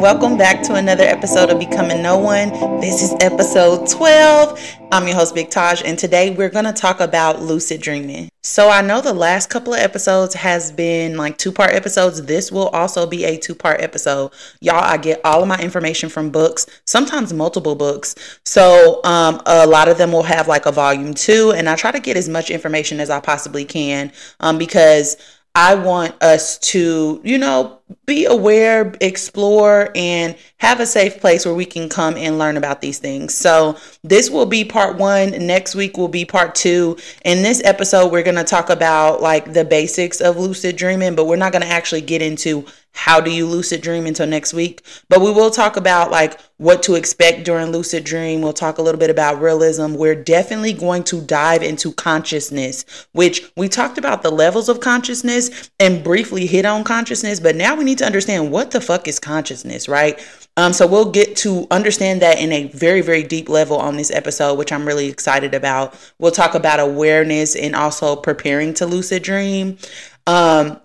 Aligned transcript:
welcome 0.00 0.38
back 0.38 0.62
to 0.62 0.76
another 0.76 1.04
episode 1.04 1.50
of 1.50 1.58
Becoming 1.58 2.00
No 2.00 2.16
One. 2.16 2.48
This 2.80 3.02
is 3.02 3.12
episode 3.20 3.86
12. 3.86 4.58
I'm 4.90 5.06
your 5.06 5.14
host, 5.14 5.34
Big 5.34 5.50
Taj, 5.50 5.82
and 5.84 5.98
today 5.98 6.30
we're 6.30 6.48
going 6.48 6.64
to 6.64 6.72
talk 6.72 7.00
about 7.00 7.42
lucid 7.42 7.82
dreaming. 7.82 8.30
So, 8.42 8.70
I 8.70 8.80
know 8.80 9.02
the 9.02 9.12
last 9.12 9.50
couple 9.50 9.74
of 9.74 9.80
episodes 9.80 10.32
has 10.32 10.72
been 10.72 11.18
like 11.18 11.36
two 11.36 11.52
part 11.52 11.74
episodes. 11.74 12.22
This 12.22 12.50
will 12.50 12.68
also 12.68 13.06
be 13.06 13.24
a 13.24 13.36
two 13.36 13.54
part 13.54 13.82
episode. 13.82 14.32
Y'all, 14.62 14.82
I 14.82 14.96
get 14.96 15.20
all 15.22 15.42
of 15.42 15.48
my 15.48 15.58
information 15.58 16.08
from 16.08 16.30
books, 16.30 16.64
sometimes 16.86 17.34
multiple 17.34 17.74
books. 17.74 18.14
So, 18.46 19.04
um, 19.04 19.42
a 19.44 19.66
lot 19.66 19.88
of 19.88 19.98
them 19.98 20.12
will 20.12 20.22
have 20.22 20.48
like 20.48 20.64
a 20.64 20.72
volume 20.72 21.12
two, 21.12 21.52
and 21.54 21.68
I 21.68 21.76
try 21.76 21.92
to 21.92 22.00
get 22.00 22.16
as 22.16 22.26
much 22.26 22.48
information 22.48 23.00
as 23.00 23.10
I 23.10 23.20
possibly 23.20 23.66
can 23.66 24.12
um, 24.40 24.56
because 24.56 25.18
I 25.54 25.74
want 25.74 26.22
us 26.22 26.58
to, 26.58 27.20
you 27.22 27.36
know, 27.36 27.79
be 28.06 28.24
aware, 28.24 28.94
explore, 29.00 29.90
and 29.94 30.36
have 30.58 30.80
a 30.80 30.86
safe 30.86 31.20
place 31.20 31.44
where 31.44 31.54
we 31.54 31.64
can 31.64 31.88
come 31.88 32.16
and 32.16 32.38
learn 32.38 32.56
about 32.56 32.80
these 32.80 32.98
things. 32.98 33.34
So, 33.34 33.76
this 34.02 34.30
will 34.30 34.46
be 34.46 34.64
part 34.64 34.96
one. 34.96 35.30
Next 35.46 35.74
week 35.74 35.96
will 35.96 36.08
be 36.08 36.24
part 36.24 36.54
two. 36.54 36.96
In 37.24 37.42
this 37.42 37.62
episode, 37.64 38.12
we're 38.12 38.22
going 38.22 38.36
to 38.36 38.44
talk 38.44 38.70
about 38.70 39.22
like 39.22 39.52
the 39.52 39.64
basics 39.64 40.20
of 40.20 40.36
lucid 40.36 40.76
dreaming, 40.76 41.14
but 41.14 41.26
we're 41.26 41.36
not 41.36 41.52
going 41.52 41.62
to 41.62 41.68
actually 41.68 42.02
get 42.02 42.22
into 42.22 42.66
how 42.92 43.20
do 43.20 43.30
you 43.30 43.46
lucid 43.46 43.80
dream 43.80 44.06
until 44.06 44.26
next 44.26 44.52
week. 44.52 44.82
But 45.08 45.20
we 45.20 45.30
will 45.30 45.50
talk 45.50 45.76
about 45.76 46.10
like 46.10 46.40
what 46.56 46.82
to 46.84 46.94
expect 46.94 47.44
during 47.44 47.70
lucid 47.70 48.04
dream. 48.04 48.42
We'll 48.42 48.52
talk 48.52 48.78
a 48.78 48.82
little 48.82 48.98
bit 48.98 49.10
about 49.10 49.40
realism. 49.40 49.94
We're 49.94 50.22
definitely 50.22 50.72
going 50.72 51.04
to 51.04 51.20
dive 51.20 51.62
into 51.62 51.92
consciousness, 51.92 52.84
which 53.12 53.50
we 53.56 53.68
talked 53.68 53.96
about 53.96 54.22
the 54.22 54.30
levels 54.30 54.68
of 54.68 54.80
consciousness 54.80 55.70
and 55.78 56.04
briefly 56.04 56.46
hit 56.46 56.66
on 56.66 56.84
consciousness, 56.84 57.40
but 57.40 57.56
now 57.56 57.76
we 57.80 57.84
need 57.84 57.98
to 57.98 58.04
understand 58.04 58.52
what 58.52 58.70
the 58.72 58.80
fuck 58.80 59.08
is 59.08 59.18
consciousness, 59.18 59.88
right? 59.88 60.20
Um, 60.58 60.74
so 60.74 60.86
we'll 60.86 61.10
get 61.10 61.34
to 61.38 61.66
understand 61.70 62.20
that 62.20 62.38
in 62.38 62.52
a 62.52 62.64
very, 62.68 63.00
very 63.00 63.22
deep 63.22 63.48
level 63.48 63.78
on 63.78 63.96
this 63.96 64.10
episode, 64.10 64.58
which 64.58 64.70
I'm 64.70 64.86
really 64.86 65.08
excited 65.08 65.54
about. 65.54 65.98
We'll 66.18 66.30
talk 66.30 66.54
about 66.54 66.78
awareness 66.78 67.56
and 67.56 67.74
also 67.74 68.16
preparing 68.16 68.74
to 68.74 68.86
lucid 68.86 69.22
dream. 69.22 69.78
Um, 70.26 70.78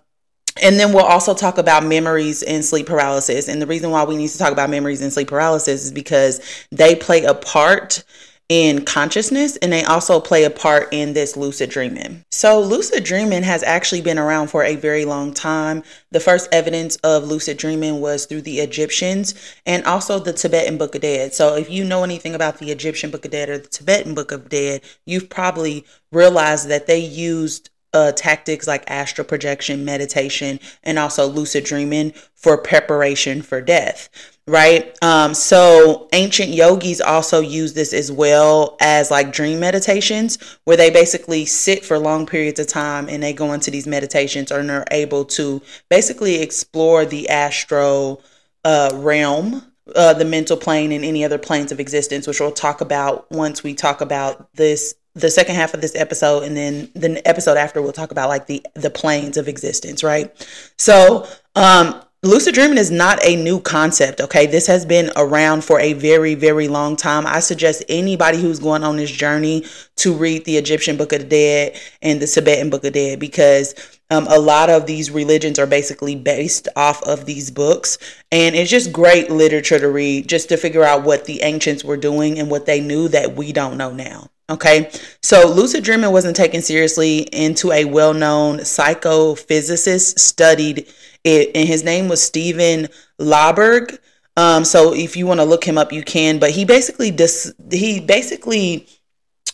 and 0.64 0.80
then 0.80 0.94
we'll 0.94 1.04
also 1.04 1.34
talk 1.34 1.58
about 1.58 1.84
memories 1.84 2.42
and 2.44 2.64
sleep 2.64 2.88
paralysis. 2.88 3.50
And 3.50 3.62
the 3.62 3.68
reason 3.68 3.92
why 3.92 4.06
we 4.06 4.16
need 4.16 4.30
to 4.30 4.38
talk 4.38 4.54
about 4.54 4.70
memories 4.70 5.02
and 5.02 5.12
sleep 5.12 5.28
paralysis 5.28 5.84
is 5.84 5.92
because 5.92 6.40
they 6.72 6.96
play 6.96 7.26
a 7.26 7.34
part 7.34 8.06
in 8.48 8.86
consciousness 8.86 9.58
and 9.58 9.74
they 9.74 9.84
also 9.84 10.20
play 10.20 10.44
a 10.44 10.50
part 10.50 10.88
in 10.92 11.14
this 11.14 11.36
lucid 11.36 11.70
dreaming. 11.70 12.24
So, 12.30 12.62
lucid 12.62 13.04
dreaming 13.04 13.44
has 13.44 13.64
actually 13.64 14.02
been 14.02 14.20
around 14.20 14.48
for 14.48 14.64
a 14.64 14.76
very 14.76 15.04
long 15.04 15.34
time. 15.34 15.84
The 16.12 16.20
first 16.20 16.48
evidence 16.52 16.96
of 16.98 17.24
lucid 17.24 17.58
dreaming 17.58 18.02
was 18.02 18.26
through 18.26 18.44
the 18.44 18.60
Egyptians 18.60 19.34
and 19.66 19.84
also 19.86 20.20
the 20.20 20.34
Tibetan 20.34 20.78
Book 20.78 20.94
of 20.96 21.02
Dead. 21.02 21.34
So, 21.34 21.56
if 21.56 21.70
you 21.70 21.84
know 21.84 22.04
anything 22.04 22.36
about 22.36 22.60
the 22.60 22.72
Egyptian 22.72 23.10
Book 23.10 23.26
of 23.26 23.32
Dead 23.32 23.50
or 23.50 23.58
the 23.58 23.68
Tibetan 23.68 24.14
Book 24.14 24.32
of 24.32 24.50
Dead, 24.50 24.82
you've 25.06 25.30
probably 25.30 25.86
realized 26.12 26.70
that 26.70 26.86
they 26.86 27.00
used 27.00 27.70
uh, 27.96 28.12
tactics 28.12 28.68
like 28.68 28.84
astral 28.88 29.26
projection, 29.26 29.86
meditation, 29.86 30.60
and 30.84 31.00
also 31.00 31.26
lucid 31.26 31.64
dreaming 31.64 32.12
for 32.36 32.58
preparation 32.58 33.42
for 33.42 33.62
death. 33.62 34.10
Right. 34.48 34.96
Um, 35.02 35.34
so 35.34 36.08
ancient 36.14 36.50
yogis 36.50 37.02
also 37.02 37.40
use 37.40 37.74
this 37.74 37.94
as 37.94 38.12
well 38.12 38.78
as 38.80 39.10
like 39.10 39.32
dream 39.32 39.60
meditations, 39.60 40.38
where 40.66 40.78
they 40.78 40.92
basically 40.92 41.46
sit 41.46 41.84
for 41.84 41.98
long 41.98 42.28
periods 42.28 42.60
of 42.60 42.68
time 42.68 43.10
and 43.10 43.24
they 43.24 43.34
go 43.34 43.54
into 43.54 43.72
these 43.72 43.88
meditations 43.88 44.52
and 44.52 44.70
are 44.70 44.86
able 44.92 45.26
to 45.26 45.62
basically 45.90 46.42
explore 46.42 47.06
the 47.06 47.30
astral 47.30 48.22
uh, 48.64 48.92
realm 48.94 49.64
uh, 49.96 50.14
the 50.14 50.26
mental 50.26 50.58
plane 50.58 50.92
and 50.92 51.06
any 51.06 51.24
other 51.24 51.38
planes 51.38 51.72
of 51.72 51.80
existence, 51.80 52.26
which 52.26 52.40
we'll 52.40 52.52
talk 52.52 52.82
about 52.82 53.30
once 53.32 53.64
we 53.64 53.74
talk 53.74 54.02
about 54.02 54.52
this 54.56 54.96
the 55.16 55.30
second 55.30 55.56
half 55.56 55.74
of 55.74 55.82
this 55.82 55.96
episode 55.96 56.44
and 56.44 56.56
then 56.56 56.90
the 56.94 57.26
episode 57.28 57.58
after 57.58 57.82
we'll 57.82 57.94
talk 57.94 58.12
about 58.12 58.30
like 58.30 58.48
the 58.48 58.66
the 58.74 58.90
planes 58.90 59.38
of 59.38 59.48
existence 59.48 60.04
right? 60.04 60.32
So 60.78 61.28
um 61.56 62.02
lucid 62.22 62.54
dreaming 62.54 62.78
is 62.78 62.92
not 62.92 63.24
a 63.24 63.36
new 63.36 63.60
concept 63.62 64.20
okay? 64.20 64.46
This 64.46 64.68
has 64.68 64.86
been 64.86 65.12
around 65.16 65.64
for 65.64 65.80
a 65.80 65.94
very 65.94 66.36
very 66.36 66.68
long 66.68 66.96
time. 66.98 67.26
I 67.26 67.40
suggest 67.40 67.84
anybody 67.88 68.40
who's 68.40 68.60
going 68.60 68.84
on 68.84 68.98
this 68.98 69.12
journey 69.12 69.66
to 69.98 70.14
read 70.14 70.44
the 70.46 70.58
egyptian 70.58 70.98
book 70.98 71.14
of 71.14 71.22
the 71.22 71.28
dead 71.28 71.80
and 72.02 72.22
the 72.22 72.28
tibetan 72.28 72.70
book 72.70 72.84
of 72.84 72.92
the 72.94 73.00
dead 73.00 73.20
because 73.20 73.74
um, 74.12 74.28
a 74.28 74.40
lot 74.40 74.70
of 74.70 74.86
these 74.86 75.10
religions 75.12 75.58
are 75.58 75.68
basically 75.68 76.16
based 76.16 76.68
off 76.76 77.02
of 77.04 77.26
these 77.26 77.52
books 77.52 77.98
and 78.32 78.56
it's 78.56 78.72
just 78.72 78.94
great 78.94 79.30
literature 79.32 79.80
to 79.80 79.90
read 79.90 80.28
just 80.28 80.50
to 80.50 80.58
figure 80.58 80.84
out 80.84 81.04
what 81.04 81.26
the 81.26 81.42
ancients 81.42 81.84
were 81.84 81.98
doing 81.98 82.40
and 82.40 82.50
what 82.50 82.66
they 82.66 82.80
knew 82.80 83.08
that 83.08 83.36
we 83.36 83.52
don't 83.52 83.78
know 83.78 83.94
now 83.94 84.30
Okay, 84.48 84.92
so 85.24 85.48
lucid 85.48 85.84
dreaming 85.84 86.12
wasn't 86.12 86.36
taken 86.36 86.62
seriously 86.62 87.22
into 87.34 87.72
a 87.72 87.86
well 87.86 88.14
known 88.14 88.60
psychophysicist 88.60 90.20
studied 90.20 90.88
it, 91.24 91.52
and 91.56 91.68
his 91.68 91.84
name 91.84 92.08
was 92.08 92.22
Stephen 92.22 92.88
LaBerge. 93.20 93.98
Um, 94.38 94.64
so 94.64 94.94
if 94.94 95.18
you 95.18 95.26
want 95.26 95.40
to 95.40 95.46
look 95.46 95.64
him 95.64 95.78
up, 95.78 95.92
you 95.92 96.04
can. 96.04 96.38
But 96.38 96.52
he 96.52 96.64
basically 96.64 97.10
dis- 97.10 97.54
he 97.72 98.00
basically 98.00 98.88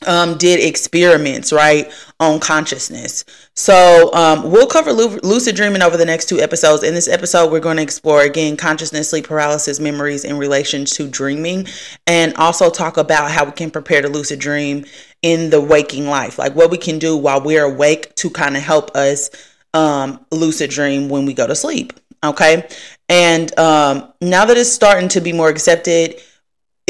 um, 0.08 0.38
did 0.38 0.60
experiments 0.60 1.52
right 1.52 1.92
on 2.20 2.40
consciousness. 2.40 3.26
So 3.56 4.14
um, 4.14 4.50
we'll 4.52 4.68
cover 4.68 4.94
lucid 4.94 5.56
dreaming 5.56 5.82
over 5.82 5.98
the 5.98 6.06
next 6.06 6.30
two 6.30 6.40
episodes. 6.40 6.84
In 6.84 6.94
this 6.94 7.08
episode, 7.08 7.52
we're 7.52 7.60
going 7.60 7.78
to 7.78 7.84
explore 7.84 8.22
again 8.22 8.58
consciousness, 8.58 9.10
sleep 9.10 9.28
paralysis, 9.28 9.80
memories 9.80 10.24
in 10.24 10.38
relation 10.38 10.86
to 10.86 11.08
dreaming, 11.08 11.68
and 12.08 12.34
also 12.36 12.70
talk 12.70 12.98
about 12.98 13.32
how 13.32 13.46
we 13.46 13.52
can 13.52 13.72
prepare 13.72 14.02
to 14.02 14.10
lucid 14.10 14.40
dream 14.40 14.86
in 15.22 15.50
the 15.50 15.62
waking 15.62 16.08
life, 16.08 16.40
like 16.40 16.56
what 16.56 16.72
we 16.72 16.78
can 16.78 16.98
do 16.98 17.16
while 17.16 17.42
we're 17.42 17.66
awake 17.66 18.16
to 18.16 18.30
kind 18.30 18.58
of 18.58 18.64
help 18.64 18.96
us 18.96 19.30
um, 19.74 20.26
lucid 20.32 20.70
dream 20.70 21.10
when 21.10 21.26
we 21.26 21.34
go 21.34 21.48
to 21.48 21.56
sleep. 21.56 21.94
Okay, 22.24 22.68
and 23.10 23.58
um, 23.58 24.14
now 24.22 24.46
that 24.46 24.56
it's 24.56 24.72
starting 24.72 25.10
to 25.10 25.22
be 25.22 25.34
more 25.34 25.50
accepted 25.50 26.22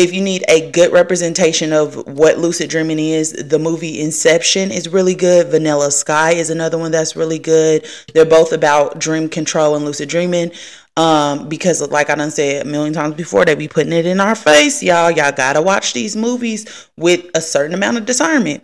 if 0.01 0.13
you 0.13 0.21
need 0.21 0.43
a 0.49 0.71
good 0.71 0.91
representation 0.91 1.71
of 1.71 1.95
what 2.07 2.39
lucid 2.39 2.71
dreaming 2.71 2.97
is, 2.97 3.33
the 3.33 3.59
movie 3.59 4.01
Inception 4.01 4.71
is 4.71 4.89
really 4.89 5.13
good. 5.13 5.47
Vanilla 5.47 5.91
Sky 5.91 6.31
is 6.33 6.49
another 6.49 6.79
one 6.79 6.91
that's 6.91 7.15
really 7.15 7.37
good. 7.37 7.85
They're 8.13 8.25
both 8.25 8.51
about 8.51 8.99
dream 8.99 9.29
control 9.29 9.75
and 9.75 9.85
lucid 9.85 10.09
dreaming. 10.09 10.51
Um, 10.97 11.47
because 11.47 11.87
like 11.89 12.09
I 12.09 12.15
done 12.15 12.31
said 12.31 12.65
a 12.65 12.69
million 12.69 12.93
times 12.93 13.13
before, 13.13 13.45
they 13.45 13.53
be 13.53 13.67
putting 13.67 13.93
it 13.93 14.07
in 14.07 14.19
our 14.19 14.35
face, 14.35 14.81
y'all. 14.81 15.11
Y'all 15.11 15.31
gotta 15.31 15.61
watch 15.61 15.93
these 15.93 16.15
movies 16.15 16.89
with 16.97 17.29
a 17.35 17.41
certain 17.41 17.75
amount 17.75 17.97
of 17.97 18.05
discernment. 18.05 18.63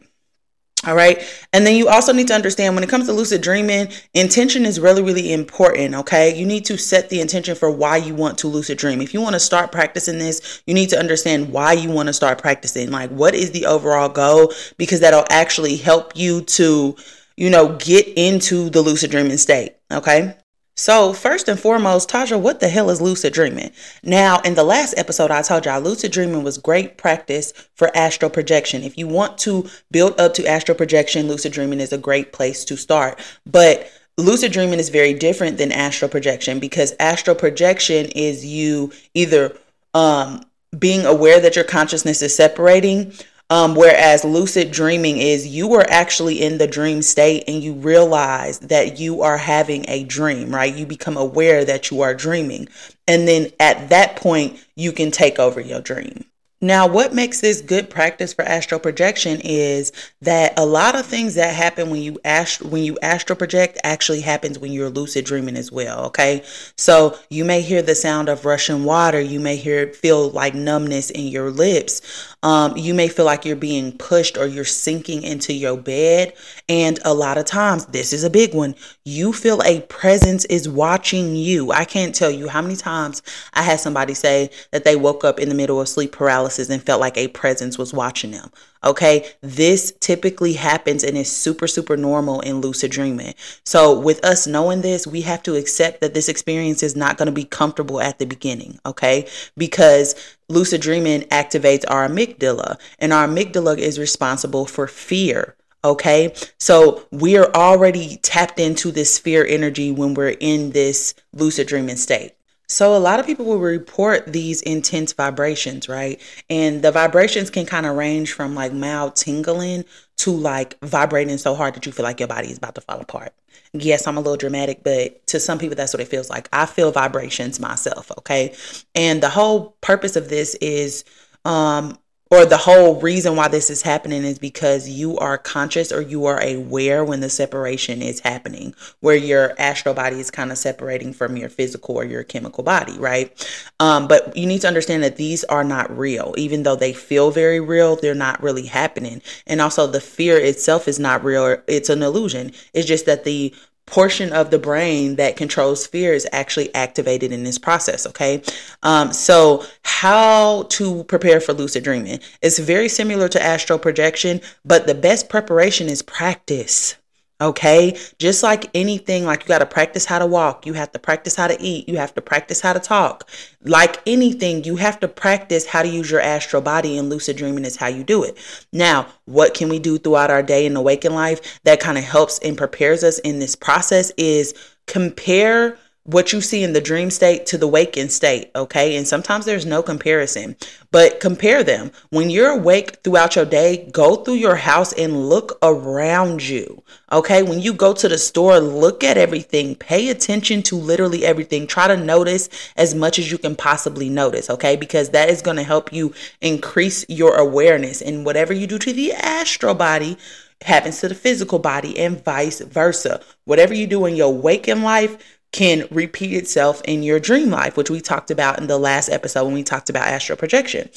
All 0.85 0.95
right. 0.95 1.21
And 1.53 1.65
then 1.65 1.75
you 1.75 1.87
also 1.87 2.13
need 2.13 2.27
to 2.27 2.35
understand 2.35 2.75
when 2.75 2.83
it 2.83 2.89
comes 2.89 3.07
to 3.07 3.13
lucid 3.13 3.41
dreaming, 3.41 3.89
intention 4.13 4.63
is 4.63 4.79
really, 4.79 5.01
really 5.01 5.33
important. 5.33 5.95
Okay. 5.95 6.37
You 6.37 6.45
need 6.45 6.65
to 6.65 6.77
set 6.77 7.09
the 7.09 7.19
intention 7.19 7.55
for 7.55 7.71
why 7.71 7.97
you 7.97 8.13
want 8.13 8.37
to 8.39 8.47
lucid 8.47 8.77
dream. 8.77 9.01
If 9.01 9.11
you 9.13 9.19
want 9.19 9.33
to 9.33 9.39
start 9.39 9.71
practicing 9.71 10.19
this, 10.19 10.61
you 10.67 10.75
need 10.75 10.89
to 10.89 10.99
understand 10.99 11.51
why 11.51 11.73
you 11.73 11.89
want 11.89 12.07
to 12.07 12.13
start 12.13 12.37
practicing. 12.37 12.91
Like, 12.91 13.09
what 13.09 13.33
is 13.33 13.51
the 13.51 13.65
overall 13.65 14.07
goal? 14.07 14.53
Because 14.77 14.99
that'll 14.99 15.25
actually 15.31 15.77
help 15.77 16.15
you 16.15 16.41
to, 16.41 16.95
you 17.35 17.49
know, 17.49 17.75
get 17.77 18.07
into 18.15 18.69
the 18.69 18.81
lucid 18.81 19.09
dreaming 19.09 19.37
state. 19.37 19.77
Okay. 19.91 20.35
So, 20.79 21.11
first 21.11 21.47
and 21.47 21.59
foremost, 21.59 22.07
Taja, 22.07 22.39
what 22.39 22.59
the 22.59 22.69
hell 22.69 22.91
is 22.91 23.01
lucid 23.01 23.33
dreaming? 23.33 23.71
Now, 24.03 24.41
in 24.41 24.53
the 24.53 24.63
last 24.63 24.93
episode, 24.95 25.31
I 25.31 25.41
told 25.41 25.65
y'all 25.65 25.81
lucid 25.81 26.11
dreaming 26.11 26.43
was 26.43 26.59
great 26.59 26.99
practice 26.99 27.51
for 27.73 27.89
astral 27.97 28.29
projection. 28.29 28.83
If 28.83 28.95
you 28.95 29.07
want 29.07 29.39
to 29.39 29.67
build 29.89 30.19
up 30.21 30.35
to 30.35 30.45
astral 30.45 30.77
projection, 30.77 31.27
lucid 31.27 31.51
dreaming 31.51 31.79
is 31.79 31.91
a 31.91 31.97
great 31.97 32.31
place 32.31 32.63
to 32.65 32.77
start. 32.77 33.19
But 33.43 33.91
lucid 34.17 34.51
dreaming 34.51 34.77
is 34.77 34.89
very 34.89 35.15
different 35.15 35.57
than 35.57 35.71
astral 35.71 36.09
projection 36.09 36.59
because 36.59 36.93
astral 36.99 37.35
projection 37.35 38.05
is 38.15 38.45
you 38.45 38.91
either 39.15 39.57
um, 39.95 40.43
being 40.77 41.07
aware 41.07 41.39
that 41.39 41.55
your 41.55 41.65
consciousness 41.65 42.21
is 42.21 42.35
separating 42.35 43.13
um, 43.49 43.75
whereas 43.75 44.25
lucid 44.25 44.71
dreaming 44.71 45.17
is 45.17 45.47
you 45.47 45.73
are 45.73 45.85
actually 45.89 46.41
in 46.41 46.57
the 46.57 46.67
dream 46.67 47.01
state 47.01 47.43
and 47.47 47.63
you 47.63 47.73
realize 47.73 48.59
that 48.59 48.99
you 48.99 49.21
are 49.21 49.37
having 49.37 49.85
a 49.87 50.03
dream, 50.03 50.53
right? 50.53 50.75
You 50.75 50.85
become 50.85 51.17
aware 51.17 51.63
that 51.63 51.89
you 51.89 52.01
are 52.01 52.13
dreaming. 52.13 52.67
And 53.07 53.27
then 53.27 53.51
at 53.59 53.89
that 53.89 54.17
point, 54.17 54.59
you 54.75 54.91
can 54.91 55.11
take 55.11 55.39
over 55.39 55.61
your 55.61 55.81
dream. 55.81 56.25
Now, 56.59 56.87
what 56.87 57.13
makes 57.13 57.39
this 57.39 57.61
good 57.61 57.87
practice 57.87 58.33
for 58.33 58.43
astral 58.43 58.79
projection 58.79 59.39
is 59.43 59.91
that 60.23 60.57
a 60.57 60.65
lot 60.65 60.95
of 60.95 61.05
things 61.05 61.35
that 61.35 61.53
happen 61.53 61.91
when 61.91 62.01
you 62.01 62.17
ast- 62.25 62.63
when 62.63 62.83
you 62.83 62.97
astral 63.03 63.37
project 63.37 63.77
actually 63.83 64.21
happens 64.21 64.57
when 64.57 64.71
you're 64.71 64.89
lucid 64.89 65.23
dreaming 65.23 65.55
as 65.55 65.71
well. 65.71 66.05
Okay, 66.05 66.41
so 66.75 67.15
you 67.29 67.45
may 67.45 67.61
hear 67.61 67.83
the 67.83 67.93
sound 67.93 68.27
of 68.27 68.43
rushing 68.43 68.85
water. 68.85 69.21
You 69.21 69.39
may 69.39 69.55
hear 69.55 69.93
feel 69.93 70.31
like 70.31 70.55
numbness 70.55 71.11
in 71.11 71.27
your 71.27 71.51
lips. 71.51 72.01
Um, 72.41 72.75
you 72.75 72.95
may 72.95 73.07
feel 73.07 73.25
like 73.25 73.45
you're 73.45 73.55
being 73.55 73.91
pushed 73.91 74.35
or 74.35 74.47
you're 74.47 74.65
sinking 74.65 75.21
into 75.21 75.53
your 75.53 75.77
bed. 75.77 76.33
And 76.67 76.97
a 77.05 77.13
lot 77.13 77.37
of 77.37 77.45
times, 77.45 77.85
this 77.87 78.13
is 78.13 78.23
a 78.23 78.29
big 78.31 78.55
one. 78.55 78.73
You 79.05 79.31
feel 79.31 79.61
a 79.63 79.81
presence 79.81 80.45
is 80.45 80.67
watching 80.67 81.35
you. 81.35 81.71
I 81.71 81.85
can't 81.85 82.15
tell 82.15 82.31
you 82.31 82.47
how 82.47 82.63
many 82.63 82.75
times 82.75 83.21
I 83.53 83.61
had 83.61 83.79
somebody 83.79 84.15
say 84.15 84.49
that 84.71 84.85
they 84.85 84.95
woke 84.95 85.23
up 85.23 85.39
in 85.39 85.49
the 85.49 85.55
middle 85.55 85.79
of 85.79 85.87
sleep 85.87 86.11
paralysis 86.11 86.46
paralysis 86.47 86.69
and 86.69 86.83
felt 86.83 87.01
like 87.01 87.17
a 87.17 87.27
presence 87.29 87.77
was 87.77 87.93
watching 87.93 88.31
them. 88.31 88.51
Okay, 88.83 89.25
this 89.41 89.93
typically 89.99 90.53
happens 90.53 91.03
and 91.03 91.17
is 91.17 91.31
super, 91.31 91.67
super 91.67 91.97
normal 91.97 92.41
in 92.41 92.61
lucid 92.61 92.91
dreaming. 92.91 93.33
So, 93.65 93.99
with 93.99 94.23
us 94.23 94.47
knowing 94.47 94.81
this, 94.81 95.07
we 95.07 95.21
have 95.21 95.43
to 95.43 95.55
accept 95.55 95.99
that 96.01 96.13
this 96.13 96.29
experience 96.29 96.83
is 96.83 96.95
not 96.95 97.17
going 97.17 97.25
to 97.27 97.31
be 97.31 97.43
comfortable 97.43 97.99
at 97.99 98.19
the 98.19 98.25
beginning. 98.25 98.79
Okay, 98.85 99.27
because 99.57 100.15
lucid 100.47 100.81
dreaming 100.81 101.21
activates 101.29 101.85
our 101.87 102.07
amygdala, 102.07 102.77
and 102.99 103.11
our 103.11 103.27
amygdala 103.27 103.77
is 103.77 103.99
responsible 103.99 104.65
for 104.65 104.87
fear. 104.87 105.55
Okay, 105.83 106.33
so 106.59 107.03
we 107.11 107.37
are 107.37 107.51
already 107.53 108.17
tapped 108.17 108.59
into 108.59 108.91
this 108.91 109.19
fear 109.19 109.45
energy 109.45 109.91
when 109.91 110.13
we're 110.13 110.37
in 110.39 110.71
this 110.71 111.13
lucid 111.33 111.67
dreaming 111.67 111.97
state. 111.97 112.36
So, 112.69 112.95
a 112.95 112.99
lot 112.99 113.19
of 113.19 113.25
people 113.25 113.45
will 113.45 113.59
report 113.59 114.31
these 114.31 114.61
intense 114.61 115.13
vibrations, 115.13 115.87
right? 115.87 116.19
And 116.49 116.81
the 116.81 116.91
vibrations 116.91 117.49
can 117.49 117.65
kind 117.65 117.85
of 117.85 117.95
range 117.95 118.33
from 118.33 118.55
like 118.55 118.73
mild 118.73 119.15
tingling 119.15 119.85
to 120.17 120.31
like 120.31 120.77
vibrating 120.81 121.37
so 121.37 121.55
hard 121.55 121.75
that 121.75 121.85
you 121.85 121.91
feel 121.91 122.03
like 122.03 122.19
your 122.19 122.27
body 122.27 122.49
is 122.51 122.57
about 122.57 122.75
to 122.75 122.81
fall 122.81 122.99
apart. 122.99 123.33
Yes, 123.73 124.05
I'm 124.07 124.17
a 124.17 124.21
little 124.21 124.37
dramatic, 124.37 124.83
but 124.83 125.25
to 125.27 125.39
some 125.39 125.59
people, 125.59 125.75
that's 125.75 125.93
what 125.93 126.01
it 126.01 126.07
feels 126.07 126.29
like. 126.29 126.49
I 126.51 126.65
feel 126.65 126.91
vibrations 126.91 127.59
myself, 127.59 128.11
okay? 128.19 128.53
And 128.95 129.21
the 129.21 129.29
whole 129.29 129.77
purpose 129.81 130.15
of 130.15 130.29
this 130.29 130.55
is 130.55 131.05
um, 131.45 131.97
or 132.29 132.45
the 132.45 132.57
whole 132.57 132.99
reason 132.99 133.35
why 133.35 133.47
this 133.47 133.69
is 133.69 133.81
happening 133.81 134.23
is 134.23 134.39
because 134.39 134.89
you 134.89 135.17
are 135.17 135.37
conscious 135.37 135.91
or 135.91 136.01
you 136.01 136.25
are 136.25 136.41
aware 136.41 137.03
when 137.03 137.19
the 137.19 137.29
separation 137.29 138.01
is 138.01 138.19
happening, 138.21 138.73
where 138.99 139.15
your 139.15 139.53
astral 139.57 139.93
body 139.93 140.19
is 140.19 140.31
kind 140.31 140.51
of 140.51 140.57
separating 140.57 141.13
from 141.13 141.37
your 141.37 141.49
physical 141.49 141.95
or 141.95 142.05
your 142.05 142.23
chemical 142.23 142.63
body, 142.63 142.97
right? 142.97 143.47
Um, 143.79 144.07
but 144.07 144.35
you 144.35 144.45
need 144.45 144.61
to 144.61 144.67
understand 144.67 145.03
that 145.03 145.17
these 145.17 145.43
are 145.45 145.63
not 145.63 145.95
real. 145.95 146.33
Even 146.37 146.63
though 146.63 146.75
they 146.75 146.93
feel 146.93 147.31
very 147.31 147.59
real, 147.59 147.95
they're 147.95 148.13
not 148.13 148.41
really 148.41 148.65
happening. 148.65 149.21
And 149.45 149.61
also, 149.61 149.87
the 149.87 150.01
fear 150.01 150.37
itself 150.37 150.87
is 150.87 150.99
not 150.99 151.23
real, 151.23 151.57
it's 151.67 151.89
an 151.89 152.03
illusion. 152.03 152.51
It's 152.73 152.87
just 152.87 153.05
that 153.05 153.23
the 153.23 153.53
portion 153.87 154.31
of 154.31 154.51
the 154.51 154.59
brain 154.59 155.15
that 155.15 155.35
controls 155.35 155.87
fear 155.87 156.13
is 156.13 156.27
actually 156.31 156.73
activated 156.75 157.31
in 157.31 157.43
this 157.43 157.57
process. 157.57 158.05
Okay. 158.05 158.43
Um, 158.83 159.11
so, 159.11 159.65
how 159.83 160.63
to 160.69 161.03
prepare 161.05 161.41
for 161.41 161.53
lucid 161.53 161.83
dreaming? 161.83 162.19
It's 162.41 162.59
very 162.59 162.89
similar 162.89 163.27
to 163.29 163.41
astral 163.41 163.79
projection, 163.79 164.41
but 164.63 164.85
the 164.85 164.93
best 164.93 165.29
preparation 165.29 165.87
is 165.87 166.03
practice. 166.03 166.95
Okay. 167.39 167.95
Just 168.17 168.41
like 168.41 168.69
anything, 168.73 169.25
like 169.25 169.43
you 169.43 169.47
got 169.47 169.59
to 169.59 169.65
practice 169.67 170.05
how 170.05 170.17
to 170.17 170.25
walk, 170.25 170.65
you 170.65 170.73
have 170.73 170.91
to 170.93 170.99
practice 170.99 171.35
how 171.35 171.47
to 171.47 171.61
eat, 171.61 171.87
you 171.87 171.97
have 171.97 172.13
to 172.15 172.21
practice 172.21 172.61
how 172.61 172.73
to 172.73 172.79
talk. 172.79 173.29
Like 173.63 174.01
anything, 174.07 174.63
you 174.63 174.77
have 174.77 174.99
to 175.01 175.07
practice 175.07 175.67
how 175.67 175.83
to 175.83 175.87
use 175.87 176.09
your 176.09 176.21
astral 176.21 176.63
body, 176.63 176.97
and 176.97 177.09
lucid 177.09 177.37
dreaming 177.37 177.65
is 177.65 177.75
how 177.75 177.87
you 177.87 178.03
do 178.03 178.23
it. 178.23 178.37
Now, 178.73 179.07
what 179.25 179.53
can 179.53 179.69
we 179.69 179.77
do 179.77 179.99
throughout 179.99 180.31
our 180.31 180.41
day 180.41 180.65
in 180.65 180.73
the 180.73 180.81
waking 180.81 181.13
life 181.13 181.59
that 181.63 181.79
kind 181.79 181.99
of 181.99 182.03
helps 182.03 182.39
and 182.39 182.57
prepares 182.57 183.03
us 183.03 183.19
in 183.19 183.37
this 183.37 183.55
process 183.55 184.11
is 184.17 184.55
compare 184.87 185.77
what 186.07 186.31
you 186.31 186.39
see 186.39 186.63
in 186.63 186.71
the 186.71 186.79
dream 186.79 187.11
state 187.11 187.45
to 187.45 187.57
the 187.57 187.67
waking 187.67 188.07
state, 188.07 188.49
okay? 188.55 188.95
And 188.95 189.05
sometimes 189.05 189.43
there's 189.43 189.65
no 189.65 189.83
comparison, 189.83 190.55
but 190.89 191.19
compare 191.19 191.65
them. 191.65 191.91
When 192.11 192.29
you're 192.29 192.51
awake 192.51 193.03
throughout 193.03 193.35
your 193.35 193.43
day, 193.43 193.89
go 193.91 194.15
through 194.15 194.35
your 194.35 194.55
house 194.55 194.93
and 194.93 195.27
look 195.27 195.57
around 195.61 196.47
you, 196.47 196.81
okay? 197.11 197.43
When 197.43 197.59
you 197.59 197.73
go 197.73 197.91
to 197.93 198.07
the 198.07 198.17
store, 198.17 198.61
look 198.61 199.03
at 199.03 199.17
everything, 199.17 199.75
pay 199.75 200.07
attention 200.07 200.63
to 200.63 200.77
literally 200.77 201.25
everything. 201.25 201.67
Try 201.67 201.89
to 201.89 201.97
notice 201.97 202.47
as 202.77 202.95
much 202.95 203.19
as 203.19 203.29
you 203.29 203.37
can 203.37 203.57
possibly 203.57 204.07
notice, 204.07 204.49
okay? 204.49 204.77
Because 204.77 205.09
that 205.09 205.29
is 205.29 205.41
going 205.41 205.57
to 205.57 205.63
help 205.63 205.91
you 205.91 206.13
increase 206.39 207.05
your 207.09 207.35
awareness. 207.35 208.01
And 208.01 208.25
whatever 208.25 208.53
you 208.53 208.65
do 208.65 208.79
to 208.79 208.93
the 208.93 209.11
astral 209.11 209.75
body, 209.75 210.17
happens 210.63 210.99
to 210.99 211.07
the 211.07 211.15
physical 211.15 211.59
body 211.59 211.97
and 211.99 212.23
vice 212.23 212.61
versa. 212.61 213.21
Whatever 213.45 213.73
you 213.73 213.85
do 213.85 214.05
in 214.05 214.15
your 214.15 214.33
waking 214.33 214.81
life, 214.81 215.36
can 215.51 215.87
repeat 215.91 216.33
itself 216.33 216.81
in 216.85 217.03
your 217.03 217.19
dream 217.19 217.49
life, 217.49 217.77
which 217.77 217.89
we 217.89 218.01
talked 218.01 218.31
about 218.31 218.59
in 218.59 218.67
the 218.67 218.77
last 218.77 219.09
episode 219.09 219.45
when 219.45 219.53
we 219.53 219.63
talked 219.63 219.89
about 219.89 220.07
astral 220.07 220.37
projection. 220.37 220.89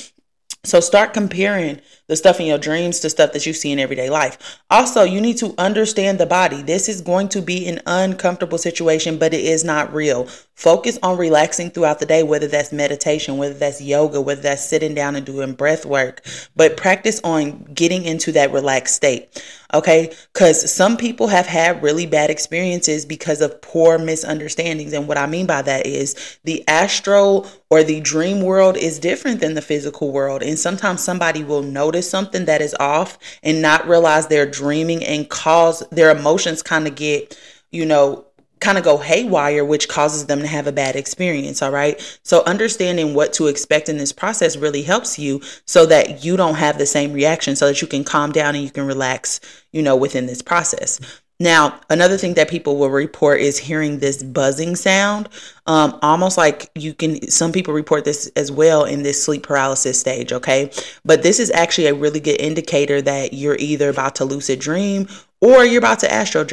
So 0.65 0.81
start 0.81 1.15
comparing 1.15 1.81
the 2.11 2.17
stuff 2.17 2.41
in 2.41 2.47
your 2.47 2.59
dreams 2.59 2.99
to 2.99 3.09
stuff 3.09 3.33
that 3.33 3.47
you 3.47 3.53
see 3.53 3.71
in 3.71 3.79
everyday 3.79 4.11
life. 4.11 4.59
Also, 4.69 5.05
you 5.05 5.21
need 5.21 5.37
to 5.37 5.55
understand 5.59 6.19
the 6.19 6.27
body. 6.27 6.61
This 6.61 6.89
is 6.89 7.01
going 7.01 7.29
to 7.29 7.41
be 7.41 7.69
an 7.69 7.81
uncomfortable 7.87 8.59
situation, 8.59 9.17
but 9.17 9.33
it 9.33 9.45
is 9.45 9.63
not 9.63 9.95
real. 9.95 10.25
Focus 10.57 10.99
on 11.05 11.17
relaxing 11.17 11.71
throughout 11.71 12.01
the 12.01 12.07
day, 12.07 12.25
whether 12.25 12.49
that's 12.49 12.73
meditation, 12.73 13.39
whether 13.39 13.55
that's 13.55 13.81
yoga, 13.81 14.21
whether 14.21 14.43
that's 14.43 14.69
sitting 14.69 14.93
down 14.93 15.15
and 15.15 15.25
doing 15.25 15.53
breath 15.53 15.87
work, 15.87 16.27
but 16.57 16.77
practice 16.77 17.21
on 17.23 17.63
getting 17.73 18.05
into 18.05 18.33
that 18.33 18.53
relaxed 18.53 18.97
state. 18.97 19.41
Okay. 19.73 20.13
Because 20.33 20.73
some 20.73 20.97
people 20.97 21.29
have 21.29 21.47
had 21.47 21.83
really 21.83 22.07
bad 22.07 22.31
experiences 22.31 23.07
because 23.07 23.41
of 23.41 23.63
poor 23.63 23.99
misunderstandings. 23.99 24.93
And 24.93 25.07
what 25.07 25.19
I 25.19 25.27
mean 25.27 25.47
by 25.47 25.63
that 25.63 25.87
is 25.87 26.39
the 26.45 26.67
astral 26.67 27.47
or 27.71 27.85
the 27.85 28.01
dream 28.01 28.41
world 28.41 28.77
is 28.77 28.99
different 28.99 29.41
than 29.41 29.55
the 29.55 29.63
physical 29.63 30.11
world. 30.11 30.43
And 30.43 30.59
sometimes 30.59 31.05
somebody 31.05 31.45
will 31.45 31.63
notice 31.63 32.00
something 32.09 32.45
that 32.47 32.61
is 32.61 32.75
off 32.79 33.19
and 33.43 33.61
not 33.63 33.89
realize 33.89 34.27
they're 34.27 34.51
dreaming 34.51 35.05
and 35.05 35.29
cause 35.29 35.87
their 35.91 36.11
emotions 36.11 36.63
kind 36.63 36.87
of 36.87 36.95
get, 36.95 37.39
you 37.71 37.85
know, 37.85 38.25
kind 38.61 38.77
of 38.77 38.85
go 38.85 38.99
haywire, 38.99 39.65
which 39.65 39.89
causes 39.89 40.27
them 40.27 40.41
to 40.41 40.47
have 40.47 40.67
a 40.67 40.73
bad 40.73 40.95
experience. 40.95 41.63
All 41.63 41.71
right. 41.71 42.01
So, 42.23 42.45
understanding 42.45 43.15
what 43.15 43.33
to 43.35 43.47
expect 43.47 43.89
in 43.89 43.99
this 43.99 44.13
process 44.13 44.57
really 44.57 44.83
helps 44.83 45.19
you 45.19 45.41
so 45.65 45.87
that 45.87 46.25
you 46.25 46.37
don't 46.37 46.57
have 46.57 46.79
the 46.79 46.87
same 46.87 47.13
reaction, 47.13 47.57
so 47.57 47.67
that 47.67 47.81
you 47.83 47.89
can 47.89 48.05
calm 48.05 48.33
down 48.33 48.55
and 48.55 48.63
you 48.63 48.71
can 48.71 48.87
relax, 48.87 49.41
you 49.73 49.83
know, 49.83 49.97
within 49.97 50.27
this 50.27 50.43
process. 50.43 51.01
Now, 51.43 51.81
another 51.89 52.19
thing 52.19 52.35
that 52.35 52.51
people 52.51 52.77
will 52.77 52.91
report 52.91 53.41
is 53.41 53.57
hearing 53.57 53.99
this 53.99 54.23
buzzing 54.23 54.77
sound, 54.77 55.31
um, 55.67 55.99
almost 56.03 56.37
like 56.37 56.71
you 56.75 56.93
can. 56.93 57.31
Some 57.31 57.51
people 57.51 57.73
report 57.73 58.05
this 58.05 58.31
as 58.37 58.53
well 58.53 58.85
in 58.85 59.03
this 59.03 59.25
sleep 59.25 59.43
paralysis 59.43 59.99
stage, 59.99 60.35
okay? 60.35 60.71
But 61.03 61.23
this 61.23 61.41
is 61.41 61.51
actually 61.53 61.87
a 61.87 61.95
really 61.95 62.21
good 62.21 62.39
indicator 62.39 63.01
that 63.01 63.33
you're 63.33 63.57
either 63.59 63.89
about 63.89 64.17
to 64.17 64.27
lucid 64.27 64.61
dream 64.61 65.09
or 65.41 65.65
you're 65.65 65.79
about 65.79 66.01
to 66.01 66.13
astro 66.13 66.47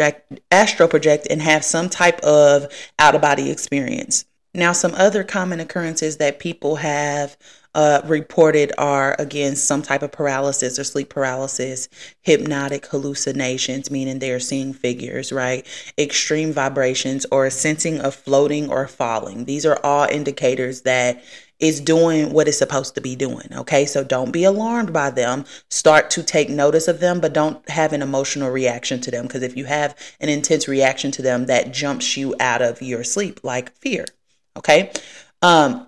astro 0.52 0.88
project 0.88 1.28
and 1.30 1.42
have 1.42 1.66
some 1.66 1.90
type 1.90 2.22
of 2.22 2.68
out 2.98 3.14
of 3.14 3.22
body 3.22 3.52
experience. 3.52 4.24
Now, 4.54 4.72
some 4.72 4.96
other 4.96 5.26
common 5.26 5.60
occurrences 5.60 6.16
that 6.18 6.40
people 6.40 6.78
have 6.78 7.38
uh, 7.76 8.02
reported 8.06 8.72
are 8.78 9.16
again 9.20 9.56
some 9.56 9.82
type 9.82 10.02
of 10.02 10.12
paralysis 10.12 10.80
or 10.80 10.84
sleep 10.84 11.10
paralysis, 11.10 11.90
hypnotic 12.22 12.86
hallucinations, 12.88 13.92
meaning 13.92 14.20
they're 14.20 14.40
seeing 14.40 14.74
figures, 14.74 15.32
right? 15.32 15.66
Extreme 15.98 16.54
vibrations 16.54 17.26
or 17.32 17.46
a 17.46 17.52
sensing 17.52 18.00
of 18.00 18.16
floating 18.16 18.70
or 18.70 18.88
falling. 18.88 19.46
These 19.46 19.66
are 19.66 19.80
all 19.84 20.08
indicators 20.10 20.82
that 20.82 21.24
is 21.60 21.82
doing 21.82 22.34
what 22.34 22.48
it's 22.48 22.58
supposed 22.58 22.94
to 22.96 23.02
be 23.02 23.16
doing. 23.16 23.48
Okay, 23.52 23.86
so 23.86 24.04
don't 24.04 24.32
be 24.32 24.44
alarmed 24.44 24.94
by 24.94 25.10
them. 25.10 25.46
Start 25.70 26.10
to 26.12 26.24
take 26.24 26.50
notice 26.50 26.88
of 26.88 27.00
them, 27.00 27.20
but 27.20 27.34
don't 27.34 27.68
have 27.70 27.94
an 27.94 28.02
emotional 28.02 28.52
reaction 28.52 29.02
to 29.02 29.12
them 29.12 29.26
because 29.26 29.42
if 29.42 29.58
you 29.58 29.66
have 29.66 29.96
an 30.20 30.30
intense 30.30 30.68
reaction 30.68 31.12
to 31.12 31.22
them, 31.22 31.48
that 31.48 31.74
jumps 31.74 32.16
you 32.16 32.36
out 32.40 32.62
of 32.62 32.82
your 32.82 33.04
sleep, 33.04 33.40
like 33.44 33.72
fear. 33.72 34.06
Okay, 34.56 34.92
um, 35.42 35.87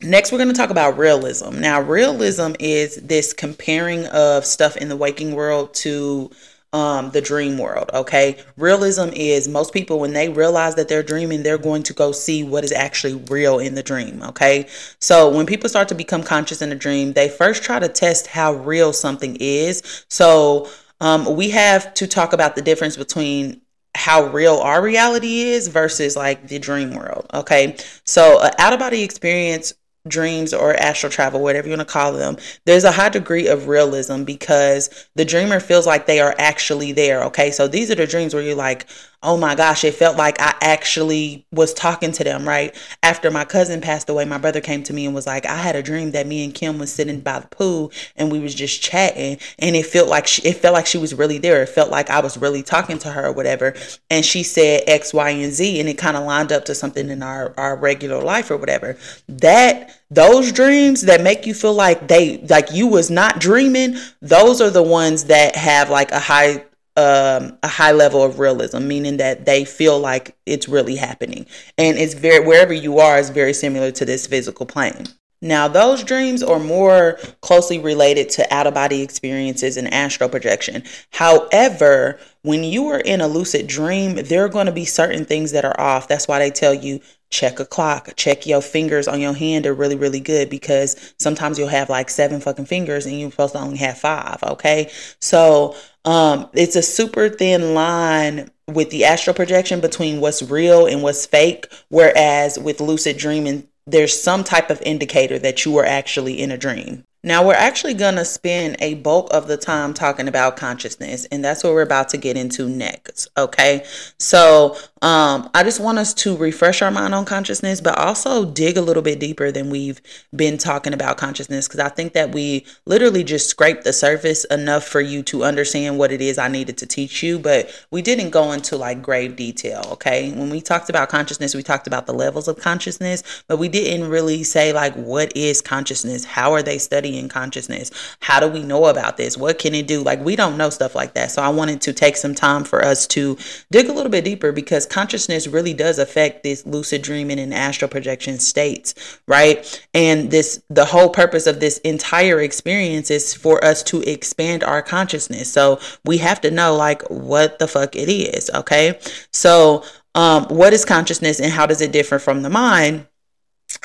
Next, 0.00 0.30
we're 0.30 0.38
going 0.38 0.48
to 0.48 0.54
talk 0.54 0.70
about 0.70 0.96
realism. 0.96 1.58
Now, 1.58 1.80
realism 1.80 2.52
is 2.60 2.96
this 2.96 3.32
comparing 3.32 4.06
of 4.06 4.44
stuff 4.44 4.76
in 4.76 4.88
the 4.88 4.96
waking 4.96 5.32
world 5.32 5.74
to 5.74 6.30
um, 6.72 7.10
the 7.10 7.20
dream 7.20 7.58
world. 7.58 7.90
Okay. 7.92 8.38
Realism 8.56 9.08
is 9.14 9.48
most 9.48 9.72
people, 9.72 9.98
when 9.98 10.12
they 10.12 10.28
realize 10.28 10.76
that 10.76 10.88
they're 10.88 11.02
dreaming, 11.02 11.42
they're 11.42 11.58
going 11.58 11.82
to 11.84 11.92
go 11.94 12.12
see 12.12 12.44
what 12.44 12.62
is 12.62 12.70
actually 12.70 13.14
real 13.28 13.58
in 13.58 13.74
the 13.74 13.82
dream. 13.82 14.22
Okay. 14.22 14.68
So 15.00 15.30
when 15.34 15.46
people 15.46 15.68
start 15.68 15.88
to 15.88 15.94
become 15.94 16.22
conscious 16.22 16.62
in 16.62 16.70
a 16.70 16.76
dream, 16.76 17.14
they 17.14 17.28
first 17.28 17.64
try 17.64 17.80
to 17.80 17.88
test 17.88 18.28
how 18.28 18.52
real 18.52 18.92
something 18.92 19.36
is. 19.40 20.04
So 20.08 20.68
um, 21.00 21.36
we 21.36 21.50
have 21.50 21.92
to 21.94 22.06
talk 22.06 22.32
about 22.32 22.54
the 22.54 22.62
difference 22.62 22.96
between 22.96 23.62
how 23.94 24.26
real 24.26 24.58
our 24.58 24.80
reality 24.80 25.40
is 25.40 25.66
versus 25.66 26.16
like 26.16 26.46
the 26.46 26.58
dream 26.60 26.94
world. 26.94 27.26
Okay. 27.34 27.76
So, 28.04 28.40
an 28.40 28.52
out 28.58 28.72
of 28.72 28.78
body 28.78 29.02
experience 29.02 29.72
dreams 30.08 30.52
or 30.52 30.74
astral 30.74 31.10
travel, 31.10 31.40
whatever 31.40 31.68
you 31.68 31.76
want 31.76 31.86
to 31.86 31.92
call 31.92 32.12
them, 32.12 32.36
there's 32.64 32.84
a 32.84 32.92
high 32.92 33.08
degree 33.08 33.46
of 33.46 33.68
realism 33.68 34.24
because 34.24 35.08
the 35.14 35.24
dreamer 35.24 35.60
feels 35.60 35.86
like 35.86 36.06
they 36.06 36.20
are 36.20 36.34
actually 36.38 36.92
there. 36.92 37.22
Okay. 37.24 37.50
So 37.50 37.68
these 37.68 37.90
are 37.90 37.94
the 37.94 38.06
dreams 38.06 38.34
where 38.34 38.42
you're 38.42 38.54
like, 38.54 38.86
oh 39.22 39.36
my 39.36 39.56
gosh, 39.56 39.82
it 39.82 39.94
felt 39.94 40.16
like 40.16 40.40
I 40.40 40.54
actually 40.60 41.44
was 41.50 41.74
talking 41.74 42.12
to 42.12 42.24
them, 42.24 42.46
right? 42.46 42.74
After 43.02 43.30
my 43.30 43.44
cousin 43.44 43.80
passed 43.80 44.08
away, 44.08 44.24
my 44.24 44.38
brother 44.38 44.60
came 44.60 44.84
to 44.84 44.92
me 44.92 45.06
and 45.06 45.14
was 45.14 45.26
like, 45.26 45.44
I 45.44 45.56
had 45.56 45.74
a 45.74 45.82
dream 45.82 46.12
that 46.12 46.26
me 46.26 46.44
and 46.44 46.54
Kim 46.54 46.78
was 46.78 46.92
sitting 46.92 47.20
by 47.20 47.40
the 47.40 47.48
pool 47.48 47.90
and 48.14 48.30
we 48.30 48.38
was 48.38 48.54
just 48.54 48.80
chatting 48.80 49.38
and 49.58 49.74
it 49.74 49.86
felt 49.86 50.08
like 50.08 50.28
she, 50.28 50.42
it 50.42 50.58
felt 50.58 50.74
like 50.74 50.86
she 50.86 50.98
was 50.98 51.14
really 51.14 51.38
there. 51.38 51.62
It 51.62 51.68
felt 51.68 51.90
like 51.90 52.10
I 52.10 52.20
was 52.20 52.38
really 52.38 52.62
talking 52.62 52.98
to 53.00 53.10
her 53.10 53.26
or 53.26 53.32
whatever. 53.32 53.74
And 54.08 54.24
she 54.24 54.44
said 54.44 54.84
X, 54.86 55.12
Y, 55.12 55.30
and 55.30 55.52
Z 55.52 55.80
and 55.80 55.88
it 55.88 55.98
kind 55.98 56.16
of 56.16 56.24
lined 56.24 56.52
up 56.52 56.64
to 56.66 56.74
something 56.74 57.10
in 57.10 57.22
our, 57.22 57.54
our 57.56 57.76
regular 57.76 58.22
life 58.22 58.52
or 58.52 58.56
whatever. 58.56 58.96
That 59.28 59.98
those 60.10 60.52
dreams 60.52 61.02
that 61.02 61.22
make 61.22 61.44
you 61.44 61.54
feel 61.54 61.74
like 61.74 62.06
they 62.06 62.38
like 62.48 62.72
you 62.72 62.86
was 62.86 63.10
not 63.10 63.40
dreaming, 63.40 63.96
those 64.22 64.60
are 64.60 64.70
the 64.70 64.82
ones 64.82 65.24
that 65.24 65.56
have 65.56 65.90
like 65.90 66.12
a 66.12 66.20
high 66.20 66.64
um, 66.98 67.56
a 67.62 67.68
high 67.68 67.92
level 67.92 68.24
of 68.24 68.40
realism, 68.40 68.88
meaning 68.88 69.18
that 69.18 69.46
they 69.46 69.64
feel 69.64 70.00
like 70.00 70.36
it's 70.46 70.68
really 70.68 70.96
happening. 70.96 71.46
And 71.78 71.96
it's 71.96 72.14
very, 72.14 72.44
wherever 72.44 72.72
you 72.72 72.98
are, 72.98 73.18
is 73.18 73.30
very 73.30 73.52
similar 73.52 73.92
to 73.92 74.04
this 74.04 74.26
physical 74.26 74.66
plane. 74.66 75.06
Now, 75.40 75.68
those 75.68 76.02
dreams 76.02 76.42
are 76.42 76.58
more 76.58 77.18
closely 77.40 77.78
related 77.78 78.28
to 78.30 78.54
out 78.54 78.66
of 78.66 78.74
body 78.74 79.02
experiences 79.02 79.76
and 79.76 79.92
astral 79.92 80.28
projection. 80.28 80.82
However, 81.10 82.18
when 82.42 82.64
you 82.64 82.88
are 82.88 83.00
in 83.00 83.20
a 83.20 83.28
lucid 83.28 83.66
dream, 83.66 84.16
there 84.16 84.44
are 84.44 84.48
going 84.48 84.66
to 84.66 84.72
be 84.72 84.84
certain 84.84 85.24
things 85.24 85.52
that 85.52 85.64
are 85.64 85.78
off. 85.80 86.08
That's 86.08 86.26
why 86.26 86.38
they 86.40 86.50
tell 86.50 86.74
you 86.74 87.00
check 87.30 87.60
a 87.60 87.66
clock, 87.66 88.10
check 88.16 88.46
your 88.46 88.62
fingers 88.62 89.06
on 89.06 89.20
your 89.20 89.34
hand 89.34 89.66
are 89.66 89.74
really, 89.74 89.96
really 89.96 90.20
good 90.20 90.48
because 90.48 91.14
sometimes 91.18 91.58
you'll 91.58 91.68
have 91.68 91.90
like 91.90 92.08
seven 92.08 92.40
fucking 92.40 92.64
fingers 92.64 93.04
and 93.04 93.20
you're 93.20 93.30
supposed 93.30 93.52
to 93.52 93.60
only 93.60 93.76
have 93.76 93.98
five. 93.98 94.42
Okay. 94.42 94.90
So, 95.20 95.76
um, 96.04 96.48
it's 96.54 96.76
a 96.76 96.82
super 96.82 97.28
thin 97.28 97.74
line 97.74 98.50
with 98.66 98.90
the 98.90 99.04
astral 99.04 99.34
projection 99.34 99.80
between 99.80 100.20
what's 100.20 100.42
real 100.42 100.86
and 100.86 101.02
what's 101.02 101.26
fake. 101.26 101.66
Whereas 101.88 102.58
with 102.58 102.80
lucid 102.80 103.18
dreaming, 103.18 103.68
there's 103.90 104.20
some 104.20 104.44
type 104.44 104.70
of 104.70 104.82
indicator 104.82 105.38
that 105.38 105.64
you 105.64 105.76
are 105.78 105.84
actually 105.84 106.40
in 106.40 106.50
a 106.50 106.58
dream. 106.58 107.04
Now, 107.24 107.44
we're 107.44 107.54
actually 107.54 107.94
going 107.94 108.14
to 108.14 108.24
spend 108.24 108.76
a 108.78 108.94
bulk 108.94 109.28
of 109.32 109.48
the 109.48 109.56
time 109.56 109.92
talking 109.92 110.28
about 110.28 110.56
consciousness, 110.56 111.24
and 111.26 111.44
that's 111.44 111.64
what 111.64 111.72
we're 111.72 111.82
about 111.82 112.08
to 112.10 112.16
get 112.16 112.36
into 112.36 112.68
next. 112.68 113.28
Okay. 113.36 113.84
So, 114.18 114.76
um, 115.02 115.48
I 115.54 115.62
just 115.64 115.80
want 115.80 115.98
us 115.98 116.14
to 116.14 116.36
refresh 116.36 116.82
our 116.82 116.90
mind 116.90 117.14
on 117.14 117.24
consciousness, 117.24 117.80
but 117.80 117.96
also 117.98 118.44
dig 118.44 118.76
a 118.76 118.82
little 118.82 119.02
bit 119.02 119.20
deeper 119.20 119.50
than 119.52 119.70
we've 119.70 120.00
been 120.34 120.58
talking 120.58 120.92
about 120.92 121.16
consciousness, 121.16 121.68
because 121.68 121.80
I 121.80 121.88
think 121.88 122.12
that 122.14 122.32
we 122.32 122.66
literally 122.86 123.24
just 123.24 123.48
scraped 123.48 123.84
the 123.84 123.92
surface 123.92 124.44
enough 124.46 124.84
for 124.84 125.00
you 125.00 125.22
to 125.24 125.44
understand 125.44 125.98
what 125.98 126.12
it 126.12 126.20
is 126.20 126.38
I 126.38 126.48
needed 126.48 126.78
to 126.78 126.86
teach 126.86 127.22
you, 127.22 127.38
but 127.38 127.70
we 127.90 128.02
didn't 128.02 128.30
go 128.30 128.52
into 128.52 128.76
like 128.76 129.02
grave 129.02 129.36
detail. 129.36 129.82
Okay. 129.92 130.32
When 130.32 130.50
we 130.50 130.60
talked 130.60 130.90
about 130.90 131.08
consciousness, 131.08 131.54
we 131.54 131.62
talked 131.62 131.86
about 131.86 132.06
the 132.06 132.12
levels 132.12 132.48
of 132.48 132.58
consciousness, 132.58 133.22
but 133.46 133.58
we 133.58 133.68
didn't 133.68 134.08
really 134.08 134.44
say, 134.44 134.72
like, 134.72 134.94
what 134.94 135.36
is 135.36 135.60
consciousness? 135.60 136.24
How 136.24 136.52
are 136.52 136.62
they 136.62 136.78
studying? 136.78 137.28
consciousness. 137.28 137.90
How 138.20 138.40
do 138.40 138.48
we 138.48 138.62
know 138.62 138.86
about 138.86 139.16
this? 139.16 139.36
What 139.36 139.58
can 139.58 139.74
it 139.74 139.86
do? 139.86 140.02
Like, 140.02 140.20
we 140.20 140.36
don't 140.36 140.56
know 140.56 140.70
stuff 140.70 140.94
like 140.94 141.14
that. 141.14 141.30
So, 141.30 141.42
I 141.42 141.48
wanted 141.48 141.80
to 141.82 141.92
take 141.92 142.16
some 142.16 142.34
time 142.34 142.64
for 142.64 142.84
us 142.84 143.06
to 143.08 143.36
dig 143.70 143.88
a 143.88 143.92
little 143.92 144.10
bit 144.10 144.24
deeper 144.24 144.52
because 144.52 144.86
consciousness 144.88 145.46
really 145.46 145.74
does 145.74 145.98
affect 145.98 146.42
this 146.42 146.64
lucid 146.66 147.02
dreaming 147.02 147.38
and 147.38 147.52
astral 147.52 147.88
projection 147.88 148.38
states, 148.38 148.94
right? 149.26 149.84
And 149.94 150.30
this, 150.30 150.62
the 150.68 150.84
whole 150.84 151.10
purpose 151.10 151.46
of 151.46 151.60
this 151.60 151.78
entire 151.78 152.40
experience 152.40 153.10
is 153.10 153.34
for 153.34 153.64
us 153.64 153.82
to 153.84 154.02
expand 154.02 154.62
our 154.62 154.82
consciousness. 154.82 155.52
So, 155.52 155.80
we 156.04 156.18
have 156.18 156.40
to 156.42 156.50
know, 156.50 156.76
like, 156.76 157.02
what 157.10 157.58
the 157.58 157.68
fuck 157.68 157.96
it 157.96 158.08
is, 158.08 158.50
okay? 158.54 158.98
So, 159.32 159.84
um, 160.14 160.46
what 160.46 160.72
is 160.72 160.84
consciousness 160.84 161.40
and 161.40 161.52
how 161.52 161.66
does 161.66 161.80
it 161.80 161.92
differ 161.92 162.18
from 162.18 162.42
the 162.42 162.50
mind? 162.50 163.07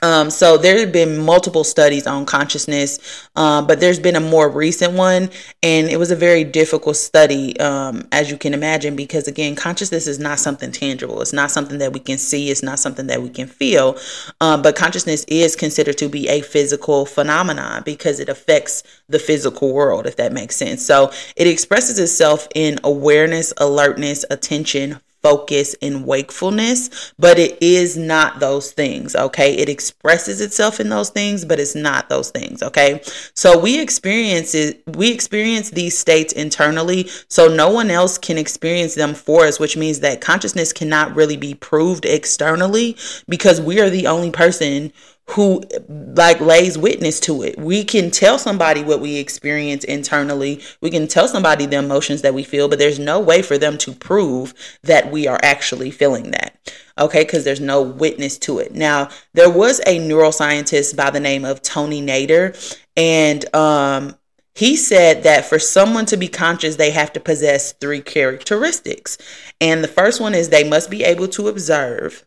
Um, 0.01 0.29
so 0.29 0.57
there 0.57 0.79
have 0.79 0.91
been 0.91 1.17
multiple 1.17 1.63
studies 1.63 2.07
on 2.07 2.25
consciousness, 2.25 2.99
uh, 3.35 3.61
but 3.61 3.79
there's 3.79 3.99
been 3.99 4.15
a 4.15 4.21
more 4.21 4.49
recent 4.49 4.93
one, 4.93 5.29
and 5.61 5.87
it 5.89 5.97
was 5.97 6.11
a 6.11 6.15
very 6.15 6.43
difficult 6.43 6.97
study, 6.97 7.57
um, 7.59 8.07
as 8.11 8.29
you 8.29 8.37
can 8.37 8.53
imagine, 8.53 8.95
because 8.95 9.27
again, 9.27 9.55
consciousness 9.55 10.07
is 10.07 10.19
not 10.19 10.39
something 10.39 10.71
tangible. 10.71 11.21
It's 11.21 11.33
not 11.33 11.51
something 11.51 11.77
that 11.79 11.93
we 11.93 11.99
can 11.99 12.17
see. 12.17 12.49
It's 12.49 12.63
not 12.63 12.79
something 12.79 13.07
that 13.07 13.21
we 13.21 13.29
can 13.29 13.47
feel. 13.47 13.97
Um, 14.41 14.61
but 14.61 14.75
consciousness 14.75 15.25
is 15.27 15.55
considered 15.55 15.97
to 15.99 16.09
be 16.09 16.27
a 16.27 16.41
physical 16.41 17.05
phenomenon 17.05 17.83
because 17.85 18.19
it 18.19 18.29
affects 18.29 18.83
the 19.07 19.19
physical 19.19 19.73
world, 19.73 20.05
if 20.05 20.17
that 20.17 20.33
makes 20.33 20.55
sense. 20.55 20.85
So 20.85 21.11
it 21.35 21.47
expresses 21.47 21.99
itself 21.99 22.47
in 22.55 22.79
awareness, 22.83 23.53
alertness, 23.57 24.25
attention, 24.29 24.99
focus 25.23 25.75
and 25.81 26.05
wakefulness, 26.05 27.13
but 27.17 27.39
it 27.39 27.57
is 27.61 27.97
not 27.97 28.39
those 28.39 28.71
things, 28.71 29.15
okay? 29.15 29.55
It 29.55 29.69
expresses 29.69 30.41
itself 30.41 30.79
in 30.79 30.89
those 30.89 31.09
things, 31.09 31.45
but 31.45 31.59
it's 31.59 31.75
not 31.75 32.09
those 32.09 32.29
things, 32.29 32.61
okay? 32.61 33.01
So 33.33 33.57
we 33.57 33.79
experience 33.79 34.53
it, 34.53 34.83
we 34.85 35.11
experience 35.11 35.71
these 35.71 35.97
states 35.97 36.33
internally, 36.33 37.07
so 37.29 37.47
no 37.47 37.71
one 37.71 37.89
else 37.89 38.17
can 38.17 38.37
experience 38.37 38.95
them 38.95 39.13
for 39.13 39.45
us, 39.45 39.59
which 39.59 39.77
means 39.77 40.01
that 40.01 40.21
consciousness 40.21 40.73
cannot 40.73 41.15
really 41.15 41.37
be 41.37 41.55
proved 41.55 42.05
externally 42.05 42.97
because 43.27 43.61
we 43.61 43.79
are 43.79 43.89
the 43.89 44.07
only 44.07 44.29
person 44.29 44.91
who 45.31 45.63
like 45.87 46.39
lays 46.41 46.77
witness 46.77 47.19
to 47.21 47.43
it. 47.43 47.57
We 47.57 47.83
can 47.83 48.11
tell 48.11 48.37
somebody 48.37 48.83
what 48.83 48.99
we 48.99 49.15
experience 49.15 49.83
internally. 49.83 50.61
We 50.81 50.91
can 50.91 51.07
tell 51.07 51.27
somebody 51.27 51.65
the 51.65 51.77
emotions 51.77 52.21
that 52.23 52.33
we 52.33 52.43
feel, 52.43 52.67
but 52.67 52.77
there's 52.77 52.99
no 52.99 53.19
way 53.19 53.41
for 53.41 53.57
them 53.57 53.77
to 53.79 53.93
prove 53.93 54.53
that 54.83 55.11
we 55.11 55.27
are 55.27 55.39
actually 55.41 55.91
feeling 55.91 56.31
that. 56.31 56.57
Okay, 56.99 57.23
because 57.23 57.45
there's 57.45 57.61
no 57.61 57.81
witness 57.81 58.37
to 58.39 58.59
it. 58.59 58.73
Now, 58.73 59.09
there 59.33 59.49
was 59.49 59.79
a 59.87 59.97
neuroscientist 59.97 60.95
by 60.95 61.09
the 61.09 61.19
name 61.19 61.45
of 61.45 61.61
Tony 61.61 62.01
Nader, 62.01 62.55
and 62.95 63.53
um 63.55 64.15
he 64.55 64.75
said 64.75 65.23
that 65.23 65.45
for 65.45 65.57
someone 65.57 66.05
to 66.05 66.17
be 66.17 66.27
conscious, 66.27 66.75
they 66.75 66.91
have 66.91 67.11
to 67.13 67.19
possess 67.19 67.73
three 67.73 68.01
characteristics. 68.01 69.17
And 69.59 69.83
the 69.83 69.87
first 69.87 70.21
one 70.21 70.35
is 70.35 70.49
they 70.49 70.67
must 70.67 70.91
be 70.91 71.03
able 71.03 71.27
to 71.29 71.47
observe. 71.47 72.23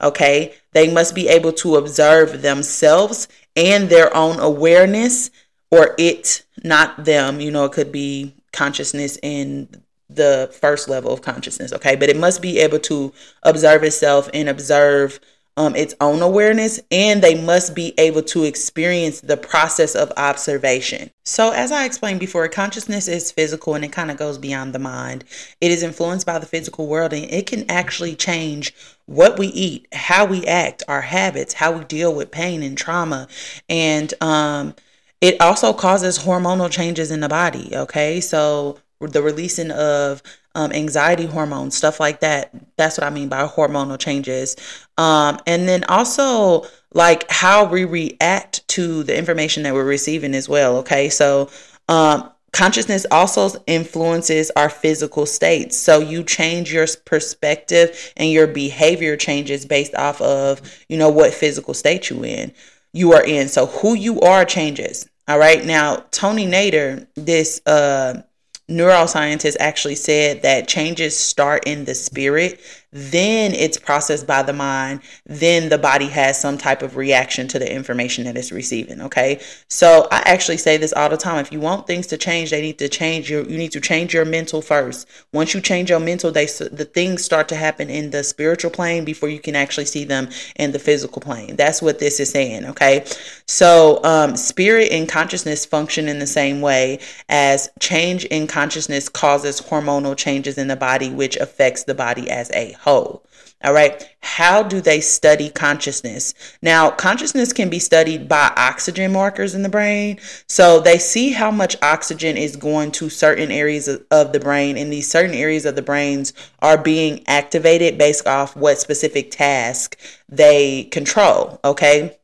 Okay. 0.00 0.54
They 0.72 0.92
must 0.92 1.14
be 1.14 1.28
able 1.28 1.52
to 1.54 1.76
observe 1.76 2.42
themselves 2.42 3.28
and 3.56 3.88
their 3.88 4.14
own 4.16 4.38
awareness, 4.38 5.30
or 5.70 5.94
it, 5.98 6.44
not 6.62 7.04
them. 7.04 7.40
You 7.40 7.50
know, 7.50 7.64
it 7.64 7.72
could 7.72 7.92
be 7.92 8.34
consciousness 8.52 9.18
in 9.22 9.68
the 10.08 10.54
first 10.60 10.88
level 10.88 11.12
of 11.12 11.22
consciousness. 11.22 11.72
Okay. 11.72 11.96
But 11.96 12.08
it 12.08 12.16
must 12.16 12.40
be 12.40 12.58
able 12.58 12.78
to 12.80 13.12
observe 13.42 13.82
itself 13.84 14.30
and 14.32 14.48
observe 14.48 15.20
um, 15.58 15.74
its 15.74 15.92
own 16.00 16.22
awareness, 16.22 16.78
and 16.92 17.20
they 17.20 17.34
must 17.34 17.74
be 17.74 17.92
able 17.98 18.22
to 18.22 18.44
experience 18.44 19.20
the 19.20 19.36
process 19.36 19.96
of 19.96 20.12
observation. 20.16 21.10
So, 21.24 21.50
as 21.50 21.72
I 21.72 21.84
explained 21.84 22.20
before, 22.20 22.46
consciousness 22.48 23.08
is 23.08 23.32
physical 23.32 23.74
and 23.74 23.84
it 23.84 23.90
kind 23.90 24.12
of 24.12 24.16
goes 24.16 24.38
beyond 24.38 24.72
the 24.72 24.78
mind. 24.78 25.24
It 25.60 25.72
is 25.72 25.82
influenced 25.82 26.26
by 26.26 26.38
the 26.38 26.46
physical 26.46 26.86
world 26.86 27.12
and 27.12 27.24
it 27.24 27.48
can 27.48 27.68
actually 27.68 28.14
change 28.14 28.72
what 29.06 29.36
we 29.36 29.48
eat, 29.48 29.88
how 29.92 30.24
we 30.24 30.46
act, 30.46 30.84
our 30.86 31.02
habits, 31.02 31.54
how 31.54 31.72
we 31.72 31.84
deal 31.84 32.14
with 32.14 32.30
pain 32.30 32.62
and 32.62 32.78
trauma. 32.78 33.26
And 33.68 34.14
um, 34.20 34.76
it 35.20 35.40
also 35.40 35.72
causes 35.72 36.20
hormonal 36.20 36.70
changes 36.70 37.10
in 37.10 37.18
the 37.18 37.28
body. 37.28 37.72
Okay. 37.74 38.20
So, 38.20 38.78
the 39.00 39.22
releasing 39.22 39.72
of 39.72 40.22
um, 40.58 40.72
anxiety 40.72 41.24
hormones, 41.24 41.76
stuff 41.76 42.00
like 42.00 42.18
that. 42.18 42.52
That's 42.76 42.98
what 42.98 43.06
I 43.06 43.10
mean 43.10 43.28
by 43.28 43.46
hormonal 43.46 43.96
changes. 43.96 44.56
Um, 44.98 45.38
and 45.46 45.68
then 45.68 45.84
also 45.84 46.66
like 46.92 47.30
how 47.30 47.64
we 47.64 47.84
react 47.84 48.66
to 48.68 49.04
the 49.04 49.16
information 49.16 49.62
that 49.62 49.72
we're 49.72 49.84
receiving 49.84 50.34
as 50.34 50.48
well. 50.48 50.78
Okay. 50.78 51.10
So, 51.10 51.48
um, 51.88 52.28
consciousness 52.50 53.06
also 53.12 53.50
influences 53.68 54.50
our 54.56 54.68
physical 54.68 55.26
states. 55.26 55.76
So 55.76 56.00
you 56.00 56.24
change 56.24 56.72
your 56.72 56.88
perspective 57.04 58.12
and 58.16 58.28
your 58.32 58.48
behavior 58.48 59.16
changes 59.16 59.64
based 59.64 59.94
off 59.94 60.20
of, 60.20 60.60
you 60.88 60.98
know, 60.98 61.08
what 61.08 61.32
physical 61.32 61.72
state 61.72 62.10
you 62.10 62.24
in 62.24 62.52
you 62.92 63.12
are 63.12 63.24
in. 63.24 63.46
So 63.46 63.66
who 63.66 63.94
you 63.94 64.20
are 64.22 64.44
changes. 64.44 65.08
All 65.28 65.38
right. 65.38 65.64
Now, 65.64 66.04
Tony 66.10 66.46
Nader, 66.48 67.06
this 67.14 67.60
uh 67.64 68.22
neuroscientists 68.68 69.56
actually 69.60 69.94
said 69.94 70.42
that 70.42 70.68
changes 70.68 71.16
start 71.16 71.66
in 71.66 71.84
the 71.84 71.94
spirit 71.94 72.60
then 72.90 73.52
it's 73.52 73.76
processed 73.76 74.26
by 74.26 74.42
the 74.42 74.52
mind, 74.52 75.00
then 75.26 75.68
the 75.68 75.78
body 75.78 76.06
has 76.06 76.40
some 76.40 76.56
type 76.56 76.82
of 76.82 76.96
reaction 76.96 77.46
to 77.48 77.58
the 77.58 77.70
information 77.70 78.24
that 78.24 78.36
it's 78.36 78.50
receiving. 78.50 79.00
Okay. 79.02 79.40
So 79.68 80.08
I 80.10 80.22
actually 80.24 80.56
say 80.56 80.78
this 80.78 80.92
all 80.94 81.10
the 81.10 81.16
time. 81.16 81.38
If 81.38 81.52
you 81.52 81.60
want 81.60 81.86
things 81.86 82.06
to 82.08 82.16
change, 82.16 82.50
they 82.50 82.62
need 82.62 82.78
to 82.78 82.88
change 82.88 83.30
your 83.30 83.44
you 83.44 83.58
need 83.58 83.72
to 83.72 83.80
change 83.80 84.14
your 84.14 84.24
mental 84.24 84.62
first. 84.62 85.06
Once 85.32 85.52
you 85.52 85.60
change 85.60 85.90
your 85.90 86.00
mental, 86.00 86.30
they 86.30 86.46
the 86.46 86.88
things 86.92 87.22
start 87.22 87.48
to 87.48 87.56
happen 87.56 87.90
in 87.90 88.10
the 88.10 88.24
spiritual 88.24 88.70
plane 88.70 89.04
before 89.04 89.28
you 89.28 89.38
can 89.38 89.54
actually 89.54 89.84
see 89.84 90.04
them 90.04 90.28
in 90.56 90.72
the 90.72 90.78
physical 90.78 91.20
plane. 91.20 91.56
That's 91.56 91.82
what 91.82 91.98
this 91.98 92.20
is 92.20 92.30
saying. 92.30 92.64
Okay. 92.66 93.04
So 93.46 94.02
um, 94.02 94.36
spirit 94.36 94.90
and 94.92 95.08
consciousness 95.08 95.66
function 95.66 96.08
in 96.08 96.18
the 96.18 96.26
same 96.26 96.60
way 96.62 97.00
as 97.28 97.68
change 97.80 98.24
in 98.26 98.46
consciousness 98.46 99.08
causes 99.08 99.60
hormonal 99.60 100.16
changes 100.16 100.56
in 100.56 100.68
the 100.68 100.76
body, 100.76 101.10
which 101.10 101.36
affects 101.36 101.84
the 101.84 101.94
body 101.94 102.30
as 102.30 102.50
a 102.52 102.77
whole. 102.80 103.24
All 103.64 103.72
right. 103.72 104.08
How 104.20 104.62
do 104.62 104.80
they 104.80 105.00
study 105.00 105.50
consciousness? 105.50 106.32
Now, 106.62 106.90
consciousness 106.92 107.52
can 107.52 107.68
be 107.68 107.80
studied 107.80 108.28
by 108.28 108.52
oxygen 108.56 109.12
markers 109.12 109.52
in 109.52 109.64
the 109.64 109.68
brain. 109.68 110.20
So 110.46 110.78
they 110.78 110.98
see 110.98 111.32
how 111.32 111.50
much 111.50 111.74
oxygen 111.82 112.36
is 112.36 112.54
going 112.54 112.92
to 112.92 113.10
certain 113.10 113.50
areas 113.50 113.88
of 113.88 114.32
the 114.32 114.38
brain, 114.38 114.76
and 114.76 114.92
these 114.92 115.10
certain 115.10 115.34
areas 115.34 115.64
of 115.64 115.74
the 115.74 115.82
brains 115.82 116.32
are 116.60 116.78
being 116.78 117.24
activated 117.26 117.98
based 117.98 118.28
off 118.28 118.54
what 118.54 118.78
specific 118.78 119.32
task 119.32 119.98
they 120.28 120.84
control. 120.84 121.58
Okay. 121.64 122.16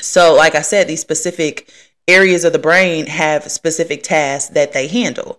So, 0.00 0.34
like 0.34 0.56
I 0.56 0.62
said, 0.62 0.88
these 0.88 1.00
specific 1.00 1.72
areas 2.08 2.44
of 2.44 2.52
the 2.52 2.58
brain 2.58 3.06
have 3.06 3.50
specific 3.52 4.02
tasks 4.02 4.50
that 4.50 4.72
they 4.72 4.88
handle. 4.88 5.38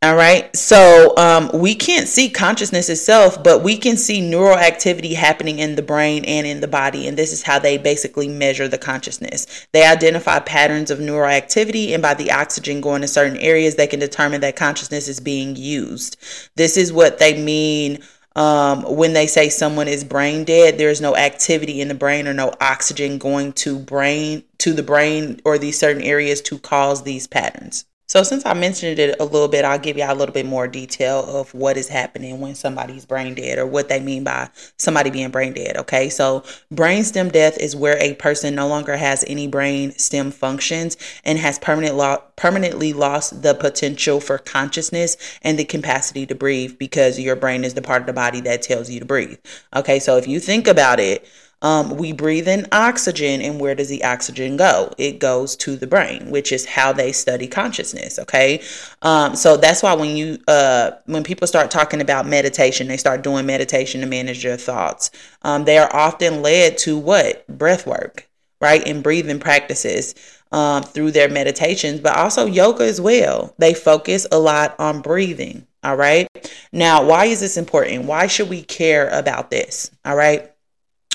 All 0.00 0.14
right. 0.14 0.54
So 0.56 1.12
um, 1.16 1.50
we 1.52 1.74
can't 1.74 2.06
see 2.06 2.30
consciousness 2.30 2.88
itself, 2.88 3.42
but 3.42 3.64
we 3.64 3.76
can 3.76 3.96
see 3.96 4.20
neural 4.20 4.56
activity 4.56 5.14
happening 5.14 5.58
in 5.58 5.74
the 5.74 5.82
brain 5.82 6.24
and 6.24 6.46
in 6.46 6.60
the 6.60 6.68
body. 6.68 7.08
And 7.08 7.18
this 7.18 7.32
is 7.32 7.42
how 7.42 7.58
they 7.58 7.78
basically 7.78 8.28
measure 8.28 8.68
the 8.68 8.78
consciousness. 8.78 9.66
They 9.72 9.84
identify 9.84 10.38
patterns 10.38 10.92
of 10.92 11.00
neural 11.00 11.28
activity, 11.28 11.94
and 11.94 12.02
by 12.02 12.14
the 12.14 12.30
oxygen 12.30 12.80
going 12.80 13.02
to 13.02 13.08
certain 13.08 13.38
areas, 13.38 13.74
they 13.74 13.88
can 13.88 13.98
determine 13.98 14.40
that 14.42 14.54
consciousness 14.54 15.08
is 15.08 15.18
being 15.18 15.56
used. 15.56 16.16
This 16.54 16.76
is 16.76 16.92
what 16.92 17.18
they 17.18 17.42
mean. 17.42 17.98
Um, 18.36 18.84
when 18.84 19.14
they 19.14 19.26
say 19.26 19.48
someone 19.48 19.88
is 19.88 20.04
brain 20.04 20.44
dead, 20.44 20.78
there 20.78 20.90
is 20.90 21.00
no 21.00 21.16
activity 21.16 21.80
in 21.80 21.88
the 21.88 21.94
brain 21.94 22.28
or 22.28 22.34
no 22.34 22.52
oxygen 22.60 23.18
going 23.18 23.52
to 23.54 23.80
brain 23.80 24.44
to 24.58 24.74
the 24.74 24.84
brain 24.84 25.40
or 25.44 25.58
these 25.58 25.76
certain 25.76 26.02
areas 26.02 26.40
to 26.42 26.58
cause 26.60 27.02
these 27.02 27.26
patterns. 27.26 27.84
So, 28.10 28.22
since 28.22 28.46
I 28.46 28.54
mentioned 28.54 28.98
it 28.98 29.20
a 29.20 29.24
little 29.24 29.48
bit, 29.48 29.66
I'll 29.66 29.78
give 29.78 29.98
you 29.98 30.04
a 30.06 30.14
little 30.14 30.32
bit 30.32 30.46
more 30.46 30.66
detail 30.66 31.26
of 31.26 31.52
what 31.52 31.76
is 31.76 31.88
happening 31.88 32.40
when 32.40 32.54
somebody's 32.54 33.04
brain 33.04 33.34
dead 33.34 33.58
or 33.58 33.66
what 33.66 33.90
they 33.90 34.00
mean 34.00 34.24
by 34.24 34.48
somebody 34.78 35.10
being 35.10 35.28
brain 35.30 35.52
dead. 35.52 35.76
Okay, 35.76 36.08
so 36.08 36.42
brain 36.70 37.04
stem 37.04 37.28
death 37.28 37.58
is 37.58 37.76
where 37.76 37.98
a 37.98 38.14
person 38.14 38.54
no 38.54 38.66
longer 38.66 38.96
has 38.96 39.26
any 39.28 39.46
brain 39.46 39.92
stem 39.98 40.30
functions 40.30 40.96
and 41.22 41.38
has 41.38 41.58
permanent 41.58 41.96
lo- 41.96 42.22
permanently 42.36 42.94
lost 42.94 43.42
the 43.42 43.52
potential 43.52 44.20
for 44.20 44.38
consciousness 44.38 45.18
and 45.42 45.58
the 45.58 45.64
capacity 45.66 46.24
to 46.24 46.34
breathe 46.34 46.78
because 46.78 47.18
your 47.18 47.36
brain 47.36 47.62
is 47.62 47.74
the 47.74 47.82
part 47.82 48.00
of 48.00 48.06
the 48.06 48.14
body 48.14 48.40
that 48.40 48.62
tells 48.62 48.88
you 48.88 49.00
to 49.00 49.06
breathe. 49.06 49.38
Okay, 49.76 49.98
so 49.98 50.16
if 50.16 50.26
you 50.26 50.40
think 50.40 50.66
about 50.66 50.98
it, 50.98 51.28
um, 51.60 51.96
we 51.96 52.12
breathe 52.12 52.46
in 52.46 52.66
oxygen, 52.70 53.42
and 53.42 53.60
where 53.60 53.74
does 53.74 53.88
the 53.88 54.04
oxygen 54.04 54.56
go? 54.56 54.92
It 54.96 55.18
goes 55.18 55.56
to 55.56 55.76
the 55.76 55.86
brain, 55.86 56.30
which 56.30 56.52
is 56.52 56.64
how 56.64 56.92
they 56.92 57.10
study 57.12 57.48
consciousness. 57.48 58.18
Okay, 58.18 58.62
um, 59.02 59.34
so 59.34 59.56
that's 59.56 59.82
why 59.82 59.94
when 59.94 60.16
you 60.16 60.38
uh, 60.46 60.92
when 61.06 61.24
people 61.24 61.46
start 61.46 61.70
talking 61.70 62.00
about 62.00 62.26
meditation, 62.26 62.86
they 62.86 62.96
start 62.96 63.22
doing 63.22 63.46
meditation 63.46 64.00
to 64.02 64.06
manage 64.06 64.42
their 64.42 64.56
thoughts. 64.56 65.10
Um, 65.42 65.64
they 65.64 65.78
are 65.78 65.94
often 65.94 66.42
led 66.42 66.78
to 66.78 66.96
what 66.96 67.46
breath 67.48 67.86
work, 67.86 68.28
right, 68.60 68.86
and 68.86 69.02
breathing 69.02 69.40
practices. 69.40 70.14
Um, 70.50 70.82
through 70.82 71.10
their 71.10 71.28
meditations, 71.28 72.00
but 72.00 72.16
also 72.16 72.46
yoga 72.46 72.82
as 72.82 73.02
well. 73.02 73.54
They 73.58 73.74
focus 73.74 74.26
a 74.32 74.38
lot 74.38 74.74
on 74.78 75.02
breathing. 75.02 75.66
All 75.84 75.94
right. 75.94 76.26
Now, 76.72 77.04
why 77.04 77.26
is 77.26 77.40
this 77.40 77.58
important? 77.58 78.06
Why 78.06 78.28
should 78.28 78.48
we 78.48 78.62
care 78.62 79.10
about 79.10 79.50
this? 79.50 79.90
All 80.06 80.16
right. 80.16 80.50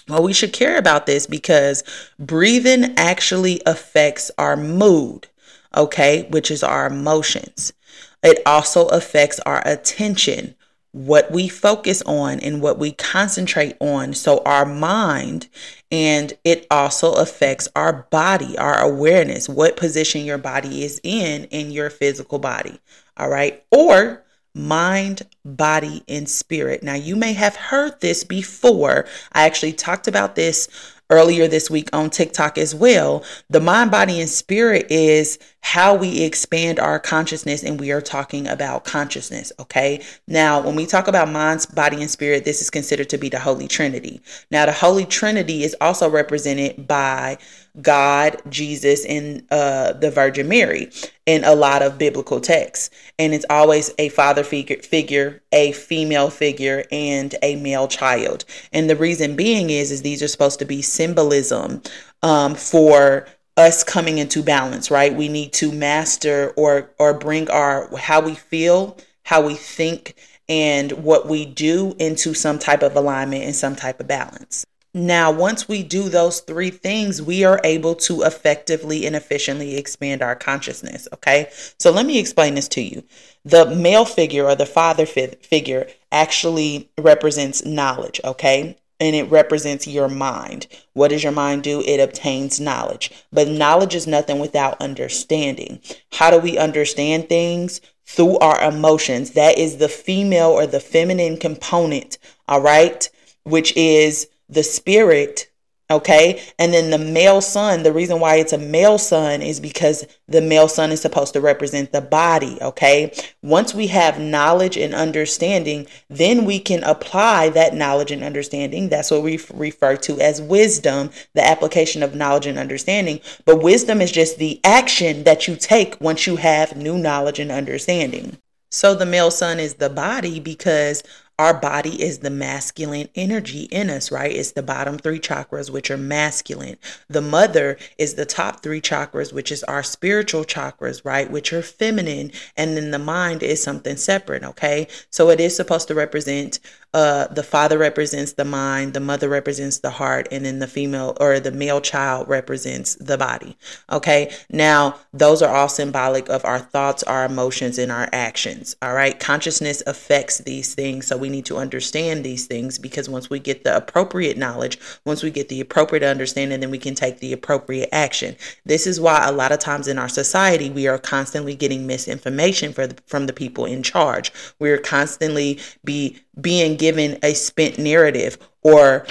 Well, 0.10 0.24
we 0.24 0.34
should 0.34 0.54
care 0.54 0.78
about 0.78 1.06
this 1.06 1.26
because 1.28 1.84
breathing 2.20 2.94
actually 2.98 3.62
affects 3.66 4.32
our 4.38 4.58
mood, 4.58 5.28
okay, 5.76 6.28
which 6.30 6.52
is 6.52 6.64
our 6.64 6.88
emotions. 6.88 7.74
It 8.22 8.42
also 8.46 8.88
affects 8.88 9.40
our 9.42 9.62
attention, 9.66 10.56
what 10.92 11.32
we 11.32 11.48
focus 11.48 12.02
on 12.04 12.40
and 12.40 12.62
what 12.62 12.80
we 12.80 12.92
concentrate 12.92 13.76
on. 13.80 14.14
So, 14.14 14.42
our 14.46 14.66
mind, 14.66 15.48
and 15.92 16.34
it 16.44 16.68
also 16.70 17.14
affects 17.14 17.68
our 17.76 18.08
body, 18.12 18.58
our 18.58 18.80
awareness, 18.80 19.48
what 19.48 19.78
position 19.78 20.26
your 20.26 20.38
body 20.38 20.84
is 20.84 21.00
in 21.04 21.46
in 21.46 21.72
your 21.72 21.90
physical 21.90 22.40
body. 22.40 22.80
All 23.18 23.30
right. 23.30 23.64
Or 23.72 24.23
mind, 24.56 25.24
body, 25.44 26.04
and 26.08 26.30
spirit. 26.30 26.84
Now, 26.84 26.96
you 26.96 27.16
may 27.16 27.34
have 27.34 27.56
heard 27.56 28.00
this 28.02 28.24
before. 28.24 29.06
I 29.32 29.46
actually 29.46 29.74
talked 29.74 30.08
about 30.08 30.36
this 30.36 30.68
earlier 31.10 31.48
this 31.48 31.70
week 31.70 31.90
on 31.94 32.10
TikTok 32.10 32.58
as 32.58 32.74
well. 32.74 33.24
The 33.50 33.60
mind, 33.60 33.92
body, 33.92 34.20
and 34.20 34.30
spirit 34.30 34.88
is 34.90 35.38
how 35.64 35.96
we 35.96 36.24
expand 36.24 36.78
our 36.78 37.00
consciousness, 37.00 37.64
and 37.64 37.80
we 37.80 37.90
are 37.92 38.02
talking 38.02 38.48
about 38.48 38.84
consciousness. 38.84 39.52
Okay. 39.60 40.04
Now, 40.28 40.62
when 40.62 40.76
we 40.76 40.86
talk 40.86 41.08
about 41.08 41.32
mind, 41.32 41.66
body, 41.74 42.02
and 42.02 42.12
spirit, 42.12 42.44
this 42.44 42.62
is 42.62 42.70
considered 42.70 43.10
to 43.10 43.18
be 43.18 43.30
the 43.30 43.40
Holy 43.40 43.70
Trinity. 43.70 44.22
Now, 44.52 44.66
the 44.66 44.74
Holy 44.74 45.06
Trinity 45.06 45.64
is 45.64 45.74
also 45.80 46.10
represented 46.10 46.86
by 46.86 47.38
God, 47.82 48.42
Jesus, 48.50 49.06
and 49.06 49.48
uh, 49.52 49.94
the 49.94 50.12
Virgin 50.12 50.50
Mary 50.50 50.92
in 51.26 51.46
a 51.46 51.56
lot 51.56 51.82
of 51.82 51.98
biblical 51.98 52.42
texts. 52.42 52.90
And 53.18 53.34
it's 53.34 53.46
always 53.50 53.90
a 53.98 54.10
father 54.10 54.44
figure, 54.44 54.78
figure, 54.78 55.42
a 55.54 55.72
female 55.72 56.30
figure, 56.30 56.84
and 56.92 57.34
a 57.42 57.56
male 57.56 57.88
child. 57.88 58.44
And 58.74 58.90
the 58.90 58.98
reason 58.98 59.38
being 59.38 59.70
is, 59.70 59.92
is 59.92 60.02
these 60.02 60.22
are 60.22 60.28
supposed 60.28 60.60
to 60.60 60.66
be 60.66 60.82
symbolism 60.82 61.82
um, 62.22 62.54
for 62.54 63.28
us 63.58 63.84
coming 63.84 64.18
into 64.18 64.42
balance, 64.42 64.90
right? 64.90 65.14
We 65.16 65.28
need 65.30 65.54
to 65.54 65.72
master 65.72 66.54
or 66.56 66.92
or 66.98 67.14
bring 67.14 67.50
our 67.50 67.96
how 67.98 68.22
we 68.22 68.36
feel, 68.36 68.98
how 69.24 69.46
we 69.46 69.56
think, 69.56 70.16
and 70.50 70.92
what 70.94 71.28
we 71.28 71.46
do 71.46 71.96
into 72.00 72.34
some 72.34 72.60
type 72.60 72.82
of 72.82 72.96
alignment 72.96 73.44
and 73.44 73.56
some 73.56 73.76
type 73.76 74.00
of 74.00 74.08
balance. 74.08 74.66
Now, 74.96 75.32
once 75.32 75.68
we 75.68 75.82
do 75.82 76.08
those 76.08 76.42
three 76.42 76.70
things, 76.70 77.20
we 77.20 77.44
are 77.44 77.60
able 77.64 77.96
to 77.96 78.22
effectively 78.22 79.08
and 79.08 79.16
efficiently 79.16 79.76
expand 79.76 80.22
our 80.22 80.36
consciousness. 80.36 81.08
Okay. 81.12 81.50
So 81.80 81.90
let 81.90 82.06
me 82.06 82.20
explain 82.20 82.54
this 82.54 82.68
to 82.70 82.82
you. 82.82 83.04
The 83.44 83.66
male 83.66 84.06
figure 84.06 84.46
or 84.46 84.54
the 84.54 84.68
father 84.68 85.08
figure 85.08 85.88
actually 86.12 86.92
represents 87.00 87.66
knowledge. 87.66 88.22
Okay. 88.24 88.78
And 89.00 89.16
it 89.16 89.30
represents 89.30 89.88
your 89.88 90.08
mind. 90.08 90.68
What 90.94 91.10
does 91.10 91.24
your 91.24 91.32
mind 91.32 91.64
do? 91.64 91.82
It 91.82 92.00
obtains 92.00 92.60
knowledge. 92.60 93.12
But 93.32 93.48
knowledge 93.48 93.96
is 93.96 94.08
nothing 94.08 94.40
without 94.40 94.80
understanding. 94.82 95.82
How 96.14 96.32
do 96.32 96.40
we 96.40 96.58
understand 96.58 97.28
things? 97.28 97.82
Through 98.06 98.38
our 98.40 98.62
emotions. 98.62 99.32
That 99.32 99.58
is 99.58 99.78
the 99.78 99.90
female 99.90 100.50
or 100.50 100.68
the 100.68 100.80
feminine 100.80 101.38
component. 101.38 102.18
All 102.48 102.62
right. 102.62 103.10
Which 103.44 103.76
is 103.76 104.28
the 104.48 104.64
spirit 104.64 105.50
okay? 105.90 106.42
And 106.60 106.74
then 106.74 106.90
the 106.90 106.98
male 106.98 107.42
son 107.42 107.84
the 107.84 107.94
reason 107.94 108.20
why 108.20 108.36
it's 108.36 108.54
a 108.54 108.58
male 108.58 108.98
son 108.98 109.42
is 109.42 109.60
because 109.60 110.06
the 110.28 110.42
male 110.42 110.68
son 110.68 110.92
is 110.92 111.02
supposed 111.02 111.34
to 111.34 111.42
represent 111.42 111.92
the 111.92 112.02
body 112.02 112.58
okay? 112.62 113.14
Once 113.42 113.74
we 113.74 113.88
have 113.88 114.20
knowledge 114.20 114.78
and 114.78 114.94
understanding 114.94 115.88
then 116.10 116.46
we 116.46 116.60
can 116.60 116.84
apply 116.84 117.50
that 117.50 117.74
knowledge 117.74 118.12
and 118.12 118.24
understanding. 118.24 118.90
That's 118.90 119.12
what 119.12 119.24
we 119.24 119.40
refer 119.54 119.96
to 119.98 120.20
as 120.20 120.42
wisdom 120.42 121.10
the 121.34 121.46
application 121.46 122.04
of 122.04 122.16
knowledge 122.16 122.46
and 122.46 122.58
understanding. 122.58 123.20
But 123.46 123.64
wisdom 123.64 124.02
is 124.02 124.12
just 124.12 124.38
the 124.38 124.60
action 124.64 125.24
that 125.24 125.48
you 125.48 125.56
take 125.56 126.00
once 126.02 126.28
you 126.28 126.38
have 126.38 126.78
new 126.78 126.98
knowledge 126.98 127.40
and 127.40 127.52
understanding. 127.52 128.38
So 128.74 128.96
the 128.96 129.06
male 129.06 129.30
son 129.30 129.60
is 129.60 129.76
the 129.76 129.90
body 129.90 130.40
because 130.40 131.04
our 131.40 131.54
body 131.54 132.02
is 132.02 132.20
the 132.20 132.30
masculine 132.30 133.10
energy 133.16 133.64
in 133.64 133.90
us, 133.90 134.12
right? 134.12 134.32
It's 134.32 134.52
the 134.52 134.62
bottom 134.62 134.98
three 134.98 135.20
chakras, 135.20 135.70
which 135.70 135.90
are 135.90 135.98
masculine. 135.98 136.78
The 137.10 137.22
mother 137.22 137.78
is 137.98 138.14
the 138.14 138.26
top 138.26 138.62
three 138.62 138.82
chakras, 138.82 139.34
which 139.34 139.52
is 139.52 139.64
our 139.64 139.82
spiritual 139.82 140.46
chakras, 140.46 141.04
right? 141.04 141.30
Which 141.30 141.52
are 141.52 141.64
feminine. 141.64 142.32
And 142.56 142.78
then 142.78 142.92
the 142.92 143.00
mind 143.00 143.42
is 143.42 143.64
something 143.64 143.98
separate, 143.98 144.44
okay? 144.44 144.88
So 145.10 145.30
it 145.30 145.40
is 145.40 145.56
supposed 145.56 145.88
to 145.88 145.96
represent 145.96 146.60
uh, 146.94 147.28
the 147.28 147.44
father 147.44 147.78
represents 147.78 148.34
the 148.34 148.46
mind, 148.46 148.94
the 148.94 149.00
mother 149.00 149.28
represents 149.28 149.80
the 149.80 149.90
heart, 149.90 150.28
and 150.32 150.46
then 150.46 150.60
the 150.60 150.68
female 150.68 151.18
or 151.20 151.40
the 151.40 151.52
male 151.52 151.82
child 151.82 152.28
represents 152.28 152.96
the 152.96 153.18
body. 153.18 153.58
Okay. 153.92 154.32
Now, 154.50 155.00
those 155.12 155.42
are 155.42 155.54
all 155.54 155.70
symbolic 155.70 156.30
of 156.30 156.46
our 156.46 156.60
thoughts, 156.60 157.02
our 157.04 157.26
emotions, 157.26 157.80
and 157.80 157.92
our 157.92 158.10
actions. 158.14 158.76
All 158.82 158.94
right. 158.94 159.20
Consciousness 159.20 159.82
affects 159.88 160.38
these 160.40 160.76
things. 160.76 161.08
So 161.08 161.18
we 161.18 161.30
need 161.30 161.46
to 161.46 161.58
understand 161.58 162.24
these 162.24 162.46
things 162.46 162.78
because 162.78 163.10
once 163.10 163.30
we 163.30 163.40
get 163.40 163.64
the 163.64 163.76
appropriate 163.76 164.38
knowledge, 164.38 164.78
once 165.04 165.24
we 165.24 165.32
get 165.32 165.50
the 165.50 165.62
appropriate 165.62 166.04
understanding, 166.04 166.60
then 166.60 166.72
we 166.72 166.78
can 166.78 166.94
take 166.94 167.20
the 167.20 167.34
appropriate 167.34 167.90
action. 167.92 168.36
This 168.66 168.86
is 168.86 169.02
why 169.02 169.26
a 169.28 169.32
lot 169.32 169.52
of 169.52 169.60
times 169.60 169.88
in 169.88 169.98
our 169.98 170.10
society, 170.10 170.70
we 170.70 170.88
are 170.88 171.00
constantly 171.00 171.56
getting 171.56 171.88
misinformation 171.88 172.72
the, 172.88 172.98
from 173.08 173.28
the 173.28 173.34
people 173.34 173.66
in 173.66 173.84
charge. 173.84 174.32
We're 174.60 174.78
constantly 174.78 175.60
be 175.84 176.20
being 176.40 176.76
given 176.76 177.18
a 177.24 177.34
spent 177.34 177.78
narrative 177.78 178.38
or 178.62 179.06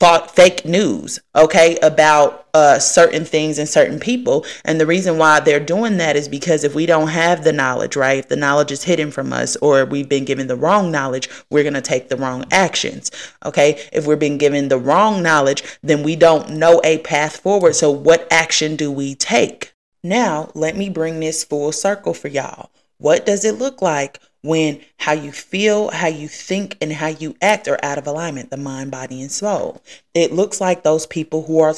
thought 0.00 0.34
fake 0.34 0.64
news 0.64 1.20
okay 1.36 1.78
about 1.82 2.48
uh, 2.54 2.78
certain 2.78 3.24
things 3.24 3.58
and 3.58 3.68
certain 3.68 4.00
people. 4.00 4.46
And 4.64 4.80
the 4.80 4.86
reason 4.86 5.18
why 5.18 5.40
they're 5.40 5.60
doing 5.60 5.98
that 5.98 6.16
is 6.16 6.26
because 6.26 6.64
if 6.64 6.74
we 6.74 6.86
don't 6.86 7.08
have 7.08 7.44
the 7.44 7.52
knowledge 7.52 7.96
right 7.96 8.18
if 8.18 8.28
the 8.28 8.34
knowledge 8.34 8.72
is 8.72 8.84
hidden 8.84 9.10
from 9.10 9.32
us 9.32 9.56
or 9.56 9.84
we've 9.84 10.08
been 10.08 10.24
given 10.24 10.46
the 10.46 10.56
wrong 10.56 10.90
knowledge 10.90 11.28
we're 11.50 11.62
going 11.62 11.74
to 11.74 11.82
take 11.82 12.08
the 12.08 12.16
wrong 12.16 12.44
actions 12.50 13.10
okay? 13.44 13.86
If 13.92 14.06
we're 14.06 14.16
being 14.16 14.38
given 14.38 14.68
the 14.68 14.78
wrong 14.78 15.22
knowledge 15.22 15.62
then 15.82 16.02
we 16.02 16.16
don't 16.16 16.50
know 16.50 16.80
a 16.82 16.98
path 16.98 17.36
forward. 17.36 17.76
So 17.76 17.90
what 17.90 18.26
action 18.32 18.76
do 18.76 18.90
we 18.90 19.14
take? 19.14 19.74
Now 20.02 20.50
let 20.54 20.76
me 20.76 20.88
bring 20.88 21.20
this 21.20 21.44
full 21.44 21.72
circle 21.72 22.14
for 22.14 22.28
y'all. 22.28 22.70
What 22.96 23.26
does 23.26 23.44
it 23.44 23.58
look 23.58 23.82
like 23.82 24.18
when 24.42 24.80
how 24.98 25.12
you 25.12 25.32
feel, 25.32 25.90
how 25.90 26.06
you 26.06 26.28
think, 26.28 26.76
and 26.80 26.92
how 26.92 27.08
you 27.08 27.36
act 27.42 27.68
are 27.68 27.78
out 27.82 27.98
of 27.98 28.06
alignment, 28.06 28.50
the 28.50 28.56
mind, 28.56 28.90
body, 28.90 29.20
and 29.20 29.30
soul. 29.30 29.82
It 30.14 30.32
looks 30.32 30.60
like 30.60 30.82
those 30.82 31.06
people 31.06 31.44
who 31.44 31.60
are 31.60 31.74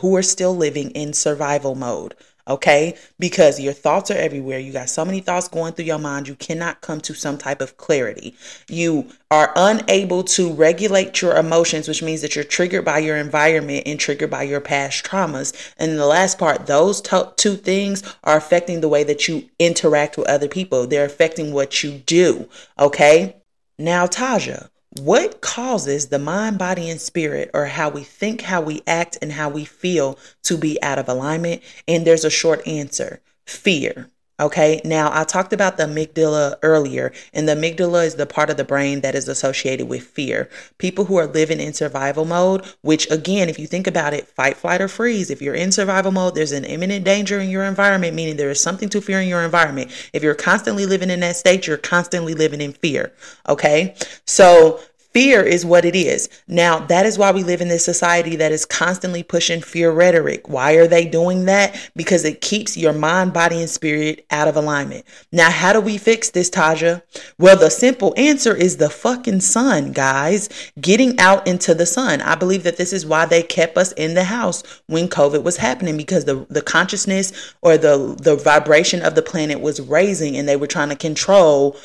who 0.00 0.14
are 0.16 0.22
still 0.22 0.56
living 0.56 0.90
in 0.90 1.12
survival 1.12 1.74
mode 1.74 2.14
okay? 2.46 2.96
Because 3.18 3.60
your 3.60 3.72
thoughts 3.72 4.10
are 4.10 4.18
everywhere. 4.18 4.58
You 4.58 4.72
got 4.72 4.90
so 4.90 5.04
many 5.04 5.20
thoughts 5.20 5.48
going 5.48 5.72
through 5.72 5.86
your 5.86 5.98
mind, 5.98 6.28
you 6.28 6.34
cannot 6.34 6.80
come 6.80 7.00
to 7.02 7.14
some 7.14 7.38
type 7.38 7.60
of 7.60 7.76
clarity. 7.76 8.36
You 8.68 9.08
are 9.30 9.52
unable 9.56 10.22
to 10.24 10.52
regulate 10.52 11.20
your 11.22 11.36
emotions, 11.36 11.88
which 11.88 12.02
means 12.02 12.22
that 12.22 12.34
you're 12.34 12.44
triggered 12.44 12.84
by 12.84 12.98
your 12.98 13.16
environment 13.16 13.84
and 13.86 13.98
triggered 13.98 14.30
by 14.30 14.42
your 14.42 14.60
past 14.60 15.04
traumas. 15.04 15.72
And 15.78 15.98
the 15.98 16.06
last 16.06 16.38
part, 16.38 16.66
those 16.66 17.00
two 17.00 17.56
things 17.56 18.02
are 18.22 18.36
affecting 18.36 18.80
the 18.80 18.88
way 18.88 19.04
that 19.04 19.26
you 19.26 19.48
interact 19.58 20.16
with 20.16 20.28
other 20.28 20.48
people, 20.48 20.86
they're 20.86 21.04
affecting 21.04 21.52
what 21.52 21.82
you 21.82 21.98
do, 21.98 22.48
okay? 22.78 23.36
Now, 23.78 24.06
Taja, 24.06 24.68
what 25.00 25.40
causes 25.40 26.08
the 26.08 26.18
mind, 26.18 26.58
body, 26.58 26.88
and 26.88 27.00
spirit, 27.00 27.50
or 27.52 27.66
how 27.66 27.88
we 27.88 28.04
think, 28.04 28.42
how 28.42 28.60
we 28.60 28.82
act, 28.86 29.18
and 29.20 29.32
how 29.32 29.48
we 29.48 29.64
feel 29.64 30.18
to 30.44 30.56
be 30.56 30.80
out 30.82 30.98
of 30.98 31.08
alignment? 31.08 31.62
And 31.88 32.06
there's 32.06 32.24
a 32.24 32.30
short 32.30 32.66
answer 32.66 33.20
fear. 33.46 34.10
Okay, 34.40 34.80
now 34.84 35.10
I 35.12 35.22
talked 35.22 35.52
about 35.52 35.76
the 35.76 35.84
amygdala 35.84 36.56
earlier, 36.62 37.12
and 37.32 37.48
the 37.48 37.54
amygdala 37.54 38.04
is 38.04 38.16
the 38.16 38.26
part 38.26 38.50
of 38.50 38.56
the 38.56 38.64
brain 38.64 39.00
that 39.02 39.14
is 39.14 39.28
associated 39.28 39.86
with 39.86 40.02
fear. 40.02 40.50
People 40.78 41.04
who 41.04 41.16
are 41.16 41.26
living 41.26 41.60
in 41.60 41.72
survival 41.72 42.24
mode, 42.24 42.64
which 42.82 43.08
again, 43.12 43.48
if 43.48 43.60
you 43.60 43.68
think 43.68 43.86
about 43.86 44.12
it, 44.12 44.26
fight, 44.26 44.56
flight, 44.56 44.80
or 44.80 44.88
freeze, 44.88 45.30
if 45.30 45.40
you're 45.40 45.54
in 45.54 45.70
survival 45.70 46.10
mode, 46.10 46.34
there's 46.34 46.50
an 46.50 46.64
imminent 46.64 47.04
danger 47.04 47.38
in 47.38 47.48
your 47.48 47.62
environment, 47.62 48.16
meaning 48.16 48.36
there 48.36 48.50
is 48.50 48.60
something 48.60 48.88
to 48.88 49.00
fear 49.00 49.20
in 49.20 49.28
your 49.28 49.42
environment. 49.42 49.92
If 50.12 50.24
you're 50.24 50.34
constantly 50.34 50.84
living 50.84 51.10
in 51.10 51.20
that 51.20 51.36
state, 51.36 51.68
you're 51.68 51.76
constantly 51.76 52.34
living 52.34 52.60
in 52.60 52.72
fear. 52.72 53.12
Okay, 53.48 53.94
so 54.26 54.80
Fear 55.14 55.44
is 55.44 55.64
what 55.64 55.84
it 55.84 55.94
is. 55.94 56.28
Now, 56.48 56.80
that 56.86 57.06
is 57.06 57.18
why 57.18 57.30
we 57.30 57.44
live 57.44 57.60
in 57.60 57.68
this 57.68 57.84
society 57.84 58.34
that 58.34 58.50
is 58.50 58.66
constantly 58.66 59.22
pushing 59.22 59.60
fear 59.60 59.92
rhetoric. 59.92 60.48
Why 60.48 60.72
are 60.72 60.88
they 60.88 61.06
doing 61.06 61.44
that? 61.44 61.90
Because 61.94 62.24
it 62.24 62.40
keeps 62.40 62.76
your 62.76 62.92
mind, 62.92 63.32
body, 63.32 63.60
and 63.60 63.70
spirit 63.70 64.26
out 64.32 64.48
of 64.48 64.56
alignment. 64.56 65.06
Now, 65.30 65.52
how 65.52 65.72
do 65.72 65.80
we 65.80 65.98
fix 65.98 66.30
this, 66.30 66.50
Taja? 66.50 67.02
Well, 67.38 67.56
the 67.56 67.70
simple 67.70 68.12
answer 68.16 68.56
is 68.56 68.78
the 68.78 68.90
fucking 68.90 69.38
sun, 69.38 69.92
guys. 69.92 70.48
Getting 70.80 71.16
out 71.20 71.46
into 71.46 71.74
the 71.74 71.86
sun. 71.86 72.20
I 72.20 72.34
believe 72.34 72.64
that 72.64 72.76
this 72.76 72.92
is 72.92 73.06
why 73.06 73.24
they 73.24 73.44
kept 73.44 73.78
us 73.78 73.92
in 73.92 74.14
the 74.14 74.24
house 74.24 74.64
when 74.88 75.08
COVID 75.08 75.44
was 75.44 75.58
happening 75.58 75.96
because 75.96 76.24
the, 76.24 76.44
the 76.50 76.62
consciousness 76.62 77.54
or 77.62 77.78
the, 77.78 78.16
the 78.20 78.34
vibration 78.34 79.00
of 79.00 79.14
the 79.14 79.22
planet 79.22 79.60
was 79.60 79.80
raising 79.80 80.36
and 80.36 80.48
they 80.48 80.56
were 80.56 80.66
trying 80.66 80.88
to 80.88 80.96
control 80.96 81.76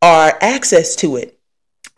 our 0.00 0.38
access 0.40 0.96
to 0.96 1.16
it. 1.16 1.39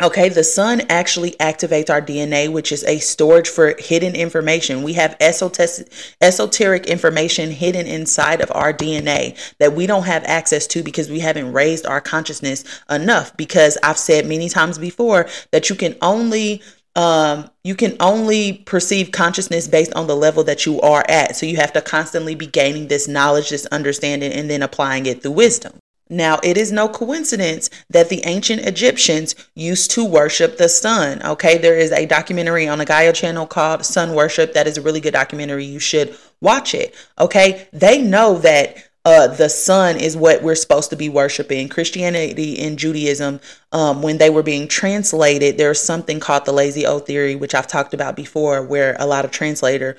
Okay, 0.02 0.28
the 0.28 0.42
sun 0.42 0.82
actually 0.88 1.30
activates 1.32 1.88
our 1.88 2.02
DNA, 2.02 2.50
which 2.52 2.72
is 2.72 2.82
a 2.84 2.98
storage 2.98 3.48
for 3.48 3.76
hidden 3.78 4.16
information. 4.16 4.82
We 4.82 4.94
have 4.94 5.16
esoteric 5.20 6.86
information 6.86 7.52
hidden 7.52 7.86
inside 7.86 8.40
of 8.40 8.50
our 8.52 8.72
DNA 8.72 9.38
that 9.58 9.74
we 9.74 9.86
don't 9.86 10.02
have 10.02 10.24
access 10.24 10.66
to 10.68 10.82
because 10.82 11.08
we 11.08 11.20
haven't 11.20 11.52
raised 11.52 11.86
our 11.86 12.00
consciousness 12.00 12.64
enough. 12.90 13.36
Because 13.36 13.78
I've 13.84 13.98
said 13.98 14.26
many 14.26 14.48
times 14.48 14.76
before 14.76 15.28
that 15.52 15.70
you 15.70 15.76
can 15.76 15.96
only 16.02 16.62
um, 16.96 17.48
you 17.62 17.76
can 17.76 17.96
only 18.00 18.54
perceive 18.66 19.12
consciousness 19.12 19.68
based 19.68 19.94
on 19.94 20.08
the 20.08 20.16
level 20.16 20.42
that 20.44 20.66
you 20.66 20.80
are 20.80 21.04
at. 21.08 21.36
So 21.36 21.46
you 21.46 21.58
have 21.58 21.72
to 21.74 21.80
constantly 21.80 22.34
be 22.34 22.46
gaining 22.46 22.88
this 22.88 23.06
knowledge, 23.06 23.50
this 23.50 23.66
understanding, 23.66 24.32
and 24.32 24.50
then 24.50 24.62
applying 24.62 25.06
it 25.06 25.22
through 25.22 25.30
wisdom. 25.30 25.78
Now, 26.12 26.38
it 26.42 26.58
is 26.58 26.70
no 26.70 26.88
coincidence 26.90 27.70
that 27.88 28.10
the 28.10 28.22
ancient 28.26 28.60
Egyptians 28.66 29.34
used 29.54 29.90
to 29.92 30.04
worship 30.04 30.58
the 30.58 30.68
sun. 30.68 31.22
Okay, 31.22 31.56
there 31.56 31.78
is 31.78 31.90
a 31.90 32.04
documentary 32.04 32.68
on 32.68 32.76
the 32.76 32.84
Gaia 32.84 33.14
channel 33.14 33.46
called 33.46 33.86
Sun 33.86 34.14
Worship. 34.14 34.52
That 34.52 34.66
is 34.66 34.76
a 34.76 34.82
really 34.82 35.00
good 35.00 35.14
documentary. 35.14 35.64
You 35.64 35.78
should 35.78 36.14
watch 36.42 36.74
it. 36.74 36.94
Okay, 37.18 37.66
they 37.72 38.02
know 38.02 38.36
that 38.38 38.76
uh, 39.04 39.26
the 39.26 39.48
sun 39.48 39.96
is 39.96 40.16
what 40.16 40.42
we're 40.42 40.54
supposed 40.54 40.90
to 40.90 40.96
be 40.96 41.08
worshiping. 41.08 41.68
Christianity 41.68 42.58
and 42.60 42.78
Judaism, 42.78 43.40
um, 43.72 44.02
when 44.02 44.18
they 44.18 44.30
were 44.30 44.42
being 44.42 44.68
translated, 44.68 45.56
there's 45.56 45.80
something 45.80 46.20
called 46.20 46.44
the 46.44 46.52
lazy 46.52 46.84
O 46.84 46.98
theory, 46.98 47.34
which 47.34 47.54
I've 47.54 47.66
talked 47.66 47.94
about 47.94 48.16
before, 48.16 48.62
where 48.62 48.96
a 49.00 49.06
lot 49.06 49.24
of 49.24 49.30
translator 49.30 49.96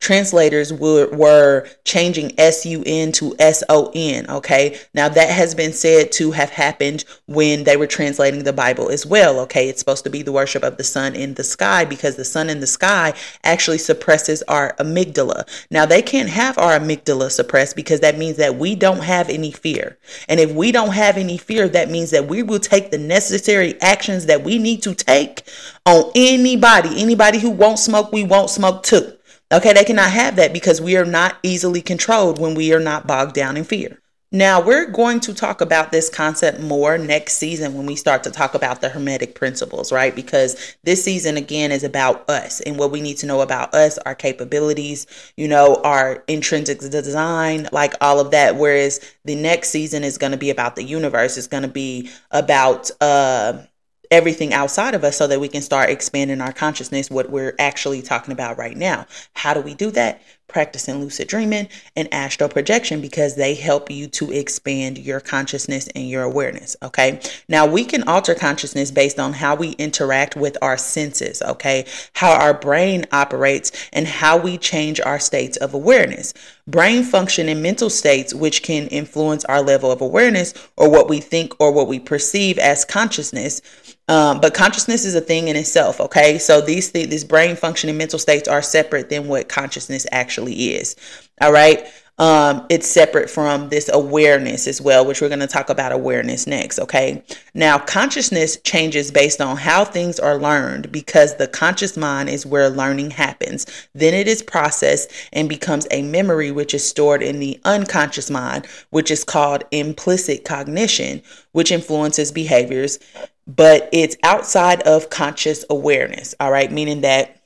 translators 0.00 0.72
were, 0.72 1.08
were 1.16 1.66
changing 1.84 2.32
sun 2.38 3.12
to 3.12 3.34
son 3.38 4.28
okay? 4.28 4.78
Now 4.92 5.08
that 5.08 5.30
has 5.30 5.54
been 5.54 5.72
said 5.72 6.12
to 6.12 6.32
have 6.32 6.50
happened 6.50 7.04
when 7.26 7.64
they 7.64 7.76
were 7.76 7.86
translating 7.86 8.44
the 8.44 8.52
bible 8.52 8.90
as 8.90 9.06
well 9.06 9.40
okay? 9.40 9.68
It's 9.68 9.78
supposed 9.78 10.04
to 10.04 10.10
be 10.10 10.22
the 10.22 10.32
worship 10.32 10.62
of 10.62 10.76
the 10.76 10.84
sun 10.84 11.14
in 11.14 11.34
the 11.34 11.44
sky 11.44 11.84
because 11.84 12.16
the 12.16 12.24
sun 12.24 12.50
in 12.50 12.60
the 12.60 12.66
sky 12.66 13.14
actually 13.44 13.78
suppresses 13.78 14.42
our 14.42 14.74
amygdala. 14.78 15.48
Now 15.70 15.86
they 15.86 16.02
can't 16.02 16.28
have 16.28 16.58
our 16.58 16.78
amygdala 16.78 17.30
suppressed 17.30 17.74
because 17.74 18.00
that 18.00 18.18
means 18.18 18.36
that 18.36 18.56
we 18.56 18.74
don't 18.74 19.02
have 19.02 19.30
any 19.30 19.52
fear. 19.52 19.96
And 20.28 20.38
if 20.38 20.52
we 20.52 20.70
don't 20.70 20.92
have 20.92 21.16
any 21.16 21.38
fear 21.38 21.68
that 21.68 21.90
means 21.90 22.10
that 22.10 22.28
we 22.28 22.42
will 22.42 22.60
take 22.60 22.90
the 22.90 22.98
necessary 22.98 23.80
actions 23.80 24.26
that 24.26 24.44
we 24.44 24.58
need 24.58 24.82
to 24.82 24.94
take 24.94 25.42
on 25.86 26.10
anybody. 26.14 27.00
Anybody 27.00 27.38
who 27.38 27.50
won't 27.50 27.78
smoke 27.78 28.12
we 28.12 28.24
won't 28.24 28.50
smoke 28.50 28.82
too 28.82 29.14
Okay, 29.52 29.72
they 29.72 29.84
cannot 29.84 30.10
have 30.10 30.36
that 30.36 30.52
because 30.52 30.80
we 30.80 30.96
are 30.96 31.04
not 31.04 31.36
easily 31.42 31.82
controlled 31.82 32.38
when 32.38 32.54
we 32.54 32.72
are 32.72 32.80
not 32.80 33.06
bogged 33.06 33.34
down 33.34 33.56
in 33.56 33.64
fear. 33.64 34.00
Now, 34.32 34.60
we're 34.60 34.90
going 34.90 35.20
to 35.20 35.32
talk 35.32 35.60
about 35.60 35.92
this 35.92 36.10
concept 36.10 36.58
more 36.58 36.98
next 36.98 37.34
season 37.34 37.74
when 37.74 37.86
we 37.86 37.94
start 37.94 38.24
to 38.24 38.32
talk 38.32 38.54
about 38.54 38.80
the 38.80 38.88
Hermetic 38.88 39.36
principles, 39.36 39.92
right? 39.92 40.12
Because 40.12 40.76
this 40.82 41.04
season, 41.04 41.36
again, 41.36 41.70
is 41.70 41.84
about 41.84 42.28
us 42.28 42.60
and 42.62 42.76
what 42.76 42.90
we 42.90 43.00
need 43.00 43.16
to 43.18 43.26
know 43.26 43.42
about 43.42 43.72
us, 43.74 43.96
our 43.98 44.16
capabilities, 44.16 45.06
you 45.36 45.46
know, 45.46 45.80
our 45.84 46.24
intrinsic 46.26 46.80
design, 46.80 47.68
like 47.70 47.94
all 48.00 48.18
of 48.18 48.32
that. 48.32 48.56
Whereas 48.56 48.98
the 49.24 49.36
next 49.36 49.68
season 49.68 50.02
is 50.02 50.18
going 50.18 50.32
to 50.32 50.38
be 50.38 50.50
about 50.50 50.74
the 50.74 50.82
universe, 50.82 51.36
it's 51.36 51.46
going 51.46 51.62
to 51.62 51.68
be 51.68 52.10
about, 52.32 52.90
uh, 53.00 53.62
everything 54.10 54.52
outside 54.52 54.94
of 54.94 55.04
us 55.04 55.16
so 55.16 55.26
that 55.26 55.40
we 55.40 55.48
can 55.48 55.62
start 55.62 55.90
expanding 55.90 56.40
our 56.40 56.52
consciousness, 56.52 57.10
what 57.10 57.30
we're 57.30 57.54
actually 57.58 58.02
talking 58.02 58.32
about 58.32 58.58
right 58.58 58.76
now. 58.76 59.06
How 59.34 59.54
do 59.54 59.60
we 59.60 59.74
do 59.74 59.90
that? 59.92 60.22
Practicing 60.46 61.00
lucid 61.00 61.28
dreaming 61.28 61.68
and 61.96 62.12
astral 62.12 62.48
projection 62.48 63.00
because 63.00 63.34
they 63.34 63.54
help 63.54 63.90
you 63.90 64.06
to 64.08 64.30
expand 64.30 64.98
your 64.98 65.18
consciousness 65.18 65.88
and 65.94 66.08
your 66.08 66.22
awareness. 66.22 66.76
Okay. 66.82 67.20
Now 67.48 67.66
we 67.66 67.84
can 67.84 68.06
alter 68.06 68.34
consciousness 68.34 68.90
based 68.90 69.18
on 69.18 69.32
how 69.32 69.54
we 69.54 69.70
interact 69.72 70.36
with 70.36 70.56
our 70.62 70.76
senses. 70.76 71.42
Okay. 71.42 71.86
How 72.14 72.32
our 72.32 72.54
brain 72.54 73.06
operates 73.10 73.72
and 73.92 74.06
how 74.06 74.36
we 74.36 74.58
change 74.58 75.00
our 75.00 75.18
states 75.18 75.56
of 75.56 75.74
awareness. 75.74 76.34
Brain 76.66 77.02
function 77.02 77.48
and 77.48 77.62
mental 77.62 77.90
states, 77.90 78.34
which 78.34 78.62
can 78.62 78.86
influence 78.88 79.44
our 79.46 79.62
level 79.62 79.90
of 79.90 80.00
awareness 80.00 80.54
or 80.76 80.90
what 80.90 81.08
we 81.08 81.20
think 81.20 81.54
or 81.58 81.72
what 81.72 81.88
we 81.88 81.98
perceive 81.98 82.58
as 82.58 82.84
consciousness 82.84 83.60
um, 84.08 84.40
but 84.40 84.54
consciousness 84.54 85.04
is 85.04 85.14
a 85.14 85.20
thing 85.20 85.48
in 85.48 85.56
itself, 85.56 86.00
okay? 86.00 86.38
So 86.38 86.60
these 86.60 86.90
th- 86.90 87.08
these 87.08 87.24
brain 87.24 87.56
function 87.56 87.88
and 87.88 87.98
mental 87.98 88.18
states 88.18 88.48
are 88.48 88.62
separate 88.62 89.08
than 89.10 89.28
what 89.28 89.48
consciousness 89.48 90.06
actually 90.12 90.74
is. 90.74 90.96
All 91.40 91.52
right. 91.52 91.86
um, 92.18 92.64
it's 92.70 92.86
separate 92.86 93.28
from 93.28 93.70
this 93.70 93.90
awareness 93.92 94.68
as 94.68 94.80
well, 94.80 95.04
which 95.04 95.20
we're 95.20 95.28
going 95.28 95.40
to 95.40 95.48
talk 95.48 95.68
about 95.68 95.90
awareness 95.90 96.46
next. 96.46 96.78
Okay. 96.78 97.24
Now, 97.54 97.76
consciousness 97.76 98.56
changes 98.58 99.10
based 99.10 99.40
on 99.40 99.56
how 99.56 99.84
things 99.84 100.20
are 100.20 100.38
learned 100.38 100.92
because 100.92 101.36
the 101.36 101.48
conscious 101.48 101.96
mind 101.96 102.28
is 102.28 102.46
where 102.46 102.70
learning 102.70 103.10
happens. 103.10 103.66
Then 103.94 104.14
it 104.14 104.28
is 104.28 104.42
processed 104.42 105.10
and 105.32 105.48
becomes 105.48 105.88
a 105.90 106.02
memory, 106.02 106.52
which 106.52 106.72
is 106.72 106.88
stored 106.88 107.22
in 107.22 107.40
the 107.40 107.60
unconscious 107.64 108.30
mind, 108.30 108.66
which 108.90 109.10
is 109.10 109.24
called 109.24 109.64
implicit 109.72 110.44
cognition, 110.44 111.20
which 111.50 111.72
influences 111.72 112.30
behaviors, 112.30 113.00
but 113.46 113.88
it's 113.92 114.16
outside 114.22 114.82
of 114.82 115.10
conscious 115.10 115.64
awareness. 115.70 116.34
All 116.40 116.50
right. 116.50 116.70
Meaning 116.70 117.02
that 117.02 117.40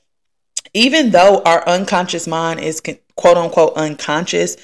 even 0.73 1.11
though 1.11 1.41
our 1.45 1.67
unconscious 1.67 2.27
mind 2.27 2.59
is 2.59 2.81
quote 3.15 3.37
unquote 3.37 3.73
unconscious, 3.75 4.55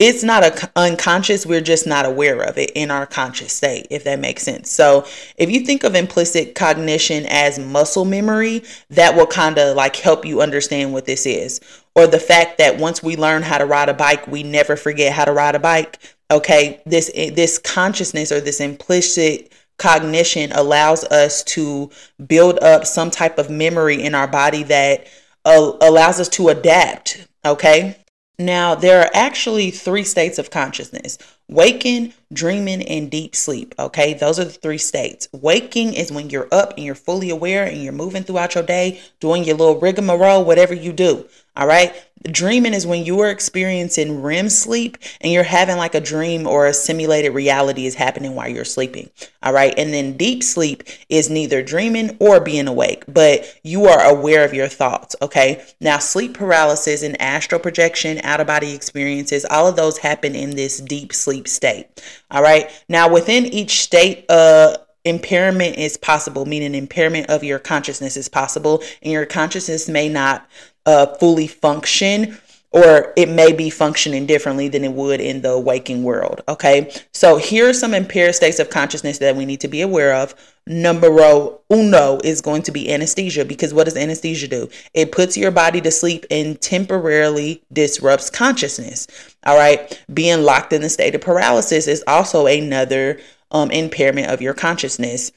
it's 0.00 0.24
not 0.24 0.42
a 0.42 0.70
unconscious 0.76 1.44
we're 1.44 1.60
just 1.60 1.86
not 1.86 2.06
aware 2.06 2.40
of 2.40 2.56
it 2.56 2.70
in 2.74 2.90
our 2.90 3.06
conscious 3.06 3.52
state 3.52 3.86
if 3.90 4.02
that 4.02 4.18
makes 4.18 4.42
sense 4.42 4.70
so 4.70 5.06
if 5.36 5.50
you 5.50 5.60
think 5.60 5.84
of 5.84 5.94
implicit 5.94 6.54
cognition 6.54 7.26
as 7.26 7.58
muscle 7.58 8.06
memory 8.06 8.62
that 8.88 9.14
will 9.14 9.26
kind 9.26 9.58
of 9.58 9.76
like 9.76 9.94
help 9.96 10.24
you 10.24 10.40
understand 10.40 10.92
what 10.92 11.04
this 11.04 11.26
is 11.26 11.60
or 11.94 12.06
the 12.06 12.18
fact 12.18 12.56
that 12.56 12.78
once 12.78 13.02
we 13.02 13.14
learn 13.14 13.42
how 13.42 13.58
to 13.58 13.66
ride 13.66 13.90
a 13.90 13.94
bike 13.94 14.26
we 14.26 14.42
never 14.42 14.74
forget 14.74 15.12
how 15.12 15.24
to 15.24 15.32
ride 15.32 15.54
a 15.54 15.60
bike 15.60 15.98
okay 16.30 16.80
this 16.86 17.10
eh, 17.14 17.30
this 17.30 17.58
consciousness 17.58 18.32
or 18.32 18.40
this 18.40 18.60
implicit 18.60 19.52
cognition 19.80 20.52
allows 20.52 21.02
us 21.04 21.42
to 21.42 21.90
build 22.24 22.58
up 22.60 22.86
some 22.86 23.10
type 23.10 23.38
of 23.38 23.50
memory 23.50 24.00
in 24.00 24.14
our 24.14 24.28
body 24.28 24.62
that 24.62 25.06
uh, 25.44 25.72
allows 25.80 26.20
us 26.20 26.28
to 26.28 26.50
adapt. 26.50 27.26
Okay. 27.44 27.96
Now, 28.38 28.74
there 28.74 29.02
are 29.02 29.10
actually 29.12 29.70
three 29.70 30.04
states 30.04 30.38
of 30.38 30.50
consciousness 30.50 31.18
waking, 31.48 32.14
dreaming, 32.32 32.80
and 32.82 33.10
deep 33.10 33.34
sleep. 33.34 33.74
Okay, 33.78 34.14
those 34.14 34.38
are 34.38 34.44
the 34.44 34.50
three 34.50 34.78
states. 34.78 35.28
Waking 35.32 35.94
is 35.94 36.12
when 36.12 36.30
you're 36.30 36.48
up 36.52 36.74
and 36.76 36.84
you're 36.86 36.94
fully 36.94 37.28
aware 37.28 37.64
and 37.64 37.82
you're 37.82 37.92
moving 37.92 38.22
throughout 38.22 38.54
your 38.54 38.64
day, 38.64 39.00
doing 39.18 39.44
your 39.44 39.56
little 39.56 39.80
rigmarole, 39.80 40.44
whatever 40.44 40.74
you 40.74 40.92
do. 40.92 41.26
All 41.56 41.66
right. 41.66 41.92
Dreaming 42.24 42.74
is 42.74 42.86
when 42.86 43.04
you 43.04 43.18
are 43.20 43.30
experiencing 43.30 44.20
REM 44.20 44.50
sleep 44.50 44.98
and 45.22 45.32
you're 45.32 45.42
having 45.42 45.78
like 45.78 45.94
a 45.94 46.00
dream 46.00 46.46
or 46.46 46.66
a 46.66 46.74
simulated 46.74 47.32
reality 47.32 47.86
is 47.86 47.94
happening 47.94 48.34
while 48.34 48.48
you're 48.48 48.64
sleeping. 48.64 49.08
All 49.42 49.54
right. 49.54 49.72
And 49.78 49.94
then 49.94 50.18
deep 50.18 50.42
sleep 50.42 50.82
is 51.08 51.30
neither 51.30 51.62
dreaming 51.62 52.16
or 52.20 52.38
being 52.38 52.68
awake, 52.68 53.04
but 53.08 53.58
you 53.62 53.86
are 53.86 54.04
aware 54.04 54.44
of 54.44 54.52
your 54.52 54.68
thoughts. 54.68 55.16
Okay. 55.22 55.64
Now, 55.80 55.98
sleep 55.98 56.34
paralysis 56.34 57.02
and 57.02 57.20
astral 57.20 57.60
projection, 57.60 58.20
out 58.22 58.40
of 58.40 58.46
body 58.46 58.74
experiences, 58.74 59.46
all 59.46 59.66
of 59.66 59.76
those 59.76 59.98
happen 59.98 60.34
in 60.34 60.50
this 60.50 60.78
deep 60.78 61.14
sleep 61.14 61.48
state. 61.48 62.02
All 62.30 62.42
right. 62.42 62.70
Now, 62.86 63.10
within 63.10 63.46
each 63.46 63.80
state, 63.80 64.26
uh, 64.28 64.76
impairment 65.04 65.76
is 65.76 65.96
possible, 65.96 66.44
meaning 66.44 66.74
impairment 66.74 67.30
of 67.30 67.42
your 67.42 67.58
consciousness 67.58 68.16
is 68.16 68.28
possible, 68.28 68.82
and 69.02 69.12
your 69.12 69.24
consciousness 69.24 69.88
may 69.88 70.08
not 70.08 70.46
uh, 70.86 71.06
fully 71.16 71.46
function 71.46 72.38
or 72.72 73.12
it 73.16 73.28
may 73.28 73.52
be 73.52 73.68
functioning 73.68 74.26
differently 74.26 74.68
than 74.68 74.84
it 74.84 74.92
would 74.92 75.20
in 75.20 75.42
the 75.42 75.58
waking 75.58 76.04
world. 76.04 76.40
Okay, 76.48 76.92
so 77.12 77.36
here 77.36 77.68
are 77.68 77.72
some 77.74 77.94
impaired 77.94 78.34
states 78.34 78.60
of 78.60 78.70
consciousness 78.70 79.18
that 79.18 79.34
we 79.34 79.44
need 79.44 79.60
to 79.60 79.68
be 79.68 79.80
aware 79.80 80.14
of. 80.14 80.34
Numero 80.66 81.60
uno 81.72 82.20
is 82.22 82.40
going 82.40 82.62
to 82.62 82.70
be 82.70 82.92
anesthesia 82.92 83.44
because 83.44 83.74
what 83.74 83.84
does 83.84 83.96
anesthesia 83.96 84.46
do? 84.46 84.68
It 84.94 85.10
puts 85.10 85.36
your 85.36 85.50
body 85.50 85.80
to 85.80 85.90
sleep 85.90 86.26
and 86.30 86.60
temporarily 86.60 87.62
disrupts 87.72 88.30
consciousness. 88.30 89.08
All 89.44 89.56
right, 89.56 90.00
being 90.14 90.42
locked 90.42 90.72
in 90.72 90.82
the 90.82 90.88
state 90.88 91.16
of 91.16 91.22
paralysis 91.22 91.88
is 91.88 92.04
also 92.06 92.46
another 92.46 93.18
um, 93.50 93.72
impairment 93.72 94.28
of 94.28 94.40
your 94.40 94.54
consciousness 94.54 95.32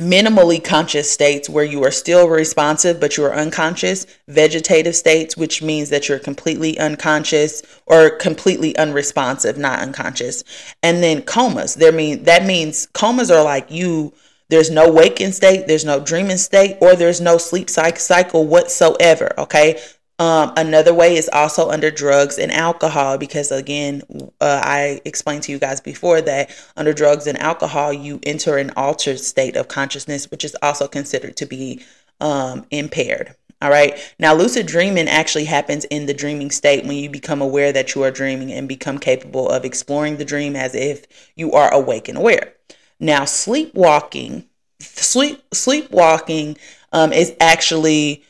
minimally 0.00 0.62
conscious 0.62 1.10
states 1.10 1.48
where 1.48 1.64
you 1.64 1.84
are 1.84 1.90
still 1.90 2.28
responsive 2.28 2.98
but 2.98 3.16
you 3.16 3.24
are 3.24 3.34
unconscious 3.34 4.06
vegetative 4.28 4.96
states 4.96 5.36
which 5.36 5.62
means 5.62 5.90
that 5.90 6.08
you're 6.08 6.18
completely 6.18 6.78
unconscious 6.78 7.62
or 7.86 8.10
completely 8.10 8.76
unresponsive 8.76 9.58
not 9.58 9.80
unconscious. 9.80 10.42
And 10.82 11.02
then 11.02 11.22
comas. 11.22 11.74
There 11.74 11.92
mean 11.92 12.24
that 12.24 12.44
means 12.44 12.86
comas 12.92 13.30
are 13.30 13.44
like 13.44 13.70
you 13.70 14.12
there's 14.48 14.70
no 14.70 14.90
waking 14.90 15.32
state 15.32 15.66
there's 15.68 15.84
no 15.84 16.00
dreaming 16.00 16.36
state 16.36 16.76
or 16.80 16.96
there's 16.96 17.20
no 17.20 17.38
sleep 17.38 17.70
cycle 17.70 18.46
whatsoever 18.46 19.32
okay 19.38 19.80
um, 20.20 20.52
another 20.58 20.92
way 20.92 21.16
is 21.16 21.30
also 21.32 21.70
under 21.70 21.90
drugs 21.90 22.38
and 22.38 22.52
alcohol 22.52 23.16
because, 23.16 23.50
again, 23.50 24.02
uh, 24.38 24.60
I 24.62 25.00
explained 25.06 25.44
to 25.44 25.52
you 25.52 25.58
guys 25.58 25.80
before 25.80 26.20
that 26.20 26.54
under 26.76 26.92
drugs 26.92 27.26
and 27.26 27.38
alcohol, 27.38 27.90
you 27.90 28.20
enter 28.24 28.58
an 28.58 28.70
altered 28.76 29.18
state 29.18 29.56
of 29.56 29.68
consciousness, 29.68 30.30
which 30.30 30.44
is 30.44 30.54
also 30.60 30.86
considered 30.86 31.36
to 31.38 31.46
be 31.46 31.82
um, 32.20 32.66
impaired. 32.70 33.34
All 33.62 33.70
right. 33.70 33.98
Now, 34.18 34.34
lucid 34.34 34.66
dreaming 34.66 35.08
actually 35.08 35.46
happens 35.46 35.86
in 35.86 36.04
the 36.04 36.12
dreaming 36.12 36.50
state 36.50 36.84
when 36.84 36.98
you 36.98 37.08
become 37.08 37.40
aware 37.40 37.72
that 37.72 37.94
you 37.94 38.02
are 38.02 38.10
dreaming 38.10 38.52
and 38.52 38.68
become 38.68 38.98
capable 38.98 39.48
of 39.48 39.64
exploring 39.64 40.18
the 40.18 40.24
dream 40.26 40.54
as 40.54 40.74
if 40.74 41.06
you 41.34 41.52
are 41.52 41.72
awake 41.72 42.08
and 42.08 42.18
aware. 42.18 42.52
Now, 42.98 43.24
sleepwalking, 43.24 44.44
sleep 44.80 45.42
sleepwalking 45.54 46.58
um, 46.92 47.10
is 47.14 47.34
actually 47.40 48.22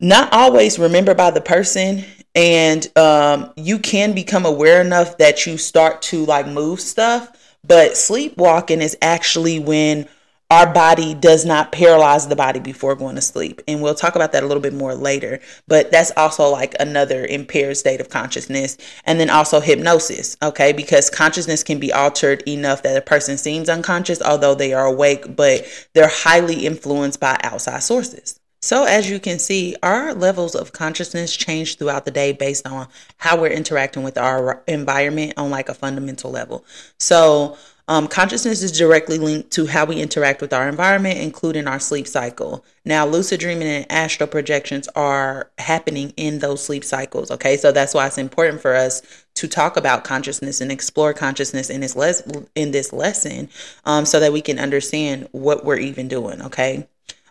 not 0.00 0.32
always 0.32 0.78
remembered 0.78 1.16
by 1.16 1.30
the 1.30 1.40
person 1.40 2.04
and 2.34 2.96
um, 2.96 3.52
you 3.56 3.78
can 3.78 4.14
become 4.14 4.46
aware 4.46 4.80
enough 4.80 5.18
that 5.18 5.46
you 5.46 5.58
start 5.58 6.02
to 6.02 6.24
like 6.24 6.46
move 6.46 6.80
stuff 6.80 7.30
but 7.66 7.96
sleepwalking 7.96 8.80
is 8.80 8.96
actually 9.02 9.58
when 9.58 10.08
our 10.50 10.72
body 10.72 11.12
does 11.12 11.44
not 11.44 11.72
paralyze 11.72 12.26
the 12.26 12.36
body 12.36 12.60
before 12.60 12.94
going 12.94 13.16
to 13.16 13.20
sleep 13.20 13.60
and 13.66 13.82
we'll 13.82 13.94
talk 13.94 14.14
about 14.14 14.32
that 14.32 14.42
a 14.42 14.46
little 14.46 14.62
bit 14.62 14.72
more 14.72 14.94
later 14.94 15.40
but 15.66 15.90
that's 15.90 16.12
also 16.16 16.48
like 16.48 16.74
another 16.80 17.26
impaired 17.26 17.76
state 17.76 18.00
of 18.00 18.08
consciousness 18.08 18.78
and 19.04 19.18
then 19.18 19.28
also 19.28 19.60
hypnosis 19.60 20.36
okay? 20.42 20.72
Because 20.72 21.10
consciousness 21.10 21.62
can 21.62 21.78
be 21.78 21.92
altered 21.92 22.42
enough 22.48 22.82
that 22.82 22.96
a 22.96 23.02
person 23.02 23.36
seems 23.36 23.68
unconscious 23.68 24.22
although 24.22 24.54
they 24.54 24.72
are 24.72 24.86
awake 24.86 25.36
but 25.36 25.66
they're 25.92 26.08
highly 26.08 26.64
influenced 26.66 27.20
by 27.20 27.38
outside 27.42 27.82
sources 27.82 28.37
so, 28.60 28.84
as 28.84 29.08
you 29.08 29.20
can 29.20 29.38
see, 29.38 29.76
our 29.82 30.14
levels 30.14 30.54
of 30.54 30.72
consciousness 30.72 31.36
change 31.36 31.78
throughout 31.78 32.04
the 32.04 32.10
day 32.10 32.32
based 32.32 32.66
on 32.66 32.88
how 33.18 33.40
we're 33.40 33.52
interacting 33.52 34.02
with 34.02 34.18
our 34.18 34.62
environment 34.66 35.34
on 35.36 35.50
like 35.50 35.68
a 35.68 35.74
fundamental 35.74 36.30
level. 36.30 36.64
So, 36.98 37.56
um, 37.86 38.06
consciousness 38.06 38.62
is 38.62 38.76
directly 38.76 39.18
linked 39.18 39.50
to 39.52 39.66
how 39.66 39.86
we 39.86 40.02
interact 40.02 40.42
with 40.42 40.52
our 40.52 40.68
environment, 40.68 41.20
including 41.20 41.66
our 41.66 41.78
sleep 41.78 42.06
cycle. 42.06 42.62
Now, 42.84 43.06
lucid 43.06 43.40
dreaming 43.40 43.68
and 43.68 43.86
astral 43.90 44.28
projections 44.28 44.88
are 44.88 45.50
happening 45.56 46.12
in 46.16 46.40
those 46.40 46.62
sleep 46.62 46.84
cycles. 46.84 47.30
Okay, 47.30 47.56
so 47.56 47.72
that's 47.72 47.94
why 47.94 48.06
it's 48.06 48.18
important 48.18 48.60
for 48.60 48.74
us 48.74 49.02
to 49.36 49.48
talk 49.48 49.76
about 49.78 50.04
consciousness 50.04 50.60
and 50.60 50.70
explore 50.70 51.14
consciousness 51.14 51.70
in 51.70 51.80
this 51.80 51.96
les- 51.96 52.22
in 52.54 52.72
this 52.72 52.92
lesson, 52.92 53.48
um, 53.86 54.04
so 54.04 54.20
that 54.20 54.32
we 54.32 54.42
can 54.42 54.58
understand 54.58 55.28
what 55.32 55.64
we're 55.64 55.78
even 55.78 56.08
doing. 56.08 56.42
Okay 56.42 56.86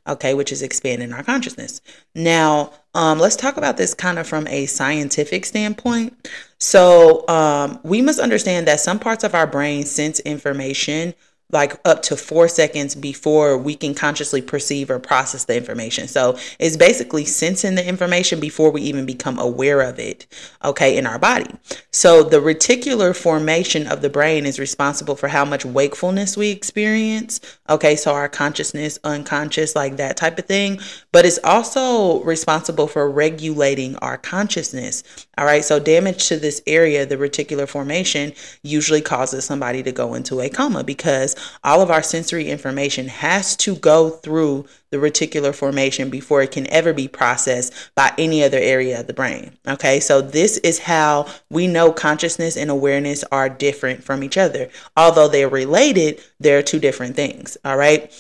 okay, 0.08 0.34
which 0.34 0.52
is 0.52 0.62
expanding 0.62 1.14
our 1.14 1.24
consciousness. 1.24 1.82
Now, 2.16 2.72
um, 2.94 3.20
let's 3.20 3.36
talk 3.36 3.58
about 3.58 3.78
this 3.78 3.94
kind 3.94 4.18
of 4.20 4.28
from 4.28 4.48
a 4.48 4.66
scientific 4.66 5.46
standpoint. 5.46 6.30
So, 6.60 7.28
um, 7.28 7.80
we 7.84 8.02
must 8.02 8.20
understand 8.20 8.68
that 8.68 8.80
some 8.80 9.00
parts 9.00 9.24
of 9.24 9.36
our 9.36 9.48
brain 9.48 9.86
sense 9.86 10.20
information 10.22 11.14
like 11.52 11.80
up 11.86 12.02
to 12.02 12.18
four 12.18 12.48
seconds 12.48 12.94
before 12.94 13.58
we 13.58 13.74
can 13.74 13.94
consciously 13.94 14.42
perceive 14.42 14.90
or 14.90 15.00
process 15.00 15.46
the 15.46 15.56
information. 15.56 16.08
So 16.08 16.38
it's 16.60 16.76
basically 16.76 17.24
sensing 17.24 17.76
the 17.76 17.88
information 17.88 18.42
before 18.42 18.70
we 18.70 18.82
even 18.82 19.06
become 19.06 19.40
aware 19.40 19.82
of 19.82 19.98
it, 19.98 20.28
okay, 20.66 20.98
in 20.98 21.08
our 21.08 21.18
body. 21.18 21.50
So 21.92 22.22
the 22.22 22.40
reticular 22.40 23.16
formation 23.16 23.88
of 23.88 24.02
the 24.02 24.10
brain 24.10 24.46
is 24.46 24.60
responsible 24.60 25.16
for 25.16 25.30
how 25.30 25.46
much 25.46 25.64
wakefulness 25.64 26.36
we 26.36 26.50
experience, 26.50 27.40
okay, 27.70 27.96
so 27.96 28.14
our 28.14 28.30
consciousness, 28.30 29.00
unconscious, 29.04 29.76
like 29.76 29.98
that 29.98 30.18
type 30.18 30.40
of 30.40 30.46
thing. 30.46 30.80
But 31.12 31.26
it's 31.26 31.40
also 31.44 32.24
responsible 32.24 32.88
for 32.88 33.10
regulating 33.10 33.96
our 33.98 34.18
consciousness, 34.18 35.04
all 35.38 35.46
right. 35.46 35.64
So 35.64 35.80
damage 35.80 36.28
to 36.28 36.38
this 36.38 36.62
area, 36.66 37.06
the 37.06 37.18
reticular 37.18 37.68
formation, 37.68 38.34
usually 38.64 39.02
causes 39.02 39.46
somebody 39.46 39.84
to 39.84 39.92
go 39.92 40.14
into 40.14 40.42
a 40.42 40.50
coma 40.50 40.84
because 40.84 41.36
all 41.64 41.82
of 41.82 41.92
our 41.92 42.04
sensory 42.04 42.50
information 42.50 43.08
has 43.08 43.56
to 43.58 43.76
go 43.76 44.10
through 44.10 44.66
the 44.90 44.98
reticular 44.98 45.54
formation 45.54 46.10
before 46.10 46.42
it 46.42 46.52
can 46.52 46.68
ever 46.68 46.94
be 46.94 47.08
processed 47.08 47.74
by 47.96 48.14
any 48.18 48.44
other 48.44 48.58
area 48.60 49.00
of 49.00 49.08
the 49.08 49.14
brain. 49.14 49.58
Okay, 49.68 50.00
so 50.00 50.22
this 50.22 50.58
is 50.60 50.80
how 50.80 51.28
we 51.50 51.68
know 51.68 51.92
consciousness 51.92 52.58
and 52.58 52.70
awareness 52.70 53.24
are 53.32 53.50
different 53.50 54.04
from 54.04 54.24
each 54.24 54.38
other. 54.38 54.70
Although 54.96 55.28
they're 55.28 55.50
related, 55.50 56.22
they're 56.40 56.64
two 56.64 56.80
different 56.80 57.16
things. 57.16 57.58
All 57.66 57.78
right. 57.78 58.12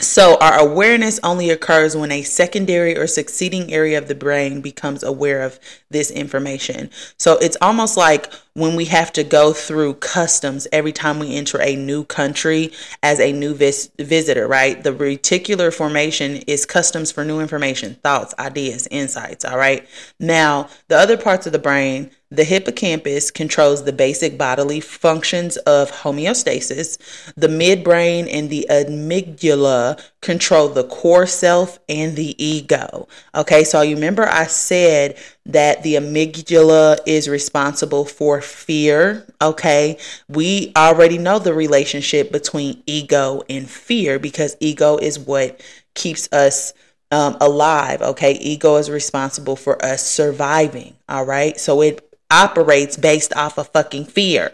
So, 0.00 0.36
our 0.40 0.58
awareness 0.58 1.18
only 1.22 1.50
occurs 1.50 1.96
when 1.96 2.12
a 2.12 2.22
secondary 2.22 2.96
or 2.96 3.06
succeeding 3.06 3.72
area 3.72 3.98
of 3.98 4.08
the 4.08 4.14
brain 4.14 4.60
becomes 4.60 5.02
aware 5.02 5.42
of 5.42 5.58
this 5.90 6.10
information. 6.10 6.90
So, 7.16 7.38
it's 7.38 7.56
almost 7.60 7.96
like 7.96 8.32
when 8.58 8.74
we 8.74 8.86
have 8.86 9.12
to 9.12 9.24
go 9.24 9.52
through 9.52 9.94
customs 9.94 10.66
every 10.72 10.92
time 10.92 11.18
we 11.18 11.36
enter 11.36 11.60
a 11.62 11.76
new 11.76 12.04
country 12.04 12.72
as 13.02 13.20
a 13.20 13.32
new 13.32 13.54
vis- 13.54 13.90
visitor, 13.98 14.48
right? 14.48 14.82
The 14.82 14.92
reticular 14.92 15.72
formation 15.72 16.38
is 16.48 16.66
customs 16.66 17.12
for 17.12 17.24
new 17.24 17.40
information, 17.40 17.94
thoughts, 18.02 18.34
ideas, 18.38 18.88
insights, 18.90 19.44
all 19.44 19.56
right? 19.58 19.88
Now, 20.18 20.68
the 20.88 20.96
other 20.96 21.16
parts 21.16 21.46
of 21.46 21.52
the 21.52 21.58
brain, 21.60 22.10
the 22.30 22.44
hippocampus 22.44 23.30
controls 23.30 23.84
the 23.84 23.92
basic 23.92 24.36
bodily 24.36 24.80
functions 24.80 25.56
of 25.58 25.90
homeostasis. 25.90 26.98
The 27.36 27.48
midbrain 27.48 28.28
and 28.30 28.50
the 28.50 28.66
amygdala 28.68 29.87
control 30.20 30.68
the 30.68 30.84
core 30.84 31.26
self 31.26 31.78
and 31.88 32.16
the 32.16 32.42
ego. 32.42 33.08
Okay, 33.34 33.64
so 33.64 33.82
you 33.82 33.94
remember 33.94 34.26
I 34.28 34.46
said 34.46 35.16
that 35.46 35.82
the 35.82 35.94
amygdala 35.94 36.98
is 37.06 37.28
responsible 37.28 38.04
for 38.04 38.40
fear. 38.40 39.26
Okay, 39.40 39.98
we 40.28 40.72
already 40.76 41.18
know 41.18 41.38
the 41.38 41.54
relationship 41.54 42.32
between 42.32 42.82
ego 42.86 43.42
and 43.48 43.68
fear 43.68 44.18
because 44.18 44.56
ego 44.60 44.96
is 44.96 45.18
what 45.18 45.60
keeps 45.94 46.28
us 46.32 46.72
um, 47.10 47.36
alive. 47.40 48.02
Okay, 48.02 48.32
ego 48.32 48.76
is 48.76 48.90
responsible 48.90 49.56
for 49.56 49.82
us 49.84 50.04
surviving. 50.04 50.96
All 51.08 51.24
right, 51.24 51.58
so 51.58 51.82
it 51.82 52.04
operates 52.30 52.96
based 52.96 53.34
off 53.34 53.58
of 53.58 53.68
fucking 53.68 54.04
fear. 54.06 54.52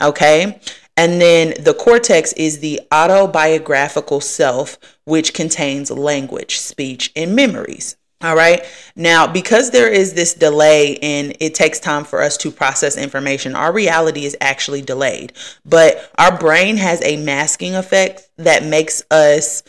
Okay. 0.00 0.60
And 0.96 1.20
then 1.20 1.54
the 1.60 1.74
cortex 1.74 2.32
is 2.34 2.60
the 2.60 2.80
autobiographical 2.92 4.20
self, 4.20 4.78
which 5.04 5.34
contains 5.34 5.90
language, 5.90 6.58
speech, 6.58 7.10
and 7.16 7.34
memories. 7.34 7.96
All 8.22 8.36
right. 8.36 8.64
Now, 8.96 9.26
because 9.26 9.70
there 9.70 9.92
is 9.92 10.14
this 10.14 10.32
delay 10.32 10.96
and 10.98 11.36
it 11.40 11.54
takes 11.54 11.78
time 11.78 12.04
for 12.04 12.22
us 12.22 12.38
to 12.38 12.50
process 12.50 12.96
information, 12.96 13.54
our 13.54 13.72
reality 13.72 14.24
is 14.24 14.36
actually 14.40 14.80
delayed. 14.80 15.34
But 15.66 16.10
our 16.16 16.38
brain 16.38 16.78
has 16.78 17.02
a 17.04 17.18
masking 17.18 17.74
effect 17.74 18.30
that 18.38 18.64
makes 18.64 19.02
us 19.10 19.62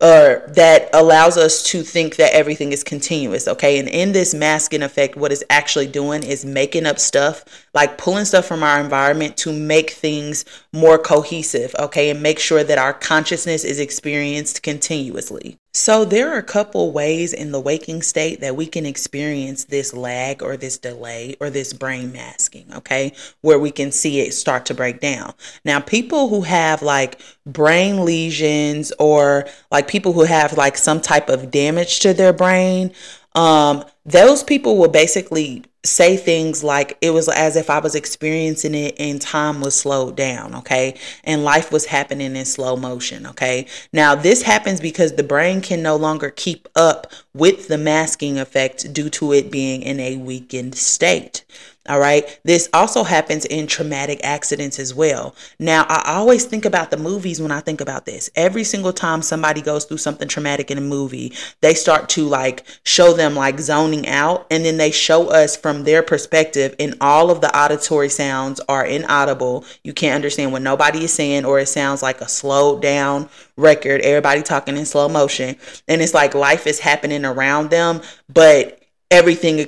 or 0.00 0.42
that 0.48 0.88
allows 0.94 1.36
us 1.36 1.62
to 1.62 1.82
think 1.82 2.16
that 2.16 2.32
everything 2.32 2.72
is 2.72 2.82
continuous 2.82 3.46
okay 3.46 3.78
and 3.78 3.88
in 3.88 4.12
this 4.12 4.32
masking 4.32 4.82
effect 4.82 5.14
what 5.14 5.30
it's 5.30 5.44
actually 5.50 5.86
doing 5.86 6.22
is 6.22 6.44
making 6.44 6.86
up 6.86 6.98
stuff 6.98 7.44
like 7.74 7.98
pulling 7.98 8.24
stuff 8.24 8.46
from 8.46 8.62
our 8.62 8.80
environment 8.80 9.36
to 9.36 9.52
make 9.52 9.90
things 9.90 10.44
more 10.72 10.98
cohesive 10.98 11.74
okay 11.78 12.10
and 12.10 12.22
make 12.22 12.38
sure 12.38 12.62
that 12.62 12.78
our 12.78 12.92
consciousness 12.92 13.64
is 13.64 13.80
experienced 13.80 14.62
continuously 14.62 15.58
so, 15.72 16.04
there 16.04 16.32
are 16.32 16.38
a 16.38 16.42
couple 16.42 16.90
ways 16.90 17.32
in 17.32 17.52
the 17.52 17.60
waking 17.60 18.02
state 18.02 18.40
that 18.40 18.56
we 18.56 18.66
can 18.66 18.84
experience 18.84 19.64
this 19.64 19.94
lag 19.94 20.42
or 20.42 20.56
this 20.56 20.78
delay 20.78 21.36
or 21.38 21.48
this 21.48 21.72
brain 21.72 22.10
masking, 22.10 22.66
okay, 22.74 23.12
where 23.42 23.58
we 23.58 23.70
can 23.70 23.92
see 23.92 24.18
it 24.18 24.34
start 24.34 24.66
to 24.66 24.74
break 24.74 24.98
down. 24.98 25.32
Now, 25.64 25.78
people 25.78 26.28
who 26.28 26.40
have 26.40 26.82
like 26.82 27.20
brain 27.46 28.04
lesions 28.04 28.92
or 28.98 29.46
like 29.70 29.86
people 29.86 30.12
who 30.12 30.24
have 30.24 30.56
like 30.56 30.76
some 30.76 31.00
type 31.00 31.28
of 31.28 31.52
damage 31.52 32.00
to 32.00 32.14
their 32.14 32.32
brain, 32.32 32.92
um, 33.34 33.84
those 34.04 34.42
people 34.42 34.76
will 34.76 34.88
basically 34.88 35.64
say 35.82 36.16
things 36.16 36.62
like 36.62 36.98
it 37.00 37.10
was 37.10 37.28
as 37.28 37.56
if 37.56 37.70
I 37.70 37.78
was 37.78 37.94
experiencing 37.94 38.74
it 38.74 38.96
and 38.98 39.20
time 39.20 39.60
was 39.62 39.74
slowed 39.74 40.14
down, 40.14 40.54
okay? 40.56 40.98
And 41.24 41.42
life 41.42 41.72
was 41.72 41.86
happening 41.86 42.36
in 42.36 42.44
slow 42.44 42.76
motion, 42.76 43.26
okay? 43.28 43.66
Now, 43.92 44.14
this 44.14 44.42
happens 44.42 44.80
because 44.80 45.14
the 45.14 45.22
brain 45.22 45.62
can 45.62 45.82
no 45.82 45.96
longer 45.96 46.28
keep 46.28 46.68
up 46.76 47.06
with 47.32 47.68
the 47.68 47.78
masking 47.78 48.38
effect 48.38 48.92
due 48.92 49.08
to 49.10 49.32
it 49.32 49.50
being 49.50 49.80
in 49.80 50.00
a 50.00 50.16
weakened 50.16 50.74
state. 50.74 51.44
All 51.90 51.98
right. 51.98 52.38
This 52.44 52.68
also 52.72 53.02
happens 53.02 53.44
in 53.44 53.66
traumatic 53.66 54.20
accidents 54.22 54.78
as 54.78 54.94
well. 54.94 55.34
Now, 55.58 55.86
I 55.88 56.14
always 56.14 56.44
think 56.44 56.64
about 56.64 56.92
the 56.92 56.96
movies 56.96 57.42
when 57.42 57.50
I 57.50 57.58
think 57.58 57.80
about 57.80 58.06
this. 58.06 58.30
Every 58.36 58.62
single 58.62 58.92
time 58.92 59.22
somebody 59.22 59.60
goes 59.60 59.86
through 59.86 59.96
something 59.96 60.28
traumatic 60.28 60.70
in 60.70 60.78
a 60.78 60.82
movie, 60.82 61.32
they 61.62 61.74
start 61.74 62.08
to 62.10 62.26
like 62.26 62.64
show 62.84 63.12
them 63.12 63.34
like 63.34 63.58
zoning 63.58 64.06
out 64.06 64.46
and 64.52 64.64
then 64.64 64.76
they 64.76 64.92
show 64.92 65.30
us 65.30 65.56
from 65.56 65.82
their 65.82 66.04
perspective 66.04 66.76
and 66.78 66.94
all 67.00 67.28
of 67.28 67.40
the 67.40 67.58
auditory 67.58 68.08
sounds 68.08 68.60
are 68.68 68.86
inaudible. 68.86 69.64
You 69.82 69.92
can't 69.92 70.14
understand 70.14 70.52
what 70.52 70.62
nobody 70.62 71.02
is 71.02 71.12
saying 71.12 71.44
or 71.44 71.58
it 71.58 71.66
sounds 71.66 72.04
like 72.04 72.20
a 72.20 72.28
slowed 72.28 72.82
down 72.82 73.28
record, 73.56 74.00
everybody 74.02 74.42
talking 74.42 74.76
in 74.76 74.86
slow 74.86 75.08
motion. 75.08 75.56
And 75.88 76.00
it's 76.00 76.14
like 76.14 76.36
life 76.36 76.68
is 76.68 76.78
happening 76.78 77.24
around 77.24 77.70
them, 77.70 78.00
but 78.32 78.80
everything 79.10 79.58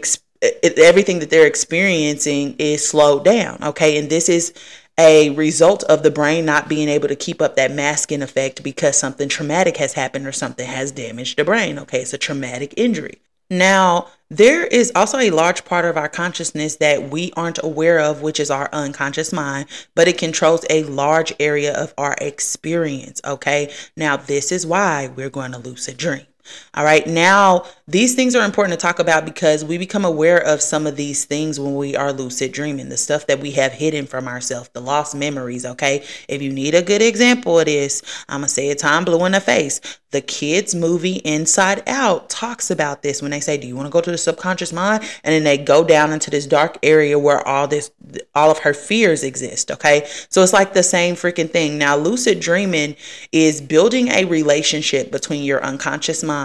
it, 0.42 0.78
everything 0.78 1.20
that 1.20 1.30
they're 1.30 1.46
experiencing 1.46 2.56
is 2.58 2.86
slowed 2.86 3.24
down. 3.24 3.62
Okay. 3.62 3.96
And 3.96 4.10
this 4.10 4.28
is 4.28 4.52
a 4.98 5.30
result 5.30 5.84
of 5.84 6.02
the 6.02 6.10
brain 6.10 6.44
not 6.44 6.68
being 6.68 6.88
able 6.88 7.08
to 7.08 7.16
keep 7.16 7.40
up 7.40 7.56
that 7.56 7.70
masking 7.70 8.22
effect 8.22 8.62
because 8.62 8.98
something 8.98 9.28
traumatic 9.28 9.78
has 9.78 9.94
happened 9.94 10.26
or 10.26 10.32
something 10.32 10.66
has 10.66 10.92
damaged 10.92 11.38
the 11.38 11.44
brain. 11.44 11.78
Okay. 11.78 12.02
It's 12.02 12.12
a 12.12 12.18
traumatic 12.18 12.74
injury. 12.76 13.20
Now, 13.48 14.08
there 14.30 14.64
is 14.64 14.90
also 14.96 15.18
a 15.18 15.30
large 15.30 15.66
part 15.66 15.84
of 15.84 15.98
our 15.98 16.08
consciousness 16.08 16.76
that 16.76 17.10
we 17.10 17.32
aren't 17.36 17.62
aware 17.62 18.00
of, 18.00 18.22
which 18.22 18.40
is 18.40 18.50
our 18.50 18.70
unconscious 18.72 19.30
mind, 19.30 19.66
but 19.94 20.08
it 20.08 20.16
controls 20.16 20.64
a 20.70 20.84
large 20.84 21.34
area 21.38 21.76
of 21.76 21.92
our 21.98 22.16
experience. 22.18 23.20
Okay. 23.24 23.72
Now, 23.96 24.16
this 24.16 24.50
is 24.50 24.66
why 24.66 25.10
we're 25.14 25.30
going 25.30 25.52
to 25.52 25.58
lucid 25.58 25.98
dream. 25.98 26.26
All 26.74 26.84
right. 26.84 27.06
Now, 27.06 27.64
these 27.86 28.14
things 28.14 28.34
are 28.34 28.44
important 28.44 28.78
to 28.78 28.82
talk 28.82 28.98
about 28.98 29.24
because 29.24 29.64
we 29.64 29.76
become 29.76 30.04
aware 30.04 30.38
of 30.38 30.62
some 30.62 30.86
of 30.86 30.96
these 30.96 31.24
things 31.24 31.60
when 31.60 31.74
we 31.74 31.94
are 31.94 32.12
lucid 32.12 32.52
dreaming, 32.52 32.88
the 32.88 32.96
stuff 32.96 33.26
that 33.26 33.40
we 33.40 33.50
have 33.52 33.72
hidden 33.72 34.06
from 34.06 34.26
ourselves, 34.26 34.70
the 34.72 34.80
lost 34.80 35.14
memories. 35.14 35.66
Okay. 35.66 36.04
If 36.28 36.40
you 36.40 36.52
need 36.52 36.74
a 36.74 36.82
good 36.82 37.02
example 37.02 37.58
of 37.58 37.66
this, 37.66 38.02
I'm 38.28 38.40
going 38.40 38.48
to 38.48 38.54
say 38.54 38.68
it 38.70 38.78
time 38.78 39.04
blue 39.04 39.24
in 39.26 39.32
the 39.32 39.40
face. 39.40 39.80
The 40.12 40.20
kids' 40.20 40.74
movie 40.74 41.16
Inside 41.16 41.82
Out 41.86 42.28
talks 42.28 42.70
about 42.70 43.02
this 43.02 43.22
when 43.22 43.30
they 43.30 43.40
say, 43.40 43.56
Do 43.56 43.66
you 43.66 43.74
want 43.74 43.86
to 43.86 43.90
go 43.90 44.02
to 44.02 44.10
the 44.10 44.18
subconscious 44.18 44.72
mind? 44.72 45.02
And 45.24 45.32
then 45.32 45.44
they 45.44 45.56
go 45.56 45.84
down 45.84 46.12
into 46.12 46.30
this 46.30 46.46
dark 46.46 46.78
area 46.82 47.18
where 47.18 47.46
all 47.46 47.66
this, 47.66 47.90
all 48.34 48.50
of 48.50 48.58
her 48.58 48.74
fears 48.74 49.24
exist. 49.24 49.70
Okay. 49.70 50.06
So 50.28 50.42
it's 50.42 50.52
like 50.52 50.74
the 50.74 50.82
same 50.82 51.14
freaking 51.14 51.50
thing. 51.50 51.78
Now, 51.78 51.96
lucid 51.96 52.40
dreaming 52.40 52.96
is 53.32 53.60
building 53.60 54.08
a 54.08 54.24
relationship 54.24 55.10
between 55.10 55.44
your 55.44 55.64
unconscious 55.64 56.22
mind 56.22 56.41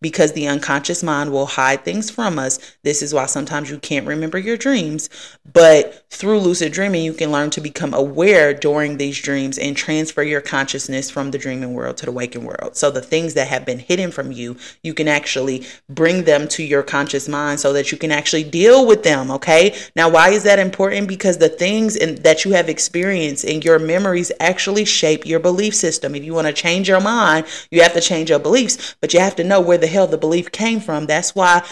because 0.00 0.32
the 0.32 0.48
unconscious 0.48 1.02
mind 1.02 1.32
will 1.32 1.46
hide 1.46 1.84
things 1.84 2.10
from 2.10 2.38
us. 2.38 2.76
This 2.82 3.02
is 3.02 3.14
why 3.14 3.26
sometimes 3.26 3.70
you 3.70 3.78
can't 3.78 4.06
remember 4.06 4.38
your 4.38 4.56
dreams. 4.56 5.10
But 5.52 6.04
through 6.10 6.40
lucid 6.40 6.72
dreaming, 6.72 7.04
you 7.04 7.12
can 7.12 7.32
learn 7.32 7.50
to 7.50 7.60
become 7.60 7.94
aware 7.94 8.54
during 8.54 8.96
these 8.96 9.20
dreams 9.20 9.58
and 9.58 9.76
transfer 9.76 10.22
your 10.22 10.40
consciousness 10.40 11.10
from 11.10 11.30
the 11.30 11.38
dreaming 11.38 11.74
world 11.74 11.96
to 11.98 12.06
the 12.06 12.12
waking 12.12 12.44
world. 12.44 12.76
So 12.76 12.90
the 12.90 13.00
things 13.00 13.34
that 13.34 13.48
have 13.48 13.64
been 13.64 13.78
hidden 13.78 14.10
from 14.10 14.32
you, 14.32 14.56
you 14.82 14.94
can 14.94 15.08
actually 15.08 15.66
bring 15.88 16.24
them 16.24 16.48
to 16.48 16.62
your 16.62 16.82
conscious 16.82 17.28
mind 17.28 17.60
so 17.60 17.72
that 17.72 17.92
you 17.92 17.98
can 17.98 18.12
actually 18.12 18.44
deal 18.44 18.86
with 18.86 19.02
them. 19.02 19.30
Okay. 19.30 19.76
Now, 19.96 20.08
why 20.08 20.30
is 20.30 20.42
that 20.44 20.58
important? 20.58 21.08
Because 21.08 21.38
the 21.38 21.48
things 21.48 21.96
in, 21.96 22.16
that 22.22 22.44
you 22.44 22.52
have 22.52 22.68
experienced 22.68 23.44
in 23.44 23.62
your 23.62 23.78
memories 23.78 24.32
actually 24.40 24.84
shape 24.84 25.26
your 25.26 25.40
belief 25.40 25.74
system. 25.74 26.14
If 26.14 26.24
you 26.24 26.34
want 26.34 26.46
to 26.46 26.52
change 26.52 26.88
your 26.88 27.00
mind, 27.00 27.46
you 27.70 27.82
have 27.82 27.94
to 27.94 28.00
change 28.00 28.30
your 28.30 28.38
beliefs, 28.38 28.96
but 29.00 29.14
you 29.14 29.20
have 29.20 29.27
to 29.36 29.44
know 29.44 29.60
where 29.60 29.78
the 29.78 29.86
hell 29.86 30.06
the 30.06 30.18
belief 30.18 30.52
came 30.52 30.80
from. 30.80 31.06
That's 31.06 31.34
why, 31.34 31.66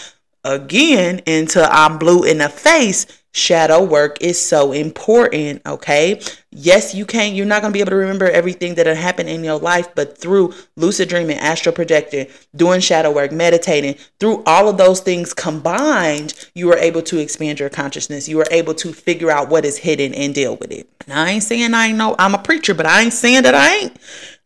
again, 0.44 1.22
until 1.26 1.66
I'm 1.70 1.98
blue 1.98 2.24
in 2.24 2.38
the 2.38 2.48
face, 2.48 3.06
shadow 3.36 3.84
work 3.84 4.16
is 4.22 4.40
so 4.40 4.72
important 4.72 5.60
okay 5.66 6.18
yes 6.56 6.94
you 6.94 7.04
can't 7.04 7.34
you're 7.34 7.44
not 7.44 7.60
going 7.60 7.70
to 7.70 7.76
be 7.76 7.80
able 7.80 7.90
to 7.90 7.96
remember 7.96 8.30
everything 8.30 8.74
that 8.74 8.86
had 8.86 8.96
happened 8.96 9.28
in 9.28 9.44
your 9.44 9.58
life 9.58 9.94
but 9.94 10.16
through 10.16 10.52
lucid 10.76 11.08
dreaming 11.08 11.36
astral 11.38 11.74
projecting 11.74 12.26
doing 12.54 12.80
shadow 12.80 13.12
work 13.12 13.30
meditating 13.30 13.94
through 14.18 14.42
all 14.46 14.66
of 14.68 14.78
those 14.78 15.00
things 15.00 15.34
combined 15.34 16.32
you 16.54 16.72
are 16.72 16.78
able 16.78 17.02
to 17.02 17.18
expand 17.18 17.60
your 17.60 17.68
consciousness 17.68 18.28
you 18.28 18.40
are 18.40 18.48
able 18.50 18.72
to 18.72 18.92
figure 18.92 19.30
out 19.30 19.50
what 19.50 19.66
is 19.66 19.76
hidden 19.76 20.14
and 20.14 20.34
deal 20.34 20.56
with 20.56 20.72
it 20.72 20.88
now 21.06 21.24
i 21.24 21.30
ain't 21.30 21.42
saying 21.42 21.74
i 21.74 21.88
ain't 21.88 21.98
know 21.98 22.16
i'm 22.18 22.34
a 22.34 22.42
preacher 22.42 22.72
but 22.72 22.86
i 22.86 23.02
ain't 23.02 23.12
saying 23.12 23.42
that 23.42 23.54
i 23.54 23.76
ain't 23.76 23.96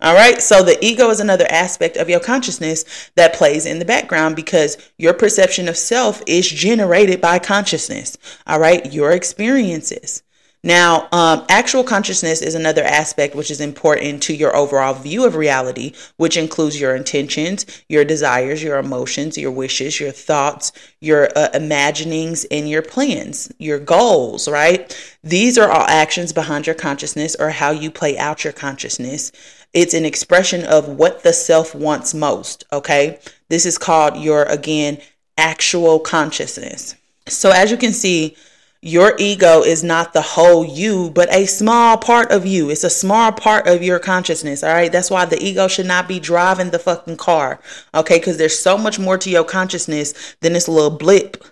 all 0.03 0.15
right. 0.15 0.41
So 0.41 0.63
the 0.63 0.83
ego 0.83 1.11
is 1.11 1.21
another 1.21 1.47
aspect 1.51 1.99
of 1.99 2.09
your 2.09 2.21
consciousness 2.21 3.11
that 3.17 3.35
plays 3.35 3.67
in 3.67 3.81
the 3.81 3.85
background 3.85 4.35
because 4.35 4.79
your 4.97 5.13
perception 5.13 5.69
of 5.69 5.77
self 5.77 6.23
is 6.27 6.49
generated 6.49 7.21
by 7.21 7.39
consciousness. 7.39 8.17
All 8.47 8.59
right. 8.59 8.91
Your 8.95 9.13
experiences. 9.13 10.23
Now, 10.63 11.09
um, 11.11 11.47
actual 11.49 11.83
consciousness 11.83 12.43
is 12.43 12.55
another 12.55 12.85
aspect 12.85 13.35
which 13.35 13.51
is 13.51 13.63
important 13.63 14.23
to 14.25 14.35
your 14.35 14.55
overall 14.55 14.93
view 14.93 15.25
of 15.25 15.35
reality, 15.35 15.95
which 16.19 16.37
includes 16.37 16.79
your 16.79 16.95
intentions, 16.95 17.65
your 17.89 18.05
desires, 18.05 18.63
your 18.63 18.77
emotions, 18.77 19.39
your 19.39 19.53
wishes, 19.53 19.99
your 19.99 20.11
thoughts, 20.11 20.73
your 21.01 21.31
uh, 21.35 21.49
imaginings, 21.55 22.45
and 22.51 22.69
your 22.69 22.83
plans, 22.83 23.51
your 23.59 23.79
goals, 23.79 24.49
right? 24.49 24.95
These 25.25 25.57
are 25.57 25.71
all 25.71 25.87
actions 25.89 26.35
behind 26.35 26.67
your 26.67 26.77
consciousness 26.77 27.35
or 27.37 27.51
how 27.51 27.71
you 27.71 27.91
play 27.91 28.19
out 28.19 28.45
your 28.45 28.53
consciousness. 28.53 29.33
It's 29.73 29.95
an 29.95 30.05
expression 30.05 30.65
of 30.65 30.89
what 30.89 31.23
the 31.23 31.33
self 31.33 31.75
wants 31.75 32.13
most. 32.13 32.65
Okay. 32.71 33.19
This 33.49 33.65
is 33.65 33.79
called 33.79 34.17
your, 34.17 34.45
again, 34.45 34.99
actual 35.39 36.01
consciousness. 36.01 36.97
So 37.29 37.51
as 37.51 37.71
you 37.71 37.77
can 37.79 37.93
see, 37.93 38.37
your 38.83 39.15
ego 39.19 39.63
is 39.63 39.85
not 39.85 40.15
the 40.15 40.23
whole 40.23 40.65
you, 40.65 41.11
but 41.11 41.33
a 41.35 41.45
small 41.45 41.99
part 41.99 42.31
of 42.31 42.47
you. 42.47 42.71
It's 42.71 42.85
a 42.85 42.91
small 42.91 43.31
part 43.31 43.67
of 43.67 43.83
your 43.83 43.99
consciousness. 43.99 44.63
All 44.63 44.73
right. 44.73 44.91
That's 44.91 45.11
why 45.11 45.27
the 45.27 45.43
ego 45.43 45.69
should 45.69 45.87
not 45.87 46.09
be 46.09 46.19
driving 46.19 46.71
the 46.71 46.79
fucking 46.79 47.19
car. 47.19 47.61
Okay. 47.95 48.19
Because 48.19 48.39
there's 48.39 48.59
so 48.59 48.79
much 48.79 48.99
more 48.99 49.19
to 49.19 49.29
your 49.29 49.45
consciousness 49.45 50.35
than 50.41 50.55
this 50.55 50.67
little 50.67 50.97
blip, 50.97 51.45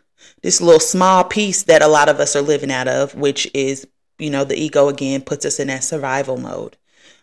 this 0.42 0.62
little 0.62 0.80
small 0.80 1.22
piece 1.22 1.64
that 1.64 1.82
a 1.82 1.88
lot 1.88 2.08
of 2.08 2.18
us 2.18 2.34
are 2.34 2.40
living 2.40 2.72
out 2.72 2.88
of, 2.88 3.14
which 3.14 3.50
is, 3.52 3.86
you 4.18 4.30
know, 4.30 4.44
the 4.44 4.56
ego 4.56 4.88
again 4.88 5.20
puts 5.20 5.44
us 5.44 5.60
in 5.60 5.68
that 5.68 5.84
survival 5.84 6.38
mode. 6.38 6.78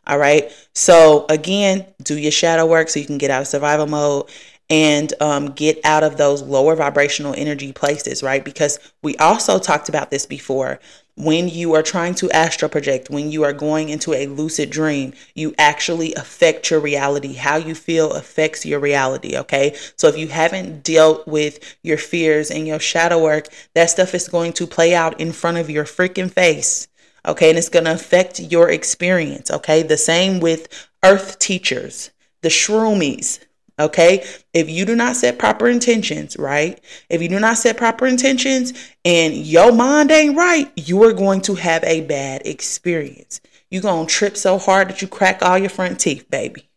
All 0.06 0.20
right. 0.20 0.51
So 0.74 1.26
again, 1.30 1.88
do 2.03 2.16
your 2.16 2.32
shadow 2.32 2.68
work 2.68 2.89
so 2.89 2.99
you 2.99 3.08
can 3.08 3.18
get 3.18 3.32
out 3.32 3.41
of 3.41 3.47
survival 3.47 3.88
mode 3.88 4.30
and 4.70 5.13
um, 5.22 5.51
get 5.51 5.80
out 5.84 6.03
of 6.03 6.18
those 6.18 6.41
lower 6.41 6.76
vibrational 6.76 7.34
energy 7.38 7.72
places, 7.72 8.24
right? 8.24 8.43
Because 8.43 8.80
we 9.03 9.16
also 9.18 9.59
talked 9.59 9.89
about 9.89 10.09
this 10.09 10.26
before. 10.26 10.80
When 11.18 11.47
you 11.47 11.74
are 11.76 11.84
trying 11.84 12.16
to 12.16 12.32
astral 12.32 12.68
project, 12.68 13.09
when 13.09 13.32
you 13.32 13.43
are 13.43 13.53
going 13.53 13.88
into 13.88 14.13
a 14.13 14.28
lucid 14.28 14.70
dream, 14.70 15.13
you 15.34 15.55
actually 15.57 16.13
affect 16.16 16.70
your 16.70 16.82
reality. 16.82 17.36
How 17.36 17.55
you 17.55 17.74
feel 17.74 18.11
affects 18.11 18.66
your 18.66 18.80
reality, 18.80 19.38
okay? 19.38 19.78
So 19.95 20.09
if 20.09 20.18
you 20.18 20.28
haven't 20.28 20.84
dealt 20.84 21.26
with 21.26 21.78
your 21.84 21.97
fears 21.97 22.51
and 22.51 22.68
your 22.68 22.80
shadow 22.80 23.24
work, 23.24 23.47
that 23.76 23.91
stuff 23.91 24.13
is 24.13 24.28
going 24.28 24.53
to 24.53 24.68
play 24.68 24.93
out 24.93 25.20
in 25.22 25.32
front 25.32 25.57
of 25.57 25.70
your 25.70 25.86
freaking 25.86 26.32
face 26.32 26.88
okay? 27.28 27.49
And 27.49 27.57
it's 27.57 27.70
going 27.70 27.86
to 27.86 27.93
affect 27.93 28.39
your 28.39 28.70
experience, 28.70 29.49
okay? 29.49 29.82
The 29.82 29.97
same 29.97 30.39
with 30.39 30.68
earth 31.03 31.39
teachers, 31.39 32.11
the 32.41 32.49
shroomies, 32.49 33.39
Okay. 33.78 34.26
If 34.53 34.69
you 34.69 34.86
do 34.86 34.95
not 34.95 35.15
set 35.17 35.38
proper 35.38 35.67
intentions, 35.67 36.38
right? 36.38 36.80
If 37.09 37.21
you 37.21 37.28
do 37.28 37.39
not 37.39 37.57
set 37.57 37.78
proper 37.78 38.07
intentions 38.07 38.73
and 39.03 39.36
your 39.36 39.73
mind 39.73 40.11
ain't 40.11 40.38
right, 40.38 40.71
you 40.76 41.03
are 41.03 41.13
going 41.13 41.41
to 41.41 41.55
have 41.55 41.84
a 41.84 42.01
bad 42.01 42.43
experience. 42.45 43.41
You're 43.69 43.82
going 43.82 44.07
to 44.07 44.13
trip 44.13 44.38
so 44.38 44.57
hard 44.57 44.89
that 44.89 45.01
you 45.01 45.07
crack 45.07 45.41
all 45.41 45.57
your 45.57 45.69
front 45.69 45.99
teeth, 45.99 46.30
baby. 46.30 46.69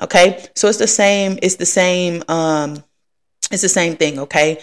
Okay. 0.00 0.44
So 0.54 0.68
it's 0.68 0.78
the 0.78 0.86
same, 0.86 1.38
it's 1.42 1.56
the 1.56 1.66
same, 1.66 2.22
um, 2.28 2.84
it's 3.50 3.62
the 3.62 3.68
same 3.68 3.96
thing. 3.96 4.20
Okay. 4.20 4.60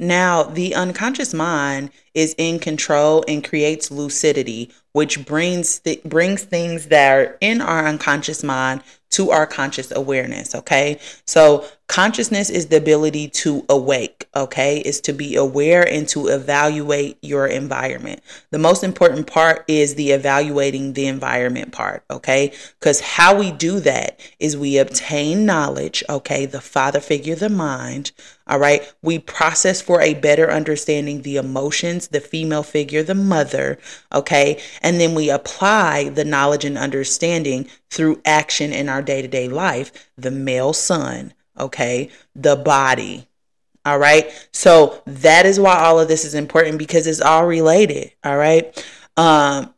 Now, 0.00 0.42
the 0.42 0.74
unconscious 0.74 1.32
mind 1.32 1.90
is 2.12 2.34
in 2.36 2.58
control 2.58 3.24
and 3.28 3.44
creates 3.44 3.92
lucidity, 3.92 4.72
which 4.92 5.24
brings 5.24 5.78
th- 5.78 6.02
brings 6.02 6.42
things 6.42 6.86
that 6.86 7.12
are 7.12 7.38
in 7.40 7.60
our 7.60 7.86
unconscious 7.86 8.42
mind 8.42 8.82
to 9.12 9.30
our 9.30 9.46
conscious 9.46 9.90
awareness. 9.92 10.54
Okay. 10.54 10.98
So 11.26 11.66
consciousness 11.86 12.48
is 12.48 12.68
the 12.68 12.76
ability 12.76 13.28
to 13.28 13.64
awake. 13.68 14.28
Okay. 14.34 14.78
Is 14.78 15.00
to 15.02 15.12
be 15.12 15.36
aware 15.36 15.86
and 15.86 16.08
to 16.08 16.28
evaluate 16.28 17.18
your 17.22 17.46
environment. 17.46 18.20
The 18.50 18.58
most 18.58 18.82
important 18.82 19.26
part 19.26 19.64
is 19.68 19.94
the 19.94 20.12
evaluating 20.12 20.94
the 20.94 21.06
environment 21.06 21.72
part. 21.72 22.04
Okay. 22.10 22.52
Because 22.78 23.00
how 23.00 23.38
we 23.38 23.52
do 23.52 23.80
that 23.80 24.20
is 24.38 24.56
we 24.56 24.78
obtain 24.78 25.44
knowledge. 25.44 26.02
Okay. 26.08 26.46
The 26.46 26.60
father 26.60 27.00
figure, 27.00 27.34
the 27.34 27.50
mind. 27.50 28.12
All 28.46 28.58
right. 28.58 28.90
We 29.02 29.18
process 29.18 29.80
for 29.80 30.00
a 30.00 30.14
better 30.14 30.50
understanding 30.50 31.22
the 31.22 31.36
emotions, 31.36 32.08
the 32.08 32.20
female 32.20 32.62
figure, 32.62 33.02
the 33.02 33.14
mother. 33.14 33.78
Okay. 34.12 34.60
And 34.80 35.00
then 35.00 35.14
we 35.14 35.30
apply 35.30 36.08
the 36.08 36.24
knowledge 36.24 36.64
and 36.64 36.78
understanding 36.78 37.68
through 37.90 38.22
action 38.24 38.72
in 38.72 38.88
our 38.88 39.02
day 39.02 39.22
to 39.22 39.28
day 39.28 39.48
life, 39.48 40.10
the 40.16 40.30
male 40.30 40.72
son. 40.72 41.34
Okay. 41.58 42.10
The 42.34 42.56
body. 42.56 43.28
All 43.84 43.98
right. 43.98 44.30
So 44.52 45.02
that 45.06 45.46
is 45.46 45.58
why 45.58 45.78
all 45.78 45.98
of 45.98 46.08
this 46.08 46.24
is 46.24 46.34
important 46.34 46.78
because 46.78 47.06
it's 47.06 47.20
all 47.20 47.46
related. 47.46 48.12
All 48.24 48.36
right. 48.36 48.86
Um, 49.16 49.74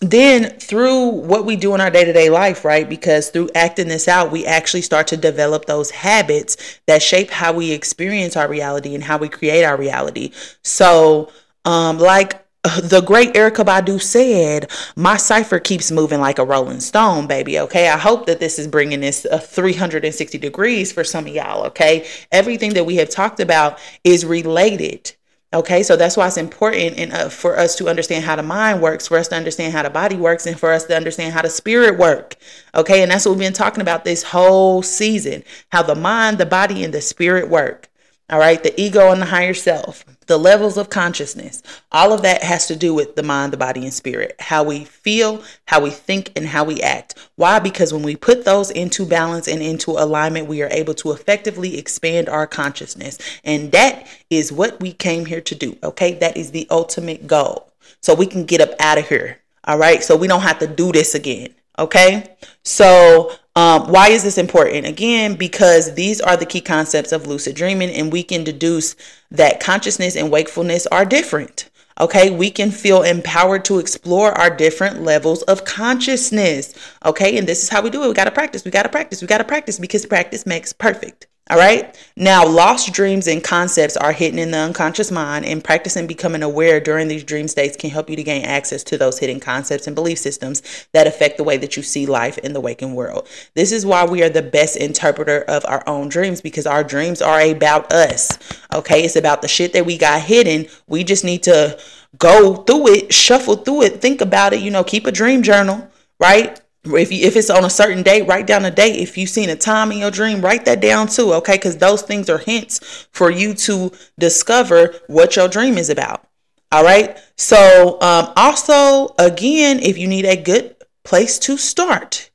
then 0.00 0.50
through 0.58 1.08
what 1.08 1.46
we 1.46 1.56
do 1.56 1.74
in 1.74 1.80
our 1.80 1.90
day-to-day 1.90 2.28
life 2.28 2.64
right 2.64 2.88
because 2.88 3.30
through 3.30 3.48
acting 3.54 3.88
this 3.88 4.08
out 4.08 4.30
we 4.30 4.44
actually 4.44 4.82
start 4.82 5.06
to 5.06 5.16
develop 5.16 5.64
those 5.64 5.90
habits 5.90 6.80
that 6.86 7.02
shape 7.02 7.30
how 7.30 7.52
we 7.52 7.72
experience 7.72 8.36
our 8.36 8.48
reality 8.48 8.94
and 8.94 9.04
how 9.04 9.16
we 9.16 9.28
create 9.28 9.64
our 9.64 9.76
reality 9.76 10.30
so 10.62 11.32
um 11.64 11.98
like 11.98 12.45
the 12.82 13.02
great 13.04 13.34
Erykah 13.34 13.64
Badu 13.64 14.00
said, 14.00 14.70
My 14.96 15.16
cipher 15.16 15.58
keeps 15.58 15.90
moving 15.90 16.20
like 16.20 16.38
a 16.38 16.44
rolling 16.44 16.80
stone, 16.80 17.26
baby. 17.26 17.58
Okay. 17.60 17.88
I 17.88 17.96
hope 17.96 18.26
that 18.26 18.40
this 18.40 18.58
is 18.58 18.66
bringing 18.66 19.00
this 19.00 19.24
uh, 19.26 19.38
360 19.38 20.38
degrees 20.38 20.92
for 20.92 21.04
some 21.04 21.26
of 21.26 21.34
y'all. 21.34 21.66
Okay. 21.66 22.06
Everything 22.32 22.74
that 22.74 22.86
we 22.86 22.96
have 22.96 23.10
talked 23.10 23.40
about 23.40 23.78
is 24.04 24.24
related 24.24 25.16
Okay, 25.54 25.84
so 25.84 25.96
that's 25.96 26.16
why 26.16 26.26
it's 26.26 26.36
important 26.36 26.98
in, 26.98 27.12
uh, 27.12 27.28
for 27.28 27.56
us 27.56 27.76
to 27.76 27.88
understand 27.88 28.24
how 28.24 28.34
the 28.34 28.42
mind 28.42 28.82
works, 28.82 29.06
for 29.06 29.16
us 29.16 29.28
to 29.28 29.36
understand 29.36 29.72
how 29.72 29.82
the 29.84 29.90
body 29.90 30.16
works, 30.16 30.44
and 30.44 30.58
for 30.58 30.72
us 30.72 30.84
to 30.84 30.96
understand 30.96 31.32
how 31.32 31.40
the 31.40 31.48
spirit 31.48 31.96
work. 31.98 32.34
Okay, 32.74 33.00
and 33.00 33.10
that's 33.10 33.24
what 33.24 33.32
we've 33.32 33.46
been 33.46 33.52
talking 33.52 33.80
about 33.80 34.04
this 34.04 34.24
whole 34.24 34.82
season: 34.82 35.44
how 35.70 35.82
the 35.82 35.94
mind, 35.94 36.38
the 36.38 36.46
body, 36.46 36.84
and 36.84 36.92
the 36.92 37.00
spirit 37.00 37.48
work. 37.48 37.88
All 38.28 38.40
right, 38.40 38.60
the 38.60 38.78
ego 38.80 39.12
and 39.12 39.22
the 39.22 39.26
higher 39.26 39.54
self, 39.54 40.04
the 40.26 40.36
levels 40.36 40.76
of 40.76 40.90
consciousness, 40.90 41.62
all 41.92 42.12
of 42.12 42.22
that 42.22 42.42
has 42.42 42.66
to 42.66 42.74
do 42.74 42.92
with 42.92 43.14
the 43.14 43.22
mind, 43.22 43.52
the 43.52 43.56
body, 43.56 43.84
and 43.84 43.94
spirit, 43.94 44.34
how 44.40 44.64
we 44.64 44.84
feel, 44.84 45.44
how 45.68 45.80
we 45.80 45.90
think, 45.90 46.32
and 46.34 46.44
how 46.44 46.64
we 46.64 46.82
act. 46.82 47.14
Why? 47.36 47.60
Because 47.60 47.92
when 47.92 48.02
we 48.02 48.16
put 48.16 48.44
those 48.44 48.68
into 48.72 49.06
balance 49.06 49.46
and 49.46 49.62
into 49.62 49.92
alignment, 49.92 50.48
we 50.48 50.60
are 50.60 50.68
able 50.72 50.94
to 50.94 51.12
effectively 51.12 51.78
expand 51.78 52.28
our 52.28 52.48
consciousness. 52.48 53.18
And 53.44 53.70
that 53.70 54.08
is 54.28 54.50
what 54.50 54.80
we 54.80 54.92
came 54.92 55.26
here 55.26 55.42
to 55.42 55.54
do. 55.54 55.76
Okay, 55.84 56.14
that 56.14 56.36
is 56.36 56.50
the 56.50 56.66
ultimate 56.68 57.28
goal. 57.28 57.70
So 58.00 58.12
we 58.12 58.26
can 58.26 58.44
get 58.44 58.60
up 58.60 58.70
out 58.80 58.98
of 58.98 59.08
here. 59.08 59.38
All 59.62 59.78
right, 59.78 60.02
so 60.02 60.16
we 60.16 60.26
don't 60.26 60.40
have 60.40 60.58
to 60.58 60.66
do 60.66 60.90
this 60.90 61.14
again. 61.14 61.54
Okay, 61.78 62.34
so 62.64 63.30
um, 63.56 63.90
why 63.90 64.10
is 64.10 64.22
this 64.22 64.36
important? 64.36 64.86
Again, 64.86 65.34
because 65.34 65.94
these 65.94 66.20
are 66.20 66.36
the 66.36 66.44
key 66.44 66.60
concepts 66.60 67.10
of 67.10 67.26
lucid 67.26 67.56
dreaming, 67.56 67.90
and 67.90 68.12
we 68.12 68.22
can 68.22 68.44
deduce 68.44 68.94
that 69.30 69.60
consciousness 69.60 70.14
and 70.14 70.30
wakefulness 70.30 70.86
are 70.88 71.06
different. 71.06 71.70
Okay, 71.98 72.28
we 72.28 72.50
can 72.50 72.70
feel 72.70 73.02
empowered 73.02 73.64
to 73.64 73.78
explore 73.78 74.32
our 74.32 74.54
different 74.54 75.02
levels 75.02 75.42
of 75.44 75.64
consciousness. 75.64 76.74
Okay, 77.06 77.38
and 77.38 77.48
this 77.48 77.62
is 77.62 77.70
how 77.70 77.80
we 77.80 77.88
do 77.88 78.04
it. 78.04 78.08
We 78.08 78.12
got 78.12 78.24
to 78.24 78.30
practice, 78.30 78.62
we 78.66 78.70
got 78.70 78.82
to 78.82 78.90
practice, 78.90 79.22
we 79.22 79.26
got 79.26 79.38
to 79.38 79.44
practice 79.44 79.78
because 79.78 80.04
practice 80.04 80.44
makes 80.44 80.74
perfect. 80.74 81.26
All 81.48 81.56
right. 81.56 81.96
Now, 82.16 82.44
lost 82.44 82.92
dreams 82.92 83.28
and 83.28 83.42
concepts 83.42 83.96
are 83.96 84.10
hidden 84.10 84.40
in 84.40 84.50
the 84.50 84.58
unconscious 84.58 85.12
mind, 85.12 85.44
and 85.44 85.62
practicing 85.62 86.08
becoming 86.08 86.42
aware 86.42 86.80
during 86.80 87.06
these 87.06 87.22
dream 87.22 87.46
states 87.46 87.76
can 87.76 87.90
help 87.90 88.10
you 88.10 88.16
to 88.16 88.24
gain 88.24 88.44
access 88.44 88.82
to 88.84 88.98
those 88.98 89.20
hidden 89.20 89.38
concepts 89.38 89.86
and 89.86 89.94
belief 89.94 90.18
systems 90.18 90.88
that 90.92 91.06
affect 91.06 91.36
the 91.36 91.44
way 91.44 91.56
that 91.56 91.76
you 91.76 91.84
see 91.84 92.04
life 92.04 92.36
in 92.38 92.52
the 92.52 92.60
waking 92.60 92.96
world. 92.96 93.28
This 93.54 93.70
is 93.70 93.86
why 93.86 94.04
we 94.04 94.24
are 94.24 94.28
the 94.28 94.42
best 94.42 94.76
interpreter 94.76 95.42
of 95.42 95.64
our 95.66 95.84
own 95.86 96.08
dreams 96.08 96.40
because 96.40 96.66
our 96.66 96.82
dreams 96.82 97.22
are 97.22 97.40
about 97.40 97.92
us. 97.92 98.38
Okay. 98.74 99.04
It's 99.04 99.14
about 99.14 99.40
the 99.40 99.48
shit 99.48 99.72
that 99.74 99.86
we 99.86 99.96
got 99.98 100.22
hidden. 100.22 100.66
We 100.88 101.04
just 101.04 101.22
need 101.24 101.44
to 101.44 101.78
go 102.18 102.56
through 102.56 102.88
it, 102.88 103.14
shuffle 103.14 103.56
through 103.56 103.82
it, 103.82 104.00
think 104.00 104.20
about 104.20 104.52
it, 104.52 104.60
you 104.60 104.70
know, 104.70 104.82
keep 104.82 105.06
a 105.06 105.12
dream 105.12 105.42
journal, 105.42 105.88
right? 106.18 106.60
If 106.94 107.12
you, 107.12 107.26
if 107.26 107.36
it's 107.36 107.50
on 107.50 107.64
a 107.64 107.70
certain 107.70 108.02
date, 108.02 108.22
write 108.22 108.46
down 108.46 108.64
a 108.64 108.70
date. 108.70 108.96
If 108.96 109.18
you've 109.18 109.30
seen 109.30 109.48
a 109.50 109.56
time 109.56 109.92
in 109.92 109.98
your 109.98 110.10
dream, 110.10 110.40
write 110.40 110.64
that 110.66 110.80
down 110.80 111.08
too, 111.08 111.32
okay? 111.34 111.56
Because 111.56 111.76
those 111.78 112.02
things 112.02 112.30
are 112.30 112.38
hints 112.38 113.08
for 113.12 113.30
you 113.30 113.54
to 113.54 113.92
discover 114.18 114.94
what 115.06 115.36
your 115.36 115.48
dream 115.48 115.78
is 115.78 115.90
about. 115.90 116.26
All 116.72 116.84
right. 116.84 117.18
So, 117.36 117.98
um, 118.00 118.32
also, 118.36 119.14
again, 119.18 119.80
if 119.80 119.98
you 119.98 120.08
need 120.08 120.24
a 120.24 120.36
good 120.36 120.76
place 121.04 121.38
to 121.40 121.56
start, 121.56 122.30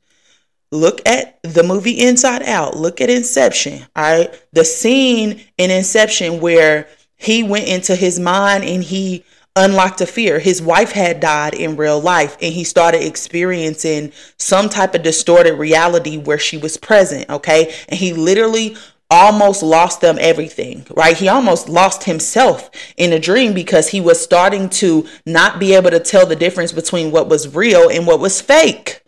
look 0.71 1.01
at 1.07 1.39
the 1.43 1.63
movie 1.63 1.99
Inside 1.99 2.43
Out. 2.43 2.77
Look 2.77 3.01
at 3.01 3.09
Inception. 3.09 3.85
All 3.95 4.03
right. 4.03 4.43
The 4.53 4.63
scene 4.63 5.41
in 5.57 5.69
Inception 5.69 6.39
where 6.39 6.87
he 7.17 7.43
went 7.43 7.67
into 7.67 7.95
his 7.95 8.19
mind 8.19 8.63
and 8.63 8.83
he 8.83 9.23
unlocked 9.55 10.01
a 10.01 10.05
fear. 10.05 10.39
His 10.39 10.61
wife 10.61 10.91
had 10.91 11.19
died 11.19 11.53
in 11.53 11.75
real 11.75 11.99
life 11.99 12.37
and 12.41 12.53
he 12.53 12.63
started 12.63 13.03
experiencing 13.03 14.13
some 14.37 14.69
type 14.69 14.95
of 14.95 15.03
distorted 15.03 15.55
reality 15.55 16.17
where 16.17 16.39
she 16.39 16.57
was 16.57 16.77
present, 16.77 17.29
okay? 17.29 17.73
And 17.89 17.99
he 17.99 18.13
literally 18.13 18.77
almost 19.09 19.61
lost 19.61 19.99
them 19.99 20.17
everything, 20.21 20.85
right? 20.95 21.17
He 21.17 21.27
almost 21.27 21.67
lost 21.67 22.05
himself 22.05 22.71
in 22.95 23.11
a 23.11 23.19
dream 23.19 23.53
because 23.53 23.89
he 23.89 23.99
was 23.99 24.23
starting 24.23 24.69
to 24.69 25.05
not 25.25 25.59
be 25.59 25.75
able 25.75 25.91
to 25.91 25.99
tell 25.99 26.25
the 26.25 26.35
difference 26.35 26.71
between 26.71 27.11
what 27.11 27.27
was 27.27 27.53
real 27.53 27.89
and 27.89 28.07
what 28.07 28.21
was 28.21 28.39
fake. 28.39 29.03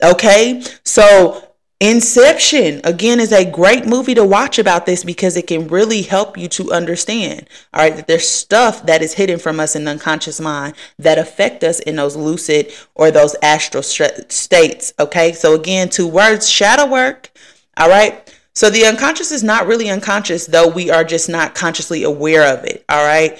Okay? 0.00 0.62
So 0.84 1.47
Inception, 1.80 2.80
again, 2.82 3.20
is 3.20 3.30
a 3.30 3.48
great 3.48 3.86
movie 3.86 4.14
to 4.14 4.24
watch 4.24 4.58
about 4.58 4.84
this 4.84 5.04
because 5.04 5.36
it 5.36 5.46
can 5.46 5.68
really 5.68 6.02
help 6.02 6.36
you 6.36 6.48
to 6.48 6.72
understand, 6.72 7.48
all 7.72 7.82
right, 7.82 7.94
that 7.94 8.08
there's 8.08 8.26
stuff 8.26 8.84
that 8.86 9.00
is 9.00 9.12
hidden 9.14 9.38
from 9.38 9.60
us 9.60 9.76
in 9.76 9.84
the 9.84 9.92
unconscious 9.92 10.40
mind 10.40 10.74
that 10.98 11.18
affect 11.18 11.62
us 11.62 11.78
in 11.78 11.94
those 11.94 12.16
lucid 12.16 12.72
or 12.96 13.12
those 13.12 13.36
astral 13.42 13.84
states, 13.84 14.92
okay? 14.98 15.32
So, 15.32 15.54
again, 15.54 15.88
two 15.88 16.08
words 16.08 16.50
shadow 16.50 16.84
work, 16.84 17.30
all 17.76 17.88
right? 17.88 18.28
So, 18.56 18.70
the 18.70 18.84
unconscious 18.84 19.30
is 19.30 19.44
not 19.44 19.68
really 19.68 19.88
unconscious, 19.88 20.46
though 20.46 20.66
we 20.66 20.90
are 20.90 21.04
just 21.04 21.28
not 21.28 21.54
consciously 21.54 22.02
aware 22.02 22.52
of 22.52 22.64
it, 22.64 22.84
all 22.88 23.06
right? 23.06 23.38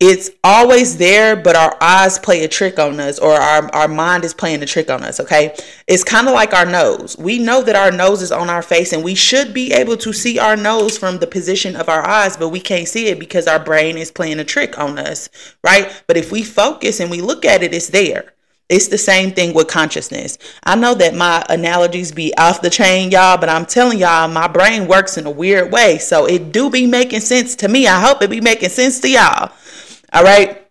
It's 0.00 0.30
always 0.42 0.96
there, 0.96 1.36
but 1.36 1.56
our 1.56 1.76
eyes 1.82 2.18
play 2.18 2.42
a 2.42 2.48
trick 2.48 2.78
on 2.78 2.98
us, 2.98 3.18
or 3.18 3.32
our, 3.32 3.70
our 3.74 3.86
mind 3.86 4.24
is 4.24 4.32
playing 4.32 4.62
a 4.62 4.66
trick 4.66 4.90
on 4.90 5.04
us, 5.04 5.20
okay? 5.20 5.54
It's 5.86 6.02
kind 6.02 6.26
of 6.26 6.32
like 6.32 6.54
our 6.54 6.64
nose. 6.64 7.18
We 7.18 7.38
know 7.38 7.62
that 7.62 7.76
our 7.76 7.90
nose 7.92 8.22
is 8.22 8.32
on 8.32 8.48
our 8.48 8.62
face, 8.62 8.94
and 8.94 9.04
we 9.04 9.14
should 9.14 9.52
be 9.52 9.74
able 9.74 9.98
to 9.98 10.14
see 10.14 10.38
our 10.38 10.56
nose 10.56 10.96
from 10.96 11.18
the 11.18 11.26
position 11.26 11.76
of 11.76 11.90
our 11.90 12.02
eyes, 12.06 12.38
but 12.38 12.48
we 12.48 12.60
can't 12.60 12.88
see 12.88 13.08
it 13.08 13.20
because 13.20 13.46
our 13.46 13.62
brain 13.62 13.98
is 13.98 14.10
playing 14.10 14.40
a 14.40 14.44
trick 14.44 14.78
on 14.78 14.98
us, 14.98 15.28
right? 15.62 16.02
But 16.06 16.16
if 16.16 16.32
we 16.32 16.44
focus 16.44 16.98
and 16.98 17.10
we 17.10 17.20
look 17.20 17.44
at 17.44 17.62
it, 17.62 17.74
it's 17.74 17.88
there. 17.88 18.32
It's 18.70 18.88
the 18.88 18.98
same 18.98 19.32
thing 19.32 19.52
with 19.52 19.66
consciousness. 19.66 20.38
I 20.64 20.76
know 20.76 20.94
that 20.94 21.14
my 21.14 21.44
analogies 21.50 22.12
be 22.12 22.32
off 22.38 22.62
the 22.62 22.70
chain, 22.70 23.10
y'all, 23.10 23.36
but 23.36 23.48
I'm 23.50 23.66
telling 23.66 23.98
y'all, 23.98 24.28
my 24.28 24.46
brain 24.46 24.86
works 24.86 25.18
in 25.18 25.26
a 25.26 25.30
weird 25.30 25.72
way. 25.72 25.98
So 25.98 26.24
it 26.24 26.52
do 26.52 26.70
be 26.70 26.86
making 26.86 27.20
sense 27.20 27.56
to 27.56 27.68
me. 27.68 27.88
I 27.88 28.00
hope 28.00 28.22
it 28.22 28.30
be 28.30 28.40
making 28.40 28.68
sense 28.68 29.00
to 29.00 29.10
y'all. 29.10 29.50
All 30.12 30.24
right. 30.24 30.66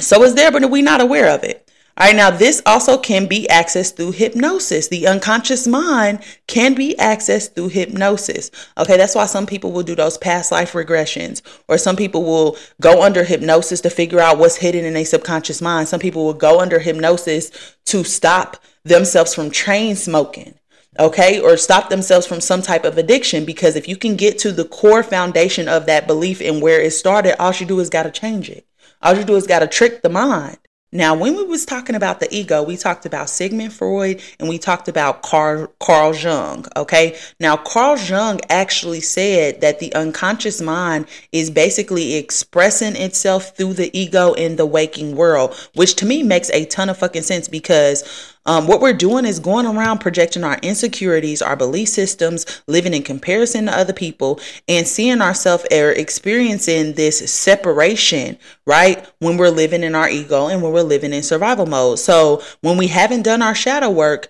So 0.00 0.22
it's 0.22 0.34
there, 0.34 0.52
but 0.52 0.70
we're 0.70 0.82
not 0.82 1.00
aware 1.00 1.28
of 1.28 1.44
it. 1.44 1.68
All 1.98 2.06
right, 2.06 2.14
now 2.14 2.30
this 2.30 2.62
also 2.64 2.96
can 2.96 3.26
be 3.26 3.48
accessed 3.50 3.96
through 3.96 4.12
hypnosis. 4.12 4.86
The 4.86 5.08
unconscious 5.08 5.66
mind 5.66 6.20
can 6.46 6.74
be 6.74 6.94
accessed 6.96 7.56
through 7.56 7.70
hypnosis. 7.70 8.52
Okay, 8.78 8.96
that's 8.96 9.16
why 9.16 9.26
some 9.26 9.46
people 9.46 9.72
will 9.72 9.82
do 9.82 9.96
those 9.96 10.16
past 10.16 10.52
life 10.52 10.74
regressions, 10.74 11.42
or 11.66 11.76
some 11.76 11.96
people 11.96 12.22
will 12.22 12.56
go 12.80 13.02
under 13.02 13.24
hypnosis 13.24 13.80
to 13.80 13.90
figure 13.90 14.20
out 14.20 14.38
what's 14.38 14.58
hidden 14.58 14.84
in 14.84 14.94
a 14.94 15.02
subconscious 15.02 15.60
mind. 15.60 15.88
Some 15.88 15.98
people 15.98 16.24
will 16.24 16.34
go 16.34 16.60
under 16.60 16.78
hypnosis 16.78 17.50
to 17.86 18.04
stop 18.04 18.62
themselves 18.84 19.34
from 19.34 19.50
train 19.50 19.96
smoking 19.96 20.54
okay, 21.00 21.38
or 21.40 21.56
stop 21.56 21.90
themselves 21.90 22.26
from 22.26 22.40
some 22.40 22.60
type 22.60 22.84
of 22.84 22.98
addiction. 22.98 23.44
Because 23.44 23.76
if 23.76 23.86
you 23.86 23.96
can 23.96 24.16
get 24.16 24.38
to 24.40 24.52
the 24.52 24.64
core 24.64 25.02
foundation 25.02 25.68
of 25.68 25.86
that 25.86 26.06
belief 26.06 26.40
and 26.40 26.60
where 26.60 26.80
it 26.80 26.90
started, 26.90 27.40
all 27.40 27.52
you 27.52 27.66
do 27.66 27.78
is 27.80 27.90
got 27.90 28.02
to 28.02 28.10
change 28.10 28.50
it. 28.50 28.67
All 29.02 29.14
you 29.14 29.24
do 29.24 29.36
is 29.36 29.46
got 29.46 29.60
to 29.60 29.66
trick 29.66 30.02
the 30.02 30.08
mind. 30.08 30.58
Now, 30.90 31.14
when 31.14 31.36
we 31.36 31.44
was 31.44 31.66
talking 31.66 31.94
about 31.94 32.18
the 32.18 32.34
ego, 32.34 32.62
we 32.62 32.78
talked 32.78 33.04
about 33.04 33.28
Sigmund 33.28 33.74
Freud 33.74 34.22
and 34.40 34.48
we 34.48 34.56
talked 34.56 34.88
about 34.88 35.20
Carl, 35.20 35.70
Carl 35.80 36.14
Jung, 36.14 36.64
okay? 36.76 37.14
Now, 37.38 37.58
Carl 37.58 37.98
Jung 37.98 38.40
actually 38.48 39.00
said 39.00 39.60
that 39.60 39.80
the 39.80 39.94
unconscious 39.94 40.62
mind 40.62 41.06
is 41.30 41.50
basically 41.50 42.14
expressing 42.14 42.96
itself 42.96 43.54
through 43.54 43.74
the 43.74 43.96
ego 43.96 44.32
in 44.32 44.56
the 44.56 44.64
waking 44.64 45.14
world, 45.14 45.54
which 45.74 45.94
to 45.96 46.06
me 46.06 46.22
makes 46.22 46.48
a 46.52 46.64
ton 46.64 46.88
of 46.88 46.96
fucking 46.96 47.22
sense 47.22 47.48
because 47.48 48.34
um, 48.48 48.66
what 48.66 48.80
we're 48.80 48.94
doing 48.94 49.26
is 49.26 49.38
going 49.38 49.66
around 49.66 49.98
projecting 49.98 50.42
our 50.42 50.56
insecurities, 50.62 51.42
our 51.42 51.54
belief 51.54 51.90
systems, 51.90 52.62
living 52.66 52.94
in 52.94 53.02
comparison 53.02 53.66
to 53.66 53.76
other 53.76 53.92
people, 53.92 54.40
and 54.66 54.88
seeing 54.88 55.20
ourselves 55.20 55.66
or 55.70 55.90
experiencing 55.90 56.94
this 56.94 57.30
separation, 57.30 58.38
right? 58.66 59.06
When 59.18 59.36
we're 59.36 59.50
living 59.50 59.82
in 59.82 59.94
our 59.94 60.08
ego 60.08 60.48
and 60.48 60.62
when 60.62 60.72
we're 60.72 60.80
living 60.80 61.12
in 61.12 61.22
survival 61.22 61.66
mode. 61.66 61.98
So 61.98 62.42
when 62.62 62.78
we 62.78 62.86
haven't 62.86 63.20
done 63.20 63.42
our 63.42 63.54
shadow 63.54 63.90
work, 63.90 64.28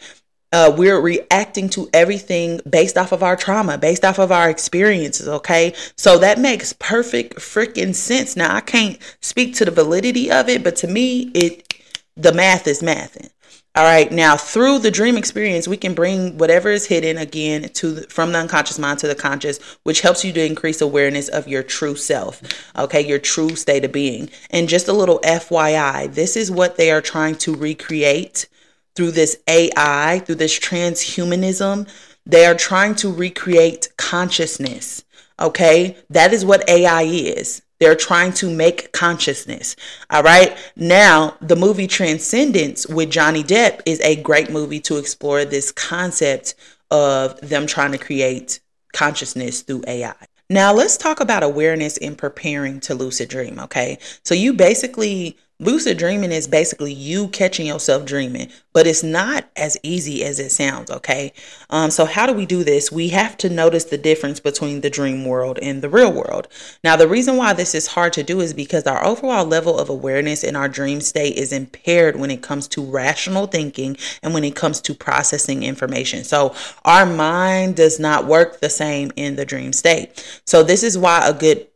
uh, 0.52 0.74
we're 0.76 1.00
reacting 1.00 1.68
to 1.68 1.88
everything 1.92 2.60
based 2.68 2.98
off 2.98 3.12
of 3.12 3.22
our 3.22 3.36
trauma, 3.36 3.78
based 3.78 4.04
off 4.04 4.18
of 4.18 4.32
our 4.32 4.50
experiences. 4.50 5.28
Okay. 5.28 5.74
So 5.96 6.18
that 6.18 6.40
makes 6.40 6.72
perfect 6.72 7.36
freaking 7.36 7.94
sense. 7.94 8.34
Now, 8.34 8.52
I 8.52 8.62
can't 8.62 8.98
speak 9.20 9.54
to 9.56 9.64
the 9.64 9.70
validity 9.70 10.28
of 10.28 10.48
it, 10.48 10.64
but 10.64 10.74
to 10.76 10.88
me, 10.88 11.30
it, 11.34 11.72
the 12.16 12.32
math 12.32 12.66
is 12.66 12.82
mathing. 12.82 13.30
All 13.78 13.84
right. 13.84 14.10
Now, 14.10 14.36
through 14.36 14.80
the 14.80 14.90
dream 14.90 15.16
experience, 15.16 15.68
we 15.68 15.76
can 15.76 15.94
bring 15.94 16.36
whatever 16.36 16.68
is 16.68 16.86
hidden 16.86 17.16
again 17.16 17.68
to 17.74 17.92
the, 17.92 18.02
from 18.08 18.32
the 18.32 18.40
unconscious 18.40 18.76
mind 18.76 18.98
to 18.98 19.06
the 19.06 19.14
conscious, 19.14 19.60
which 19.84 20.00
helps 20.00 20.24
you 20.24 20.32
to 20.32 20.44
increase 20.44 20.80
awareness 20.80 21.28
of 21.28 21.46
your 21.46 21.62
true 21.62 21.94
self. 21.94 22.42
Okay, 22.76 23.06
your 23.06 23.20
true 23.20 23.54
state 23.54 23.84
of 23.84 23.92
being. 23.92 24.30
And 24.50 24.68
just 24.68 24.88
a 24.88 24.92
little 24.92 25.20
FYI, 25.20 26.12
this 26.12 26.36
is 26.36 26.50
what 26.50 26.76
they 26.76 26.90
are 26.90 27.00
trying 27.00 27.36
to 27.36 27.54
recreate 27.54 28.48
through 28.96 29.12
this 29.12 29.38
AI, 29.46 30.22
through 30.26 30.34
this 30.34 30.58
transhumanism. 30.58 31.88
They 32.26 32.46
are 32.46 32.56
trying 32.56 32.96
to 32.96 33.12
recreate 33.12 33.90
consciousness. 33.96 35.04
Okay, 35.38 35.96
that 36.10 36.32
is 36.32 36.44
what 36.44 36.68
AI 36.68 37.02
is. 37.02 37.62
They're 37.80 37.94
trying 37.94 38.32
to 38.34 38.50
make 38.50 38.92
consciousness. 38.92 39.76
All 40.10 40.22
right. 40.22 40.56
Now, 40.76 41.36
the 41.40 41.56
movie 41.56 41.86
Transcendence 41.86 42.86
with 42.86 43.10
Johnny 43.10 43.44
Depp 43.44 43.80
is 43.86 44.00
a 44.00 44.16
great 44.16 44.50
movie 44.50 44.80
to 44.80 44.96
explore 44.96 45.44
this 45.44 45.70
concept 45.70 46.54
of 46.90 47.40
them 47.40 47.66
trying 47.66 47.92
to 47.92 47.98
create 47.98 48.60
consciousness 48.92 49.62
through 49.62 49.84
AI. 49.86 50.14
Now, 50.50 50.72
let's 50.72 50.96
talk 50.96 51.20
about 51.20 51.42
awareness 51.42 51.96
in 51.98 52.16
preparing 52.16 52.80
to 52.80 52.94
lucid 52.94 53.28
dream. 53.28 53.58
Okay. 53.60 53.98
So, 54.24 54.34
you 54.34 54.54
basically 54.54 55.36
Lucid 55.60 55.98
dreaming 55.98 56.30
is 56.30 56.46
basically 56.46 56.92
you 56.92 57.26
catching 57.26 57.66
yourself 57.66 58.04
dreaming, 58.04 58.48
but 58.72 58.86
it's 58.86 59.02
not 59.02 59.50
as 59.56 59.76
easy 59.82 60.22
as 60.22 60.38
it 60.38 60.50
sounds, 60.50 60.88
okay? 60.88 61.32
Um, 61.68 61.90
so, 61.90 62.04
how 62.04 62.26
do 62.26 62.32
we 62.32 62.46
do 62.46 62.62
this? 62.62 62.92
We 62.92 63.08
have 63.08 63.36
to 63.38 63.50
notice 63.50 63.82
the 63.82 63.98
difference 63.98 64.38
between 64.38 64.82
the 64.82 64.90
dream 64.90 65.24
world 65.24 65.58
and 65.60 65.82
the 65.82 65.88
real 65.88 66.12
world. 66.12 66.46
Now, 66.84 66.94
the 66.94 67.08
reason 67.08 67.36
why 67.36 67.54
this 67.54 67.74
is 67.74 67.88
hard 67.88 68.12
to 68.12 68.22
do 68.22 68.40
is 68.40 68.54
because 68.54 68.84
our 68.84 69.04
overall 69.04 69.44
level 69.44 69.80
of 69.80 69.88
awareness 69.88 70.44
in 70.44 70.54
our 70.54 70.68
dream 70.68 71.00
state 71.00 71.36
is 71.36 71.52
impaired 71.52 72.14
when 72.14 72.30
it 72.30 72.40
comes 72.40 72.68
to 72.68 72.84
rational 72.84 73.48
thinking 73.48 73.96
and 74.22 74.34
when 74.34 74.44
it 74.44 74.54
comes 74.54 74.80
to 74.82 74.94
processing 74.94 75.64
information. 75.64 76.22
So, 76.22 76.54
our 76.84 77.04
mind 77.04 77.74
does 77.74 77.98
not 77.98 78.26
work 78.26 78.60
the 78.60 78.70
same 78.70 79.10
in 79.16 79.34
the 79.34 79.44
dream 79.44 79.72
state. 79.72 80.40
So, 80.46 80.62
this 80.62 80.84
is 80.84 80.96
why 80.96 81.26
a 81.26 81.34
good 81.34 81.66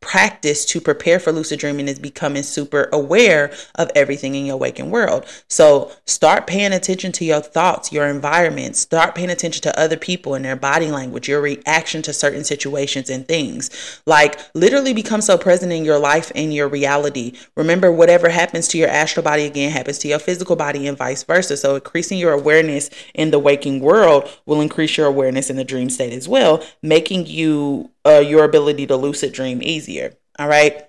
practice 0.00 0.64
to 0.64 0.80
prepare 0.80 1.20
for 1.20 1.30
lucid 1.30 1.58
dreaming 1.58 1.86
is 1.86 1.98
becoming 1.98 2.42
super 2.42 2.88
aware 2.92 3.52
of 3.74 3.90
everything 3.94 4.34
in 4.34 4.46
your 4.46 4.56
waking 4.56 4.90
world. 4.90 5.26
So 5.48 5.92
start 6.06 6.46
paying 6.46 6.72
attention 6.72 7.12
to 7.12 7.24
your 7.24 7.40
thoughts, 7.40 7.92
your 7.92 8.06
environment, 8.06 8.76
start 8.76 9.14
paying 9.14 9.30
attention 9.30 9.62
to 9.62 9.78
other 9.78 9.96
people 9.96 10.34
and 10.34 10.44
their 10.44 10.56
body 10.56 10.90
language, 10.90 11.28
your 11.28 11.40
reaction 11.40 12.00
to 12.02 12.12
certain 12.12 12.44
situations 12.44 13.10
and 13.10 13.28
things. 13.28 14.00
Like 14.06 14.40
literally 14.54 14.94
become 14.94 15.20
so 15.20 15.36
present 15.36 15.72
in 15.72 15.84
your 15.84 15.98
life 15.98 16.32
and 16.34 16.52
your 16.54 16.68
reality. 16.68 17.36
Remember, 17.56 17.92
whatever 17.92 18.30
happens 18.30 18.68
to 18.68 18.78
your 18.78 18.88
astral 18.88 19.24
body 19.24 19.44
again 19.44 19.70
happens 19.70 19.98
to 19.98 20.08
your 20.08 20.18
physical 20.18 20.56
body 20.56 20.86
and 20.86 20.96
vice 20.96 21.24
versa. 21.24 21.56
So 21.56 21.74
increasing 21.74 22.18
your 22.18 22.32
awareness 22.32 22.90
in 23.14 23.30
the 23.30 23.38
waking 23.38 23.80
world 23.80 24.30
will 24.46 24.60
increase 24.60 24.96
your 24.96 25.06
awareness 25.06 25.50
in 25.50 25.56
the 25.56 25.64
dream 25.64 25.90
state 25.90 26.12
as 26.12 26.28
well, 26.28 26.64
making 26.82 27.26
you 27.26 27.90
uh, 28.06 28.22
your 28.24 28.44
ability 28.44 28.86
to 28.86 28.96
lucid 28.96 29.32
dream 29.32 29.62
easier. 29.62 30.14
All 30.38 30.48
right. 30.48 30.86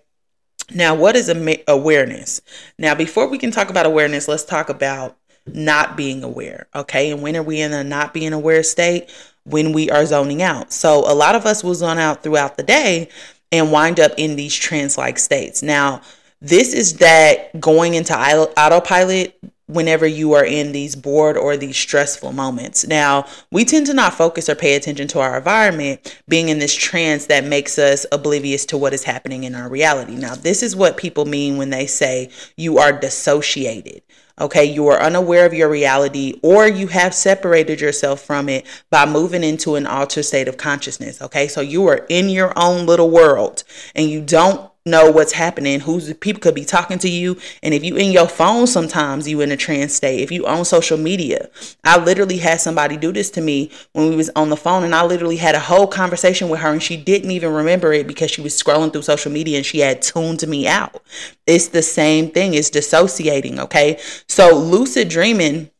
Now, 0.73 0.95
what 0.95 1.15
is 1.15 1.29
awareness? 1.67 2.41
Now, 2.77 2.95
before 2.95 3.27
we 3.27 3.37
can 3.37 3.51
talk 3.51 3.69
about 3.69 3.85
awareness, 3.85 4.27
let's 4.27 4.45
talk 4.45 4.69
about 4.69 5.17
not 5.45 5.97
being 5.97 6.23
aware. 6.23 6.67
Okay. 6.73 7.11
And 7.11 7.21
when 7.21 7.35
are 7.35 7.43
we 7.43 7.59
in 7.59 7.73
a 7.73 7.83
not 7.83 8.13
being 8.13 8.33
aware 8.33 8.63
state? 8.63 9.09
When 9.43 9.73
we 9.73 9.89
are 9.89 10.05
zoning 10.05 10.43
out. 10.43 10.71
So, 10.71 10.99
a 10.99 11.15
lot 11.15 11.33
of 11.33 11.47
us 11.47 11.63
will 11.63 11.73
zone 11.73 11.97
out 11.97 12.21
throughout 12.21 12.57
the 12.57 12.63
day 12.63 13.09
and 13.51 13.71
wind 13.71 13.99
up 13.99 14.11
in 14.17 14.35
these 14.35 14.55
trance 14.55 14.99
like 14.99 15.17
states. 15.17 15.63
Now, 15.63 16.01
this 16.41 16.73
is 16.73 16.97
that 16.97 17.59
going 17.59 17.95
into 17.95 18.13
autopilot 18.13 19.37
whenever 19.71 20.05
you 20.05 20.33
are 20.33 20.45
in 20.45 20.71
these 20.71 20.95
bored 20.95 21.37
or 21.37 21.55
these 21.55 21.77
stressful 21.77 22.33
moments. 22.33 22.85
Now, 22.85 23.25
we 23.51 23.65
tend 23.65 23.87
to 23.87 23.93
not 23.93 24.13
focus 24.13 24.49
or 24.49 24.55
pay 24.55 24.75
attention 24.75 25.07
to 25.09 25.19
our 25.19 25.37
environment, 25.37 26.21
being 26.27 26.49
in 26.49 26.59
this 26.59 26.75
trance 26.75 27.27
that 27.27 27.45
makes 27.45 27.79
us 27.79 28.05
oblivious 28.11 28.65
to 28.67 28.77
what 28.77 28.93
is 28.93 29.05
happening 29.05 29.43
in 29.43 29.55
our 29.55 29.69
reality. 29.69 30.15
Now, 30.15 30.35
this 30.35 30.61
is 30.61 30.75
what 30.75 30.97
people 30.97 31.25
mean 31.25 31.57
when 31.57 31.69
they 31.69 31.87
say 31.87 32.29
you 32.57 32.77
are 32.77 32.91
dissociated. 32.91 34.01
Okay, 34.39 34.65
you 34.65 34.87
are 34.87 34.99
unaware 34.99 35.45
of 35.45 35.53
your 35.53 35.69
reality 35.69 36.39
or 36.41 36.67
you 36.67 36.87
have 36.87 37.13
separated 37.13 37.79
yourself 37.79 38.21
from 38.21 38.49
it 38.49 38.65
by 38.89 39.05
moving 39.05 39.43
into 39.43 39.75
an 39.75 39.85
altered 39.85 40.23
state 40.23 40.47
of 40.47 40.57
consciousness. 40.57 41.21
Okay, 41.21 41.47
so 41.47 41.61
you 41.61 41.85
are 41.87 42.07
in 42.09 42.27
your 42.27 42.51
own 42.55 42.87
little 42.87 43.11
world 43.11 43.63
and 43.93 44.09
you 44.09 44.19
don't 44.19 44.70
know 44.85 45.11
what's 45.11 45.33
happening 45.33 45.79
who's 45.79 46.13
people 46.15 46.39
could 46.39 46.55
be 46.55 46.65
talking 46.65 46.99
to 46.99 47.09
you. 47.09 47.37
And 47.63 47.73
if 47.73 47.83
you 47.83 47.95
in 47.95 48.11
your 48.11 48.27
phone 48.27 48.67
sometimes 48.67 49.27
you 49.27 49.41
in 49.41 49.51
a 49.51 49.57
trance 49.57 49.93
state. 49.93 50.21
If 50.21 50.31
you 50.31 50.45
on 50.45 50.65
social 50.65 50.97
media. 50.97 51.49
I 51.83 52.03
literally 52.03 52.37
had 52.37 52.61
somebody 52.61 52.97
do 52.97 53.11
this 53.11 53.29
to 53.31 53.41
me 53.41 53.71
when 53.93 54.09
we 54.09 54.15
was 54.15 54.29
on 54.35 54.49
the 54.49 54.57
phone 54.57 54.83
and 54.83 54.93
i 54.93 55.03
literally 55.03 55.37
had 55.37 55.55
a 55.55 55.59
whole 55.59 55.87
conversation 55.87 56.49
with 56.49 56.59
her 56.59 56.69
and 56.69 56.83
she 56.83 56.97
didn't 56.97 57.31
even 57.31 57.53
remember 57.53 57.93
it 57.93 58.07
because 58.07 58.31
she 58.31 58.41
was 58.41 58.53
scrolling 58.61 58.91
through 58.91 59.01
social 59.01 59.31
media 59.31 59.57
and 59.57 59.65
she 59.65 59.79
had 59.79 60.01
tuned 60.01 60.47
me 60.47 60.67
out. 60.67 61.03
It's 61.47 61.67
the 61.67 61.81
same 61.81 62.29
thing. 62.29 62.53
It's 62.53 62.69
dissociating 62.69 63.59
okay? 63.59 63.99
So 64.27 64.55
lucid 64.55 65.09
dreaming 65.09 65.70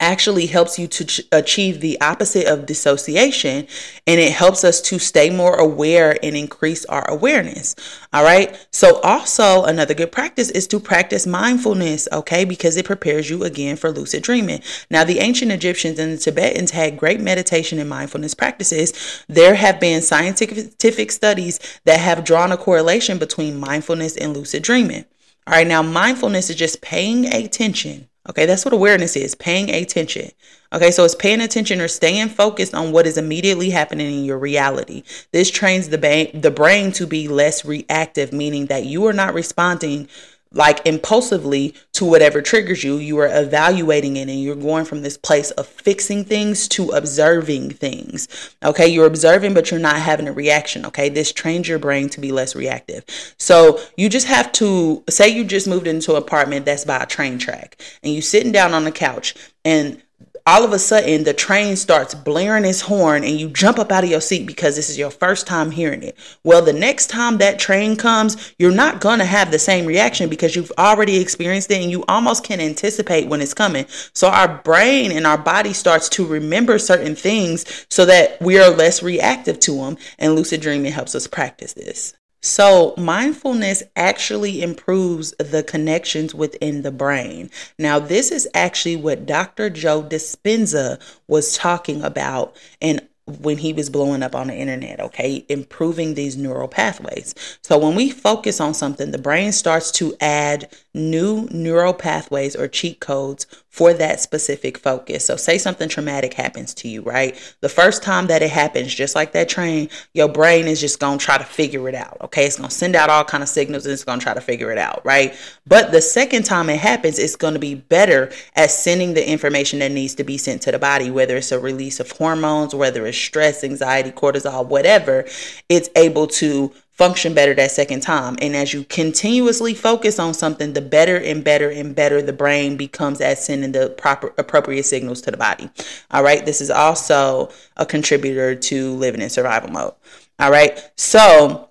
actually 0.00 0.46
helps 0.46 0.78
you 0.78 0.86
to 0.88 1.04
ch- 1.04 1.20
achieve 1.32 1.80
the 1.80 2.00
opposite 2.00 2.46
of 2.46 2.66
dissociation 2.66 3.66
and 4.06 4.20
it 4.20 4.32
helps 4.32 4.64
us 4.64 4.80
to 4.80 4.98
stay 4.98 5.30
more 5.30 5.56
aware 5.56 6.16
and 6.22 6.36
increase 6.36 6.84
our 6.86 7.08
awareness. 7.08 7.74
All 8.12 8.24
right. 8.24 8.56
So, 8.72 9.00
also 9.00 9.64
another 9.64 9.94
good 9.94 10.12
practice 10.12 10.50
is 10.50 10.66
to 10.68 10.80
practice 10.80 11.26
mindfulness, 11.26 12.08
okay, 12.12 12.44
because 12.44 12.76
it 12.76 12.84
prepares 12.84 13.30
you 13.30 13.44
again 13.44 13.76
for 13.76 13.90
lucid 13.90 14.22
dreaming. 14.22 14.62
Now, 14.90 15.04
the 15.04 15.20
ancient 15.20 15.52
Egyptians 15.52 15.98
and 15.98 16.12
the 16.12 16.18
Tibetans 16.18 16.72
had 16.72 16.98
great 16.98 17.20
meditation 17.20 17.78
and 17.78 17.88
mindfulness 17.88 18.34
practices. 18.34 19.24
There 19.28 19.54
have 19.54 19.80
been 19.80 20.02
scientific 20.02 21.10
studies 21.10 21.58
that 21.84 22.00
have 22.00 22.24
drawn 22.24 22.52
a 22.52 22.56
correlation 22.56 23.18
between 23.18 23.58
mindfulness 23.58 24.16
and 24.16 24.34
lucid 24.36 24.62
dreaming. 24.62 25.04
All 25.46 25.54
right. 25.54 25.66
Now, 25.66 25.82
mindfulness 25.82 26.50
is 26.50 26.56
just 26.56 26.82
paying 26.82 27.26
attention 27.26 28.08
Okay, 28.28 28.46
that's 28.46 28.64
what 28.64 28.72
awareness 28.72 29.16
is 29.16 29.34
paying 29.34 29.68
attention. 29.68 30.30
Okay, 30.72 30.92
so 30.92 31.04
it's 31.04 31.14
paying 31.14 31.40
attention 31.40 31.80
or 31.80 31.88
staying 31.88 32.28
focused 32.28 32.72
on 32.72 32.92
what 32.92 33.04
is 33.04 33.18
immediately 33.18 33.70
happening 33.70 34.06
in 34.16 34.24
your 34.24 34.38
reality. 34.38 35.02
This 35.32 35.50
trains 35.50 35.88
the, 35.88 35.98
ba- 35.98 36.30
the 36.32 36.52
brain 36.52 36.92
to 36.92 37.06
be 37.06 37.26
less 37.26 37.64
reactive, 37.64 38.32
meaning 38.32 38.66
that 38.66 38.86
you 38.86 39.04
are 39.06 39.12
not 39.12 39.34
responding 39.34 40.08
like 40.52 40.84
impulsively 40.86 41.74
to 41.92 42.04
whatever 42.04 42.42
triggers 42.42 42.84
you. 42.84 42.96
You 42.96 43.18
are 43.18 43.28
evaluating 43.30 44.16
it 44.16 44.28
and 44.28 44.42
you're 44.42 44.54
going 44.56 44.84
from 44.84 45.02
this 45.02 45.16
place 45.16 45.50
of 45.52 45.66
fixing 45.66 46.24
things 46.24 46.68
to 46.68 46.90
observing 46.90 47.70
things. 47.70 48.28
Okay, 48.64 48.86
you're 48.86 49.06
observing, 49.06 49.54
but 49.54 49.70
you're 49.70 49.80
not 49.80 49.96
having 49.96 50.28
a 50.28 50.32
reaction. 50.32 50.86
Okay, 50.86 51.08
this 51.08 51.32
trains 51.32 51.68
your 51.68 51.78
brain 51.78 52.08
to 52.10 52.20
be 52.20 52.32
less 52.32 52.54
reactive. 52.54 53.04
So 53.38 53.80
you 53.96 54.08
just 54.08 54.26
have 54.26 54.52
to 54.52 55.02
say 55.08 55.28
you 55.28 55.44
just 55.44 55.68
moved 55.68 55.86
into 55.86 56.12
an 56.12 56.18
apartment 56.18 56.66
that's 56.66 56.84
by 56.84 57.02
a 57.02 57.06
train 57.06 57.38
track 57.38 57.80
and 58.02 58.12
you're 58.12 58.22
sitting 58.22 58.52
down 58.52 58.74
on 58.74 58.84
the 58.84 58.92
couch 58.92 59.34
and 59.64 60.02
all 60.46 60.64
of 60.64 60.72
a 60.72 60.78
sudden 60.78 61.24
the 61.24 61.32
train 61.32 61.76
starts 61.76 62.14
blaring 62.14 62.64
its 62.64 62.80
horn 62.80 63.24
and 63.24 63.38
you 63.38 63.48
jump 63.48 63.78
up 63.78 63.92
out 63.92 64.04
of 64.04 64.10
your 64.10 64.20
seat 64.20 64.46
because 64.46 64.76
this 64.76 64.90
is 64.90 64.98
your 64.98 65.10
first 65.10 65.46
time 65.46 65.70
hearing 65.70 66.02
it. 66.02 66.16
Well, 66.44 66.62
the 66.62 66.72
next 66.72 67.08
time 67.08 67.38
that 67.38 67.58
train 67.58 67.96
comes, 67.96 68.54
you're 68.58 68.72
not 68.72 69.00
going 69.00 69.18
to 69.20 69.24
have 69.24 69.50
the 69.50 69.58
same 69.58 69.86
reaction 69.86 70.28
because 70.28 70.56
you've 70.56 70.72
already 70.78 71.16
experienced 71.16 71.70
it 71.70 71.80
and 71.80 71.90
you 71.90 72.04
almost 72.08 72.44
can 72.44 72.60
anticipate 72.60 73.28
when 73.28 73.40
it's 73.40 73.54
coming. 73.54 73.86
So 74.14 74.28
our 74.28 74.62
brain 74.62 75.12
and 75.12 75.26
our 75.26 75.38
body 75.38 75.72
starts 75.72 76.08
to 76.10 76.26
remember 76.26 76.78
certain 76.78 77.14
things 77.14 77.86
so 77.90 78.04
that 78.06 78.40
we 78.40 78.58
are 78.58 78.70
less 78.70 79.02
reactive 79.02 79.60
to 79.60 79.76
them 79.76 79.96
and 80.18 80.34
lucid 80.34 80.60
dreaming 80.60 80.92
helps 80.92 81.14
us 81.14 81.26
practice 81.26 81.72
this. 81.74 82.14
So, 82.42 82.94
mindfulness 82.98 83.84
actually 83.94 84.62
improves 84.62 85.32
the 85.38 85.62
connections 85.62 86.34
within 86.34 86.82
the 86.82 86.90
brain. 86.90 87.50
Now, 87.78 88.00
this 88.00 88.32
is 88.32 88.48
actually 88.52 88.96
what 88.96 89.26
Dr. 89.26 89.70
Joe 89.70 90.02
Dispenza 90.02 91.00
was 91.28 91.56
talking 91.56 92.02
about 92.02 92.56
and 92.80 93.06
when 93.26 93.58
he 93.58 93.72
was 93.72 93.88
blowing 93.88 94.22
up 94.22 94.34
on 94.34 94.48
the 94.48 94.54
internet, 94.54 94.98
okay? 95.00 95.44
Improving 95.48 96.14
these 96.14 96.36
neural 96.36 96.66
pathways. 96.66 97.34
So 97.62 97.78
when 97.78 97.94
we 97.94 98.10
focus 98.10 98.60
on 98.60 98.74
something, 98.74 99.12
the 99.12 99.18
brain 99.18 99.52
starts 99.52 99.92
to 99.92 100.16
add 100.20 100.68
new 100.94 101.48
neural 101.50 101.94
pathways 101.94 102.54
or 102.54 102.68
cheat 102.68 103.00
codes 103.00 103.46
for 103.68 103.94
that 103.94 104.20
specific 104.20 104.76
focus. 104.76 105.24
So, 105.24 105.36
say 105.36 105.56
something 105.56 105.88
traumatic 105.88 106.34
happens 106.34 106.74
to 106.74 106.88
you, 106.88 107.00
right? 107.02 107.34
The 107.60 107.68
first 107.70 108.02
time 108.02 108.26
that 108.26 108.42
it 108.42 108.50
happens, 108.50 108.94
just 108.94 109.14
like 109.14 109.32
that 109.32 109.48
train, 109.48 109.88
your 110.12 110.28
brain 110.28 110.66
is 110.66 110.80
just 110.80 111.00
to 111.00 111.16
try 111.18 111.38
to 111.38 111.44
figure 111.44 111.88
it 111.88 111.94
out, 111.94 112.18
okay? 112.20 112.44
It's 112.46 112.56
to 112.56 112.70
send 112.70 112.94
out 112.94 113.08
all 113.08 113.24
kind 113.24 113.42
of 113.42 113.48
signals 113.48 113.86
and 113.86 113.92
it's 113.94 114.04
to 114.04 114.18
try 114.18 114.34
to 114.34 114.40
figure 114.42 114.70
it 114.70 114.78
out, 114.78 115.04
right? 115.04 115.34
But 115.66 115.92
the 115.92 116.02
second 116.02 116.44
time 116.44 116.68
it 116.68 116.80
happens, 116.80 117.18
it's 117.18 117.36
to 117.36 117.58
be 117.58 117.74
better 117.74 118.30
at 118.54 118.70
sending 118.70 119.14
the 119.14 119.26
information 119.26 119.78
that 119.78 119.92
needs 119.92 120.14
to 120.16 120.24
be 120.24 120.36
sent 120.36 120.62
to 120.62 120.72
the 120.72 120.78
body, 120.78 121.10
whether 121.10 121.36
it's 121.36 121.52
a 121.52 121.58
release 121.58 122.00
of 122.00 122.10
hormones, 122.10 122.74
whether 122.74 123.06
it's 123.06 123.16
stress, 123.16 123.64
anxiety, 123.64 124.10
cortisol, 124.10 124.66
whatever, 124.66 125.24
it's 125.68 125.88
able 125.96 126.26
to 126.26 126.72
function 126.92 127.34
better 127.34 127.54
that 127.54 127.70
second 127.70 128.00
time. 128.00 128.36
And 128.40 128.54
as 128.54 128.72
you 128.72 128.84
continuously 128.84 129.74
focus 129.74 130.18
on 130.18 130.34
something, 130.34 130.72
the 130.72 130.80
better 130.80 131.16
and 131.16 131.42
better 131.42 131.70
and 131.70 131.94
better 131.94 132.22
the 132.22 132.32
brain 132.32 132.76
becomes 132.76 133.20
at 133.20 133.38
sending 133.38 133.72
the 133.72 133.90
proper 133.90 134.32
appropriate 134.38 134.84
signals 134.84 135.20
to 135.22 135.30
the 135.30 135.36
body. 135.36 135.70
All 136.10 136.22
right. 136.22 136.44
This 136.44 136.60
is 136.60 136.70
also 136.70 137.50
a 137.76 137.86
contributor 137.86 138.54
to 138.54 138.94
living 138.94 139.22
in 139.22 139.30
survival 139.30 139.70
mode. 139.70 139.94
All 140.38 140.50
right. 140.50 140.90
So 140.96 141.70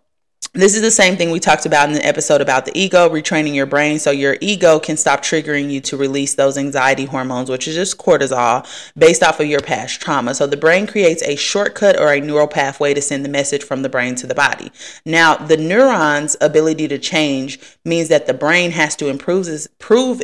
this 0.54 0.76
is 0.76 0.82
the 0.82 0.92
same 0.92 1.16
thing 1.16 1.32
we 1.32 1.40
talked 1.40 1.66
about 1.66 1.88
in 1.88 1.96
the 1.96 2.06
episode 2.06 2.42
about 2.42 2.66
the 2.66 2.78
ego, 2.78 3.08
retraining 3.08 3.56
your 3.56 3.66
brain 3.66 3.98
so 4.00 4.12
your 4.12 4.36
ego 4.42 4.80
can 4.80 4.98
stop 4.98 5.22
triggering 5.22 5.72
you 5.72 5.80
to 5.80 5.96
release 5.96 6.34
those 6.34 6.58
anxiety 6.58 7.06
hormones, 7.06 7.50
which 7.50 7.70
is 7.70 7.76
just 7.76 7.98
cortisol, 7.98 8.68
based 8.98 9.24
off 9.24 9.40
of 9.40 9.48
your 9.48 9.62
past 9.62 10.02
trauma. 10.02 10.36
So 10.36 10.48
the 10.48 10.58
brain 10.58 10.88
creates 10.88 11.24
a 11.24 11.38
shortcut 11.38 11.98
or 11.98 12.12
a 12.12 12.20
neural 12.20 12.50
pathway 12.50 12.94
to 12.94 13.02
send 13.02 13.24
the 13.24 13.30
message 13.30 13.64
from 13.64 13.82
the 13.82 13.88
brain 13.88 14.16
to 14.16 14.28
the 14.28 14.36
body. 14.36 14.74
Now, 15.06 15.36
the 15.38 15.56
neuron's 15.56 16.36
ability 16.42 16.90
to 16.90 16.98
change 16.98 17.58
means 17.86 18.10
that 18.10 18.28
the 18.28 18.34
brain 18.34 18.72
has 18.72 18.98
to 18.98 19.08
improve 19.08 19.48
its, 19.48 19.70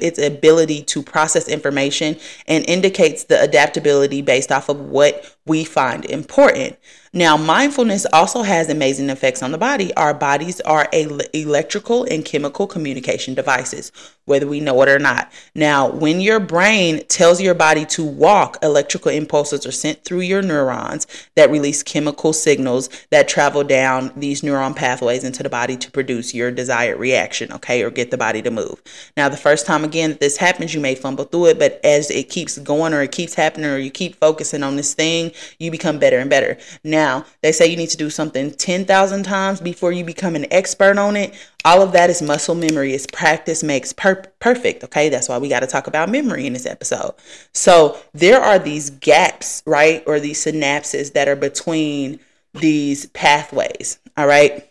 its 0.02 0.20
ability 0.20 0.84
to 0.84 1.04
process 1.04 1.48
information 1.48 2.18
and 2.48 2.68
indicates 2.68 3.24
the 3.24 3.42
adaptability 3.42 4.22
based 4.22 4.52
off 4.52 4.68
of 4.68 4.82
what 4.82 5.37
we 5.48 5.64
find 5.64 6.06
important. 6.06 6.78
Now, 7.14 7.38
mindfulness 7.38 8.06
also 8.14 8.44
has 8.44 8.70
amazing 8.70 9.10
effects 9.10 9.42
on 9.42 9.52
the 9.52 9.58
body. 9.58 9.94
Our 9.96 10.14
bodies 10.14 10.62
are 10.62 10.88
a 10.94 11.08
electrical 11.34 12.04
and 12.04 12.24
chemical 12.24 12.68
communication 12.68 13.34
devices 13.34 13.92
whether 14.28 14.46
we 14.46 14.60
know 14.60 14.80
it 14.84 14.90
or 14.90 15.00
not. 15.00 15.32
Now, 15.56 15.90
when 15.90 16.22
your 16.22 16.40
brain 16.40 17.04
tells 17.08 17.42
your 17.42 17.56
body 17.56 17.86
to 17.88 18.04
walk, 18.04 18.58
electrical 18.62 19.10
impulses 19.10 19.66
are 19.66 19.72
sent 19.72 20.04
through 20.04 20.22
your 20.22 20.42
neurons 20.42 21.08
that 21.36 21.50
release 21.50 21.82
chemical 21.82 22.34
signals 22.34 22.90
that 23.10 23.28
travel 23.28 23.64
down 23.64 24.12
these 24.16 24.42
neuron 24.42 24.76
pathways 24.76 25.24
into 25.24 25.42
the 25.42 25.50
body 25.50 25.78
to 25.78 25.90
produce 25.90 26.34
your 26.34 26.52
desired 26.52 27.00
reaction, 27.00 27.52
okay, 27.54 27.82
or 27.82 27.90
get 27.90 28.12
the 28.12 28.18
body 28.18 28.42
to 28.42 28.52
move. 28.52 28.82
Now, 29.16 29.30
the 29.30 29.38
first 29.38 29.66
time 29.66 29.84
again 29.84 30.12
that 30.12 30.20
this 30.20 30.38
happens, 30.38 30.74
you 30.74 30.82
may 30.82 30.94
fumble 30.94 31.24
through 31.24 31.48
it, 31.48 31.60
but 31.60 31.80
as 31.84 32.12
it 32.12 32.30
keeps 32.30 32.58
going 32.58 32.94
or 32.94 33.02
it 33.02 33.14
keeps 33.14 33.34
happening 33.34 33.70
or 33.70 33.78
you 33.78 33.90
keep 33.90 34.16
focusing 34.16 34.62
on 34.62 34.76
this 34.76 34.94
thing, 34.94 35.32
you 35.58 35.72
become 35.72 36.00
better 36.00 36.20
and 36.20 36.30
better. 36.30 36.58
Now, 36.84 37.26
they 37.42 37.54
say 37.54 37.68
you 37.68 37.78
need 37.78 37.90
to 37.92 37.98
do 37.98 38.10
something 38.10 38.52
10,000 38.52 39.24
times 39.24 39.62
before 39.62 39.94
you 39.94 40.04
become 40.04 40.36
an 40.36 40.46
expert 40.52 40.98
on 40.98 41.16
it. 41.16 41.34
All 41.66 41.82
of 41.82 41.92
that 41.92 42.10
is 42.10 42.22
muscle 42.22 42.56
memory. 42.56 42.94
It's 42.94 43.08
practice 43.08 43.64
makes 43.64 43.92
per- 43.92 44.24
perfect. 44.40 44.84
Okay. 44.86 45.10
That's 45.10 45.28
why 45.28 45.38
we 45.38 45.50
got 45.50 45.62
to 45.62 45.68
talk 45.68 45.88
about 45.88 46.10
memory 46.10 46.46
in 46.46 46.54
this 46.54 46.66
episode. 46.66 47.14
So 47.54 47.98
there 48.14 48.42
are 48.42 48.60
these 48.60 48.90
gaps, 48.90 49.64
right? 49.66 50.04
Or 50.08 50.20
these 50.20 50.44
synapses 50.44 51.14
that 51.14 51.28
are 51.28 51.36
between 51.36 52.20
these 52.54 53.08
pathways. 53.08 54.00
All 54.16 54.28
right. 54.28 54.70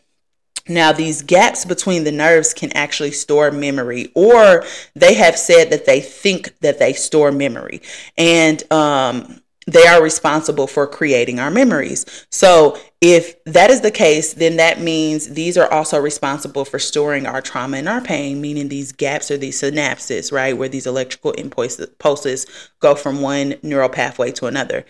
Now, 0.69 0.93
these 0.93 1.23
gaps 1.23 1.65
between 1.65 2.05
the 2.05 2.13
nerves 2.13 2.53
can 2.53 2.73
actually 2.73 3.13
store 3.13 3.53
memory, 3.53 4.11
or 4.15 4.65
they 4.95 5.15
have 5.15 5.39
said 5.39 5.71
that 5.71 5.87
they 5.87 6.01
think 6.01 6.59
that 6.59 6.81
they 6.81 6.93
store 6.93 7.31
memory. 7.31 7.83
And 8.19 8.65
um, 8.73 9.43
they 9.67 9.87
are 9.87 10.03
responsible 10.03 10.67
for 10.67 10.87
creating 10.87 11.41
our 11.41 11.51
memories. 11.51 12.27
So, 12.31 12.79
if 13.01 13.43
that 13.45 13.71
is 13.71 13.83
the 13.83 13.91
case, 13.91 14.33
then 14.35 14.57
that 14.57 14.81
means 14.81 15.29
these 15.29 15.59
are 15.59 15.71
also 15.71 16.01
responsible 16.01 16.65
for 16.65 16.79
storing 16.79 17.27
our 17.27 17.43
trauma 17.43 17.77
and 17.77 17.89
our 17.89 18.01
pain, 18.01 18.41
meaning 18.41 18.69
these 18.69 18.93
gaps 18.93 19.31
or 19.31 19.37
these 19.37 19.61
synapses, 19.61 20.33
right, 20.33 20.57
where 20.57 20.69
these 20.69 20.87
electrical 20.87 21.33
impulses 21.33 22.47
go 22.81 22.95
from 22.95 23.21
one 23.21 23.57
neural 23.63 23.89
pathway 23.89 24.33
to 24.33 24.47
another. 24.47 24.85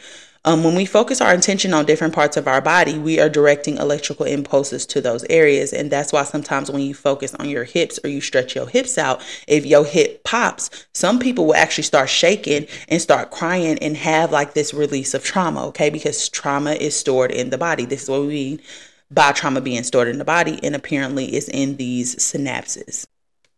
Um, 0.49 0.62
when 0.62 0.76
we 0.76 0.86
focus 0.86 1.20
our 1.20 1.32
attention 1.32 1.74
on 1.74 1.86
different 1.86 2.14
parts 2.14 2.36
of 2.36 2.47
our 2.47 2.61
body, 2.61 2.99
we 2.99 3.18
are 3.18 3.28
directing 3.28 3.78
electrical 3.78 4.26
impulses 4.26 4.86
to 4.86 5.01
those 5.01 5.24
areas. 5.24 5.72
And 5.72 5.90
that's 5.90 6.12
why 6.12 6.22
sometimes 6.22 6.70
when 6.70 6.82
you 6.82 6.94
focus 6.94 7.34
on 7.34 7.49
your 7.49 7.64
hips 7.64 7.99
or 8.05 8.11
you 8.11 8.20
stretch 8.20 8.55
your 8.55 8.68
hips 8.68 8.97
out, 8.97 9.20
if 9.49 9.66
your 9.66 9.84
hip 9.84 10.22
pops, 10.22 10.86
some 10.92 11.18
people 11.18 11.47
will 11.47 11.57
actually 11.57 11.82
start 11.82 12.09
shaking 12.09 12.68
and 12.86 13.03
start 13.03 13.32
crying 13.32 13.76
and 13.80 13.97
have 13.97 14.30
like 14.30 14.55
this 14.55 14.72
release 14.72 15.14
of 15.14 15.24
trauma, 15.24 15.66
okay? 15.66 15.90
Because 15.90 16.28
trauma 16.28 16.74
is 16.74 16.94
stored 16.94 17.32
in 17.32 17.51
the 17.51 17.59
body. 17.59 17.84
This 17.84 18.05
is 18.05 18.09
what 18.09 18.20
we 18.20 18.28
mean 18.28 18.61
by 19.11 19.32
trauma 19.32 19.61
being 19.61 19.82
stored 19.82 20.07
in 20.07 20.18
the 20.18 20.24
body, 20.24 20.61
and 20.62 20.76
apparently 20.76 21.34
is 21.34 21.49
in 21.49 21.76
these 21.76 22.14
synapses. 22.16 23.07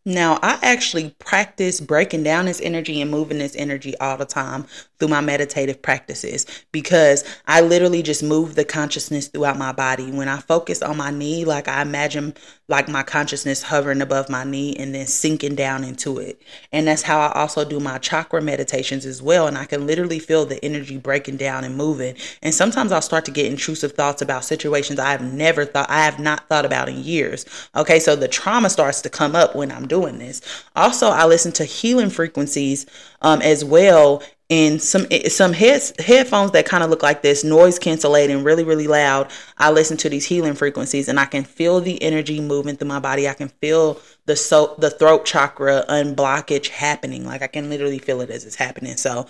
Now, 0.05 0.39
I 0.43 0.59
actually 0.63 1.11
practice 1.19 1.81
breaking 1.81 2.23
down 2.23 2.47
this 2.47 2.61
energy 2.61 3.01
and 3.01 3.11
moving 3.11 3.39
this 3.39 3.57
energy 3.57 3.97
all 3.99 4.17
the 4.17 4.25
time 4.25 4.67
through 4.99 5.09
my 5.09 5.21
meditative 5.21 5.81
practices 5.83 6.47
because 6.73 7.25
I 7.47 7.61
literally 7.61 8.03
just 8.03 8.23
move 8.23 8.55
the 8.55 8.65
consciousness 8.65 9.29
throughout 9.29 9.59
my 9.59 9.73
body. 9.73 10.11
When 10.11 10.29
I 10.29 10.39
focus 10.39 10.83
on 10.83 10.97
my 10.97 11.11
knee, 11.11 11.45
like 11.45 11.69
I 11.69 11.83
imagine 11.83 12.35
like 12.69 12.89
my 12.89 13.03
consciousness 13.03 13.63
hovering 13.63 14.03
above 14.03 14.29
my 14.29 14.45
knee 14.45 14.77
and 14.77 14.95
then 14.95 15.07
sinking 15.07 15.55
down 15.55 15.85
into 15.85 16.19
it. 16.19 16.43
And 16.71 16.87
that's 16.87 17.03
how 17.03 17.19
I 17.19 17.33
also 17.33 17.65
do 17.65 17.81
my 17.81 17.99
chakra 17.99 18.43
meditations 18.43 19.07
as 19.07 19.23
well. 19.23 19.47
And 19.47 19.57
I 19.57 19.65
can 19.65 19.87
literally 19.87 20.19
feel 20.19 20.45
the 20.45 20.63
energy 20.65 20.99
breaking 20.99 21.39
down 21.39 21.65
and 21.65 21.77
moving. 21.77 22.17
And 22.43 22.55
sometimes 22.55 22.93
I'll 22.93 23.01
start 23.01 23.25
to 23.25 23.31
get 23.31 23.47
intrusive 23.47 23.93
thoughts 23.93 24.21
about 24.21 24.45
situations 24.45 24.99
I've 24.99 25.23
never 25.23 25.65
thought, 25.65 25.89
I 25.89 26.05
have 26.05 26.19
not 26.19 26.47
thought 26.49 26.67
about 26.67 26.91
in 26.91 26.99
years. 26.99 27.47
Okay, 27.75 27.99
so 27.99 28.15
the 28.15 28.29
trauma 28.29 28.69
starts 28.69 29.01
to 29.03 29.11
come 29.11 29.35
up 29.35 29.57
when 29.57 29.73
I'm 29.73 29.88
doing 29.89 30.19
this. 30.19 30.41
Also, 30.77 31.09
I 31.09 31.27
listen 31.27 31.53
to 31.53 31.65
healing 31.65 32.11
frequencies 32.11 32.87
um, 33.23 33.43
as 33.43 33.65
well 33.65 34.23
in 34.49 34.79
some 34.79 35.07
some 35.29 35.53
heads, 35.53 35.93
headphones 35.99 36.53
that 36.53 36.65
kind 36.65 36.83
of 36.83 36.89
look 36.89 37.03
like 37.03 37.21
this, 37.21 37.45
noise 37.45 37.79
cancellating, 37.79 38.45
really 38.45 38.65
really 38.65 38.87
loud. 38.87 39.31
I 39.59 39.71
listen 39.71 39.97
to 39.99 40.09
these 40.09 40.25
healing 40.25 40.55
frequencies, 40.55 41.09
and 41.09 41.21
I 41.21 41.27
can 41.27 41.45
feel 41.45 41.81
the 41.81 42.03
energy 42.03 42.41
moving 42.41 42.77
through 42.77 42.89
my 42.89 43.01
body. 43.01 43.29
I 43.29 43.35
can 43.35 43.49
feel 43.49 44.01
the 44.25 44.37
so 44.37 44.75
the 44.79 44.91
throat 44.91 45.27
chakra 45.27 45.85
unblockage 45.89 46.69
happening. 46.69 47.27
Like 47.27 47.43
I 47.43 47.47
can 47.47 47.69
literally 47.69 47.99
feel 47.99 48.23
it 48.23 48.31
as 48.31 48.45
it's 48.45 48.57
happening. 48.57 48.97
So 48.97 49.27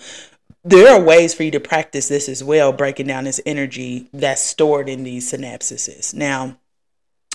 there 0.63 0.93
are 0.93 1.01
ways 1.01 1.33
for 1.33 1.43
you 1.43 1.51
to 1.51 1.59
practice 1.59 2.07
this 2.07 2.29
as 2.29 2.43
well, 2.43 2.71
breaking 2.71 3.07
down 3.07 3.25
this 3.25 3.41
energy 3.45 4.07
that's 4.13 4.41
stored 4.41 4.87
in 4.87 5.03
these 5.03 5.31
synapses. 5.31 6.13
Now 6.13 6.57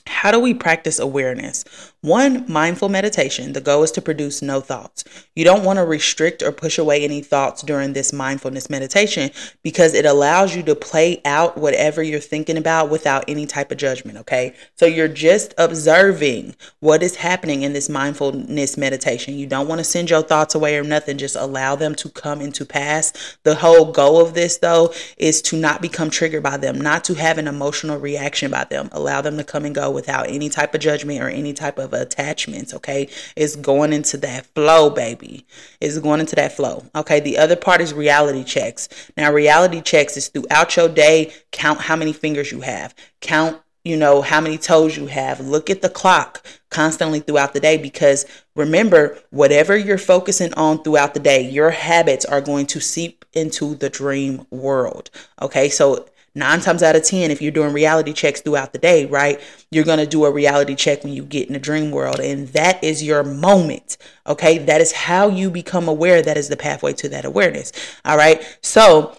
how 0.06 0.30
do 0.30 0.38
we 0.38 0.54
practice 0.54 0.98
awareness? 0.98 1.64
One, 2.00 2.44
mindful 2.50 2.90
meditation. 2.90 3.54
The 3.54 3.62
goal 3.62 3.82
is 3.82 3.90
to 3.92 4.02
produce 4.02 4.42
no 4.42 4.60
thoughts. 4.60 5.04
You 5.34 5.44
don't 5.44 5.64
want 5.64 5.78
to 5.78 5.84
restrict 5.84 6.42
or 6.42 6.52
push 6.52 6.76
away 6.76 7.02
any 7.02 7.22
thoughts 7.22 7.62
during 7.62 7.94
this 7.94 8.12
mindfulness 8.12 8.68
meditation 8.68 9.30
because 9.62 9.94
it 9.94 10.04
allows 10.04 10.54
you 10.54 10.62
to 10.64 10.74
play 10.74 11.22
out 11.24 11.56
whatever 11.56 12.02
you're 12.02 12.20
thinking 12.20 12.58
about 12.58 12.90
without 12.90 13.24
any 13.26 13.46
type 13.46 13.72
of 13.72 13.78
judgment, 13.78 14.18
okay? 14.18 14.54
So 14.76 14.84
you're 14.84 15.08
just 15.08 15.54
observing 15.56 16.54
what 16.80 17.02
is 17.02 17.16
happening 17.16 17.62
in 17.62 17.72
this 17.72 17.88
mindfulness 17.88 18.76
meditation. 18.76 19.38
You 19.38 19.46
don't 19.46 19.68
want 19.68 19.78
to 19.78 19.84
send 19.84 20.10
your 20.10 20.22
thoughts 20.22 20.54
away 20.54 20.76
or 20.76 20.84
nothing, 20.84 21.16
just 21.16 21.36
allow 21.36 21.74
them 21.74 21.94
to 21.94 22.10
come 22.10 22.42
into 22.42 22.66
pass. 22.66 23.38
The 23.44 23.54
whole 23.54 23.92
goal 23.92 24.20
of 24.20 24.34
this, 24.34 24.58
though, 24.58 24.92
is 25.16 25.40
to 25.42 25.56
not 25.56 25.80
become 25.80 26.10
triggered 26.10 26.42
by 26.42 26.58
them, 26.58 26.78
not 26.78 27.04
to 27.04 27.14
have 27.14 27.38
an 27.38 27.48
emotional 27.48 27.98
reaction 27.98 28.50
by 28.50 28.64
them. 28.64 28.90
Allow 28.92 29.22
them 29.22 29.38
to 29.38 29.44
come 29.44 29.64
and 29.64 29.74
go 29.74 29.93
without 29.94 30.28
any 30.28 30.48
type 30.48 30.74
of 30.74 30.80
judgment 30.80 31.22
or 31.22 31.28
any 31.28 31.52
type 31.52 31.78
of 31.78 31.92
attachments. 31.92 32.74
Okay. 32.74 33.08
It's 33.36 33.56
going 33.56 33.92
into 33.92 34.16
that 34.18 34.46
flow, 34.46 34.90
baby. 34.90 35.46
It's 35.80 35.98
going 35.98 36.20
into 36.20 36.36
that 36.36 36.52
flow. 36.52 36.84
Okay. 36.94 37.20
The 37.20 37.38
other 37.38 37.56
part 37.56 37.80
is 37.80 37.94
reality 37.94 38.44
checks. 38.44 38.88
Now, 39.16 39.32
reality 39.32 39.80
checks 39.80 40.16
is 40.16 40.28
throughout 40.28 40.76
your 40.76 40.88
day, 40.88 41.32
count 41.52 41.80
how 41.80 41.96
many 41.96 42.12
fingers 42.12 42.52
you 42.52 42.60
have, 42.60 42.94
count 43.20 43.60
you 43.84 43.96
know 43.98 44.22
how 44.22 44.40
many 44.40 44.56
toes 44.56 44.96
you 44.96 45.06
have 45.06 45.40
look 45.40 45.68
at 45.68 45.82
the 45.82 45.88
clock 45.88 46.44
constantly 46.70 47.20
throughout 47.20 47.52
the 47.52 47.60
day 47.60 47.76
because 47.76 48.24
remember 48.56 49.18
whatever 49.30 49.76
you're 49.76 49.98
focusing 49.98 50.52
on 50.54 50.82
throughout 50.82 51.12
the 51.14 51.20
day 51.20 51.42
your 51.42 51.70
habits 51.70 52.24
are 52.24 52.40
going 52.40 52.66
to 52.66 52.80
seep 52.80 53.24
into 53.34 53.74
the 53.74 53.90
dream 53.90 54.46
world 54.50 55.10
okay 55.40 55.68
so 55.68 56.06
nine 56.34 56.60
times 56.60 56.82
out 56.82 56.96
of 56.96 57.04
10, 57.04 57.30
if 57.30 57.40
you're 57.40 57.52
doing 57.52 57.72
reality 57.72 58.12
checks 58.12 58.40
throughout 58.40 58.72
the 58.72 58.78
day, 58.78 59.06
right, 59.06 59.40
you're 59.70 59.84
going 59.84 59.98
to 59.98 60.06
do 60.06 60.24
a 60.24 60.30
reality 60.30 60.74
check 60.74 61.04
when 61.04 61.12
you 61.12 61.24
get 61.24 61.46
in 61.46 61.52
the 61.52 61.58
dream 61.58 61.90
world. 61.90 62.20
And 62.20 62.48
that 62.48 62.82
is 62.82 63.02
your 63.02 63.22
moment. 63.22 63.96
Okay. 64.26 64.58
That 64.58 64.80
is 64.80 64.92
how 64.92 65.28
you 65.28 65.50
become 65.50 65.88
aware. 65.88 66.22
That 66.22 66.36
is 66.36 66.48
the 66.48 66.56
pathway 66.56 66.92
to 66.94 67.08
that 67.10 67.24
awareness. 67.24 67.72
All 68.04 68.16
right. 68.16 68.42
So, 68.62 69.16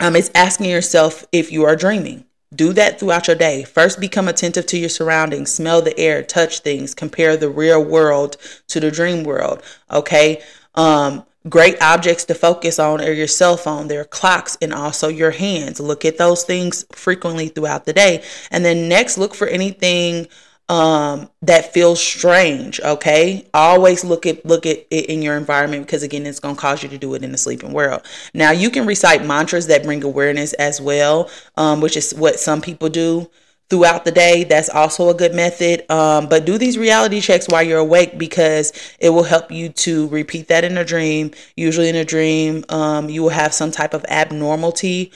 um, 0.00 0.16
it's 0.16 0.30
asking 0.34 0.70
yourself 0.70 1.26
if 1.32 1.50
you 1.50 1.64
are 1.64 1.76
dreaming. 1.76 2.24
Do 2.54 2.72
that 2.72 2.98
throughout 2.98 3.26
your 3.26 3.36
day. 3.36 3.64
First, 3.64 4.00
become 4.00 4.26
attentive 4.26 4.64
to 4.66 4.78
your 4.78 4.88
surroundings, 4.88 5.52
smell 5.52 5.82
the 5.82 5.98
air, 5.98 6.22
touch 6.22 6.60
things, 6.60 6.94
compare 6.94 7.36
the 7.36 7.50
real 7.50 7.84
world 7.84 8.38
to 8.68 8.80
the 8.80 8.90
dream 8.90 9.22
world. 9.22 9.62
Okay. 9.90 10.42
Um, 10.74 11.26
Great 11.48 11.80
objects 11.80 12.24
to 12.24 12.34
focus 12.34 12.78
on 12.78 13.00
are 13.00 13.12
your 13.12 13.26
cell 13.26 13.56
phone, 13.56 13.88
their 13.88 14.04
clocks, 14.04 14.58
and 14.60 14.74
also 14.74 15.08
your 15.08 15.30
hands. 15.30 15.80
Look 15.80 16.04
at 16.04 16.18
those 16.18 16.44
things 16.44 16.84
frequently 16.92 17.48
throughout 17.48 17.84
the 17.84 17.92
day. 17.92 18.24
And 18.50 18.64
then 18.64 18.88
next, 18.88 19.18
look 19.18 19.34
for 19.34 19.46
anything 19.46 20.26
um, 20.68 21.30
that 21.42 21.72
feels 21.72 22.02
strange. 22.02 22.80
Okay, 22.80 23.46
always 23.54 24.04
look 24.04 24.26
at 24.26 24.44
look 24.44 24.66
at 24.66 24.78
it 24.90 25.06
in 25.06 25.22
your 25.22 25.36
environment 25.36 25.86
because 25.86 26.02
again, 26.02 26.26
it's 26.26 26.40
gonna 26.40 26.56
cause 26.56 26.82
you 26.82 26.88
to 26.90 26.98
do 26.98 27.14
it 27.14 27.22
in 27.22 27.32
the 27.32 27.38
sleeping 27.38 27.72
world. 27.72 28.02
Now, 28.34 28.50
you 28.50 28.68
can 28.68 28.86
recite 28.86 29.24
mantras 29.24 29.66
that 29.68 29.84
bring 29.84 30.04
awareness 30.04 30.52
as 30.54 30.80
well, 30.80 31.30
um, 31.56 31.80
which 31.80 31.96
is 31.96 32.14
what 32.14 32.38
some 32.38 32.60
people 32.60 32.88
do 32.88 33.30
throughout 33.70 34.04
the 34.04 34.10
day. 34.10 34.44
That's 34.44 34.68
also 34.68 35.08
a 35.10 35.14
good 35.14 35.34
method. 35.34 35.90
Um, 35.90 36.28
but 36.28 36.44
do 36.44 36.58
these 36.58 36.78
reality 36.78 37.20
checks 37.20 37.46
while 37.48 37.62
you're 37.62 37.78
awake 37.78 38.18
because 38.18 38.72
it 38.98 39.10
will 39.10 39.24
help 39.24 39.50
you 39.50 39.68
to 39.70 40.08
repeat 40.08 40.48
that 40.48 40.64
in 40.64 40.76
a 40.78 40.84
dream. 40.84 41.32
Usually, 41.56 41.88
in 41.88 41.96
a 41.96 42.04
dream, 42.04 42.64
um, 42.68 43.08
you 43.08 43.22
will 43.22 43.30
have 43.30 43.52
some 43.52 43.70
type 43.70 43.94
of 43.94 44.04
abnormality 44.08 45.12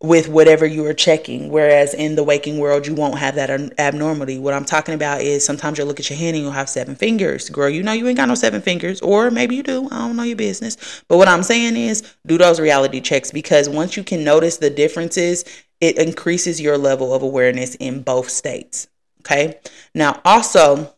with 0.00 0.28
whatever 0.28 0.64
you 0.64 0.86
are 0.86 0.94
checking. 0.94 1.50
Whereas 1.50 1.92
in 1.92 2.14
the 2.14 2.22
waking 2.22 2.58
world, 2.58 2.86
you 2.86 2.94
won't 2.94 3.18
have 3.18 3.34
that 3.34 3.50
abnormality. 3.78 4.38
What 4.38 4.54
I'm 4.54 4.64
talking 4.64 4.94
about 4.94 5.22
is 5.22 5.44
sometimes 5.44 5.76
you'll 5.76 5.88
look 5.88 5.98
at 5.98 6.08
your 6.08 6.18
hand 6.18 6.36
and 6.36 6.44
you'll 6.44 6.52
have 6.52 6.68
seven 6.68 6.94
fingers. 6.94 7.50
Girl, 7.50 7.68
you 7.68 7.82
know 7.82 7.92
you 7.92 8.06
ain't 8.06 8.16
got 8.16 8.28
no 8.28 8.36
seven 8.36 8.62
fingers, 8.62 9.00
or 9.00 9.30
maybe 9.32 9.56
you 9.56 9.64
do. 9.64 9.86
I 9.90 9.98
don't 9.98 10.14
know 10.14 10.22
your 10.22 10.36
business. 10.36 11.02
But 11.08 11.16
what 11.16 11.26
I'm 11.26 11.42
saying 11.42 11.76
is 11.76 12.02
do 12.26 12.38
those 12.38 12.60
reality 12.60 13.00
checks 13.00 13.32
because 13.32 13.68
once 13.68 13.96
you 13.96 14.04
can 14.04 14.22
notice 14.22 14.58
the 14.58 14.70
differences 14.70 15.44
it 15.80 15.98
increases 15.98 16.60
your 16.60 16.78
level 16.78 17.14
of 17.14 17.22
awareness 17.22 17.74
in 17.76 18.02
both 18.02 18.30
states. 18.30 18.88
Okay. 19.20 19.58
Now, 19.94 20.20
also, 20.24 20.94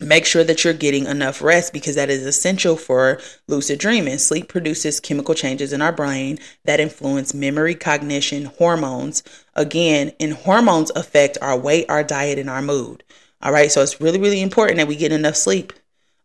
make 0.00 0.24
sure 0.24 0.44
that 0.44 0.64
you're 0.64 0.72
getting 0.72 1.06
enough 1.06 1.42
rest 1.42 1.72
because 1.72 1.94
that 1.94 2.10
is 2.10 2.24
essential 2.24 2.76
for 2.76 3.20
lucid 3.48 3.78
dreaming. 3.78 4.18
Sleep 4.18 4.48
produces 4.48 5.00
chemical 5.00 5.34
changes 5.34 5.72
in 5.72 5.82
our 5.82 5.92
brain 5.92 6.38
that 6.64 6.80
influence 6.80 7.34
memory, 7.34 7.74
cognition, 7.74 8.46
hormones. 8.46 9.22
Again, 9.54 10.12
and 10.20 10.32
hormones 10.32 10.90
affect 10.94 11.38
our 11.42 11.58
weight, 11.58 11.86
our 11.88 12.04
diet, 12.04 12.38
and 12.38 12.50
our 12.50 12.62
mood. 12.62 13.04
All 13.42 13.52
right. 13.52 13.70
So 13.70 13.82
it's 13.82 14.00
really, 14.00 14.20
really 14.20 14.42
important 14.42 14.78
that 14.78 14.88
we 14.88 14.96
get 14.96 15.12
enough 15.12 15.36
sleep. 15.36 15.72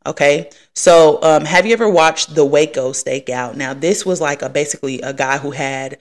Okay, 0.08 0.52
so 0.76 1.20
um, 1.24 1.46
have 1.46 1.66
you 1.66 1.74
ever 1.74 1.90
watched 1.90 2.36
the 2.36 2.46
Waco 2.46 2.92
stakeout? 2.92 3.56
Now, 3.56 3.74
this 3.74 4.06
was 4.06 4.22
like 4.22 4.44
a 4.44 4.50
basically 4.50 5.02
a 5.02 5.14
guy 5.14 5.40
who 5.40 5.50
had 5.50 5.98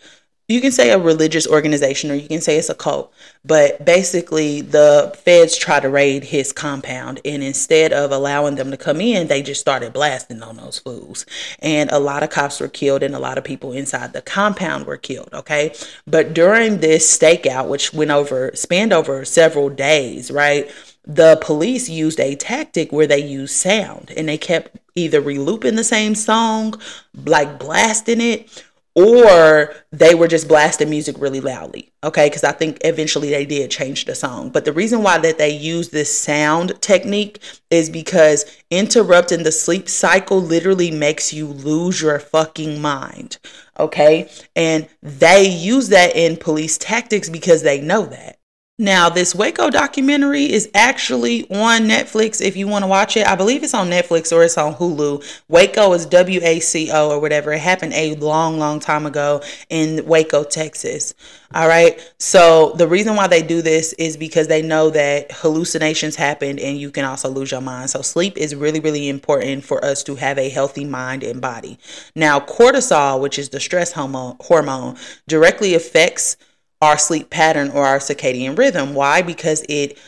you 0.46 0.60
can 0.60 0.72
say 0.72 0.90
a 0.90 0.98
religious 0.98 1.46
organization 1.46 2.10
or 2.10 2.14
you 2.14 2.28
can 2.28 2.40
say 2.40 2.58
it's 2.58 2.68
a 2.68 2.74
cult 2.74 3.12
but 3.44 3.84
basically 3.84 4.60
the 4.60 5.14
feds 5.24 5.56
try 5.56 5.80
to 5.80 5.88
raid 5.88 6.24
his 6.24 6.52
compound 6.52 7.20
and 7.24 7.42
instead 7.42 7.92
of 7.92 8.10
allowing 8.10 8.54
them 8.56 8.70
to 8.70 8.76
come 8.76 9.00
in 9.00 9.28
they 9.28 9.42
just 9.42 9.60
started 9.60 9.92
blasting 9.92 10.42
on 10.42 10.56
those 10.56 10.78
fools. 10.78 11.24
And 11.60 11.90
a 11.90 11.98
lot 11.98 12.22
of 12.22 12.30
cops 12.30 12.60
were 12.60 12.68
killed 12.68 13.02
and 13.02 13.14
a 13.14 13.18
lot 13.18 13.38
of 13.38 13.44
people 13.44 13.72
inside 13.72 14.12
the 14.12 14.22
compound 14.22 14.86
were 14.86 14.96
killed 14.96 15.30
okay? 15.32 15.74
But 16.06 16.34
during 16.34 16.78
this 16.78 17.18
stakeout 17.18 17.68
which 17.68 17.92
went 17.92 18.10
over 18.10 18.50
spanned 18.54 18.92
over 18.92 19.24
several 19.24 19.70
days 19.70 20.30
right 20.30 20.70
the 21.06 21.38
police 21.42 21.88
used 21.88 22.18
a 22.18 22.34
tactic 22.34 22.90
where 22.90 23.06
they 23.06 23.18
used 23.18 23.54
sound 23.54 24.10
and 24.16 24.28
they 24.28 24.38
kept 24.38 24.76
either 24.94 25.20
relooping 25.20 25.76
the 25.76 25.84
same 25.84 26.14
song 26.14 26.80
like 27.26 27.58
blasting 27.58 28.20
it 28.20 28.64
or 28.94 29.74
they 29.90 30.14
were 30.14 30.28
just 30.28 30.48
blasting 30.48 30.90
music 30.90 31.16
really 31.18 31.40
loudly 31.40 31.92
okay? 32.04 32.26
Because 32.26 32.44
i 32.44 32.52
think 32.52 32.78
eventually 32.84 33.30
they 33.30 33.46
did 33.46 33.70
change 33.70 34.04
the 34.04 34.14
song. 34.14 34.50
But 34.50 34.64
the 34.64 34.72
reason 34.72 35.02
why 35.02 35.18
that 35.18 35.38
they 35.38 35.50
use 35.50 35.88
this 35.88 36.16
sound 36.16 36.80
technique 36.80 37.40
is 37.70 37.90
because 37.90 38.44
interrupting 38.70 39.42
the 39.42 39.52
sleep 39.52 39.88
cycle 39.88 40.40
literally 40.40 40.90
makes 40.90 41.32
you 41.32 41.46
lose 41.46 42.02
your 42.02 42.18
fucking 42.18 42.80
mind 42.80 43.38
okay? 43.78 44.30
And 44.54 44.88
they 45.02 45.48
use 45.48 45.88
that 45.88 46.14
in 46.14 46.36
police 46.36 46.78
tactics 46.78 47.28
because 47.28 47.62
they 47.62 47.80
know 47.80 48.06
that 48.06 48.38
now, 48.76 49.08
this 49.08 49.36
Waco 49.36 49.70
documentary 49.70 50.52
is 50.52 50.68
actually 50.74 51.44
on 51.48 51.82
Netflix 51.82 52.44
if 52.44 52.56
you 52.56 52.66
want 52.66 52.82
to 52.82 52.88
watch 52.88 53.16
it. 53.16 53.24
I 53.24 53.36
believe 53.36 53.62
it's 53.62 53.72
on 53.72 53.88
Netflix 53.88 54.36
or 54.36 54.42
it's 54.42 54.58
on 54.58 54.74
Hulu. 54.74 55.42
Waco 55.46 55.92
is 55.92 56.06
W 56.06 56.40
A 56.42 56.58
C 56.58 56.90
O 56.92 57.10
or 57.10 57.20
whatever. 57.20 57.52
It 57.52 57.60
happened 57.60 57.92
a 57.92 58.16
long, 58.16 58.58
long 58.58 58.80
time 58.80 59.06
ago 59.06 59.42
in 59.70 60.04
Waco, 60.06 60.42
Texas. 60.42 61.14
All 61.54 61.68
right. 61.68 62.00
So, 62.18 62.72
the 62.72 62.88
reason 62.88 63.14
why 63.14 63.28
they 63.28 63.42
do 63.42 63.62
this 63.62 63.92
is 63.92 64.16
because 64.16 64.48
they 64.48 64.60
know 64.60 64.90
that 64.90 65.30
hallucinations 65.30 66.16
happen 66.16 66.58
and 66.58 66.76
you 66.76 66.90
can 66.90 67.04
also 67.04 67.28
lose 67.28 67.52
your 67.52 67.60
mind. 67.60 67.90
So, 67.90 68.02
sleep 68.02 68.36
is 68.36 68.56
really, 68.56 68.80
really 68.80 69.08
important 69.08 69.62
for 69.62 69.84
us 69.84 70.02
to 70.02 70.16
have 70.16 70.36
a 70.36 70.48
healthy 70.48 70.84
mind 70.84 71.22
and 71.22 71.40
body. 71.40 71.78
Now, 72.16 72.40
cortisol, 72.40 73.20
which 73.20 73.38
is 73.38 73.50
the 73.50 73.60
stress 73.60 73.92
hormone, 73.92 74.96
directly 75.28 75.74
affects 75.74 76.36
our 76.82 76.98
sleep 76.98 77.30
pattern 77.30 77.70
or 77.70 77.84
our 77.86 77.98
circadian 77.98 78.56
rhythm. 78.58 78.94
Why? 78.94 79.22
Because 79.22 79.64
it 79.68 79.98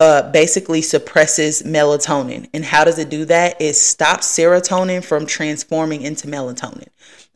uh, 0.00 0.30
basically 0.30 0.82
suppresses 0.82 1.62
melatonin. 1.62 2.48
And 2.52 2.64
how 2.64 2.84
does 2.84 2.98
it 2.98 3.08
do 3.08 3.24
that? 3.26 3.60
It 3.60 3.74
stops 3.74 4.26
serotonin 4.26 5.04
from 5.04 5.26
transforming 5.26 6.02
into 6.02 6.28
melatonin. 6.28 6.88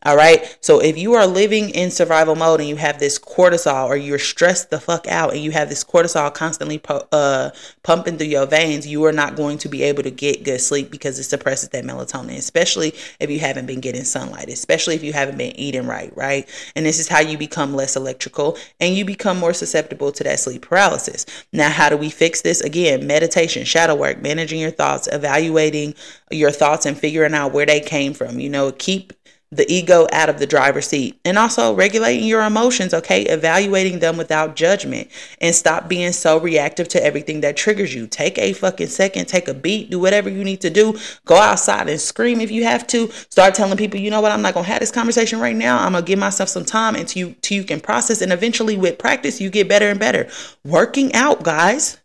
All 0.03 0.15
right. 0.15 0.57
So 0.61 0.79
if 0.79 0.97
you 0.97 1.13
are 1.13 1.27
living 1.27 1.69
in 1.69 1.91
survival 1.91 2.35
mode 2.35 2.59
and 2.59 2.67
you 2.67 2.75
have 2.77 2.97
this 2.97 3.19
cortisol 3.19 3.85
or 3.85 3.95
you're 3.95 4.17
stressed 4.17 4.71
the 4.71 4.79
fuck 4.79 5.07
out 5.07 5.33
and 5.33 5.43
you 5.43 5.51
have 5.51 5.69
this 5.69 5.83
cortisol 5.83 6.33
constantly 6.33 6.79
pu- 6.79 7.01
uh, 7.11 7.51
pumping 7.83 8.17
through 8.17 8.27
your 8.27 8.47
veins, 8.47 8.87
you 8.87 9.05
are 9.05 9.11
not 9.11 9.35
going 9.35 9.59
to 9.59 9.69
be 9.69 9.83
able 9.83 10.01
to 10.01 10.09
get 10.09 10.43
good 10.43 10.59
sleep 10.59 10.89
because 10.89 11.19
it 11.19 11.25
suppresses 11.25 11.69
that 11.69 11.85
melatonin, 11.85 12.37
especially 12.37 12.95
if 13.19 13.29
you 13.29 13.39
haven't 13.39 13.67
been 13.67 13.79
getting 13.79 14.03
sunlight, 14.03 14.49
especially 14.49 14.95
if 14.95 15.03
you 15.03 15.13
haven't 15.13 15.37
been 15.37 15.55
eating 15.59 15.85
right. 15.85 16.11
Right. 16.17 16.49
And 16.75 16.83
this 16.83 16.99
is 16.99 17.07
how 17.07 17.19
you 17.19 17.37
become 17.37 17.75
less 17.75 17.95
electrical 17.95 18.57
and 18.79 18.95
you 18.95 19.05
become 19.05 19.37
more 19.37 19.53
susceptible 19.53 20.11
to 20.13 20.23
that 20.23 20.39
sleep 20.39 20.63
paralysis. 20.63 21.27
Now, 21.53 21.69
how 21.69 21.89
do 21.89 21.97
we 21.97 22.09
fix 22.09 22.41
this? 22.41 22.61
Again, 22.61 23.05
meditation, 23.05 23.65
shadow 23.65 23.93
work, 23.93 24.19
managing 24.19 24.61
your 24.61 24.71
thoughts, 24.71 25.07
evaluating 25.11 25.93
your 26.31 26.51
thoughts 26.51 26.87
and 26.87 26.97
figuring 26.97 27.35
out 27.35 27.53
where 27.53 27.67
they 27.67 27.81
came 27.81 28.15
from. 28.15 28.39
You 28.39 28.49
know, 28.49 28.71
keep 28.71 29.13
the 29.53 29.69
ego 29.69 30.07
out 30.13 30.29
of 30.29 30.39
the 30.39 30.47
driver's 30.47 30.87
seat 30.87 31.19
and 31.25 31.37
also 31.37 31.75
regulating 31.75 32.25
your 32.25 32.41
emotions, 32.41 32.93
okay? 32.93 33.23
Evaluating 33.23 33.99
them 33.99 34.15
without 34.15 34.55
judgment 34.55 35.09
and 35.41 35.53
stop 35.53 35.89
being 35.89 36.13
so 36.13 36.39
reactive 36.39 36.87
to 36.87 37.03
everything 37.03 37.41
that 37.41 37.57
triggers 37.57 37.93
you. 37.93 38.07
Take 38.07 38.37
a 38.37 38.53
fucking 38.53 38.87
second, 38.87 39.27
take 39.27 39.49
a 39.49 39.53
beat, 39.53 39.89
do 39.89 39.99
whatever 39.99 40.29
you 40.29 40.45
need 40.45 40.61
to 40.61 40.69
do. 40.69 40.97
Go 41.25 41.35
outside 41.35 41.89
and 41.89 41.99
scream 41.99 42.39
if 42.39 42.49
you 42.49 42.63
have 42.63 42.87
to. 42.87 43.09
Start 43.29 43.53
telling 43.53 43.77
people, 43.77 43.99
you 43.99 44.09
know 44.09 44.21
what, 44.21 44.31
I'm 44.31 44.41
not 44.41 44.53
gonna 44.53 44.67
have 44.67 44.79
this 44.79 44.91
conversation 44.91 45.41
right 45.41 45.55
now. 45.55 45.83
I'm 45.83 45.91
gonna 45.91 46.05
give 46.05 46.19
myself 46.19 46.47
some 46.47 46.63
time 46.63 46.95
until 46.95 47.19
you, 47.19 47.27
until 47.27 47.57
you 47.57 47.63
can 47.65 47.81
process. 47.81 48.21
And 48.21 48.31
eventually, 48.31 48.77
with 48.77 48.97
practice, 48.97 49.41
you 49.41 49.49
get 49.49 49.67
better 49.67 49.89
and 49.89 49.99
better. 49.99 50.29
Working 50.63 51.13
out, 51.13 51.43
guys. 51.43 51.97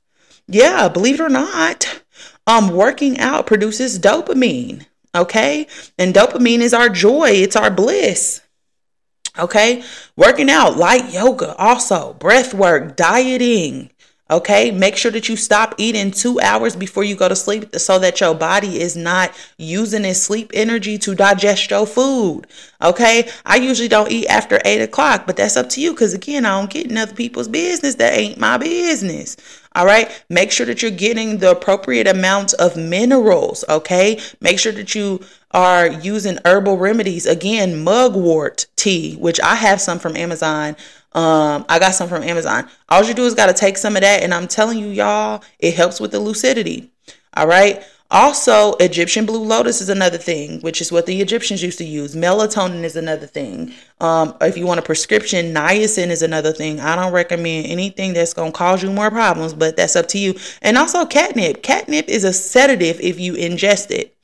Yeah, 0.48 0.88
believe 0.88 1.20
it 1.20 1.24
or 1.24 1.28
not, 1.28 2.02
um, 2.46 2.70
working 2.70 3.18
out 3.18 3.46
produces 3.46 3.98
dopamine. 3.98 4.86
Okay. 5.16 5.66
And 5.98 6.14
dopamine 6.14 6.60
is 6.60 6.74
our 6.74 6.88
joy, 6.88 7.30
it's 7.30 7.56
our 7.56 7.70
bliss. 7.70 8.42
Okay. 9.38 9.82
Working 10.16 10.50
out, 10.50 10.76
light 10.76 11.12
yoga, 11.12 11.56
also 11.56 12.14
breath 12.14 12.54
work, 12.54 12.96
dieting. 12.96 13.90
Okay, 14.28 14.72
make 14.72 14.96
sure 14.96 15.12
that 15.12 15.28
you 15.28 15.36
stop 15.36 15.76
eating 15.78 16.10
two 16.10 16.40
hours 16.40 16.74
before 16.74 17.04
you 17.04 17.14
go 17.14 17.28
to 17.28 17.36
sleep 17.36 17.76
so 17.76 18.00
that 18.00 18.20
your 18.20 18.34
body 18.34 18.80
is 18.80 18.96
not 18.96 19.32
using 19.56 20.04
its 20.04 20.20
sleep 20.20 20.50
energy 20.52 20.98
to 20.98 21.14
digest 21.14 21.70
your 21.70 21.86
food. 21.86 22.48
Okay, 22.82 23.30
I 23.44 23.54
usually 23.54 23.86
don't 23.86 24.10
eat 24.10 24.26
after 24.26 24.60
eight 24.64 24.80
o'clock, 24.80 25.28
but 25.28 25.36
that's 25.36 25.56
up 25.56 25.68
to 25.70 25.80
you 25.80 25.92
because 25.92 26.12
again, 26.12 26.44
I 26.44 26.58
don't 26.58 26.68
get 26.68 26.90
in 26.90 26.96
other 26.96 27.14
people's 27.14 27.46
business. 27.46 27.94
That 27.94 28.14
ain't 28.14 28.36
my 28.36 28.58
business. 28.58 29.36
All 29.76 29.84
right, 29.84 30.24
make 30.30 30.50
sure 30.50 30.64
that 30.64 30.80
you're 30.80 30.90
getting 30.90 31.36
the 31.36 31.50
appropriate 31.50 32.08
amount 32.08 32.54
of 32.54 32.78
minerals. 32.78 33.62
Okay, 33.68 34.18
make 34.40 34.58
sure 34.58 34.72
that 34.72 34.94
you 34.94 35.20
are 35.50 35.86
using 35.86 36.38
herbal 36.46 36.78
remedies. 36.78 37.26
Again, 37.26 37.84
mugwort 37.84 38.66
tea, 38.76 39.16
which 39.16 39.38
I 39.38 39.54
have 39.54 39.78
some 39.82 39.98
from 39.98 40.16
Amazon. 40.16 40.76
Um, 41.12 41.66
I 41.68 41.78
got 41.78 41.94
some 41.94 42.08
from 42.08 42.22
Amazon. 42.22 42.70
All 42.88 43.04
you 43.04 43.12
do 43.12 43.26
is 43.26 43.34
got 43.34 43.46
to 43.46 43.52
take 43.52 43.76
some 43.76 43.96
of 43.96 44.02
that, 44.02 44.22
and 44.22 44.32
I'm 44.32 44.48
telling 44.48 44.78
you, 44.78 44.88
y'all, 44.88 45.44
it 45.58 45.74
helps 45.74 46.00
with 46.00 46.10
the 46.10 46.20
lucidity. 46.20 46.90
All 47.34 47.46
right. 47.46 47.84
Also, 48.10 48.74
Egyptian 48.74 49.26
blue 49.26 49.42
lotus 49.42 49.80
is 49.80 49.88
another 49.88 50.18
thing, 50.18 50.60
which 50.60 50.80
is 50.80 50.92
what 50.92 51.06
the 51.06 51.20
Egyptians 51.20 51.62
used 51.62 51.78
to 51.78 51.84
use. 51.84 52.14
Melatonin 52.14 52.84
is 52.84 52.94
another 52.94 53.26
thing. 53.26 53.72
Um, 54.00 54.36
if 54.40 54.56
you 54.56 54.64
want 54.64 54.78
a 54.78 54.82
prescription, 54.82 55.52
niacin 55.52 56.08
is 56.08 56.22
another 56.22 56.52
thing. 56.52 56.78
I 56.78 56.94
don't 56.94 57.12
recommend 57.12 57.66
anything 57.66 58.12
that's 58.12 58.32
going 58.32 58.52
to 58.52 58.56
cause 58.56 58.82
you 58.82 58.92
more 58.92 59.10
problems, 59.10 59.54
but 59.54 59.76
that's 59.76 59.96
up 59.96 60.06
to 60.08 60.18
you. 60.18 60.34
And 60.62 60.78
also, 60.78 61.04
catnip. 61.04 61.62
Catnip 61.62 62.08
is 62.08 62.22
a 62.22 62.32
sedative 62.32 63.00
if 63.00 63.18
you 63.18 63.32
ingest 63.32 63.90
it. 63.90 64.16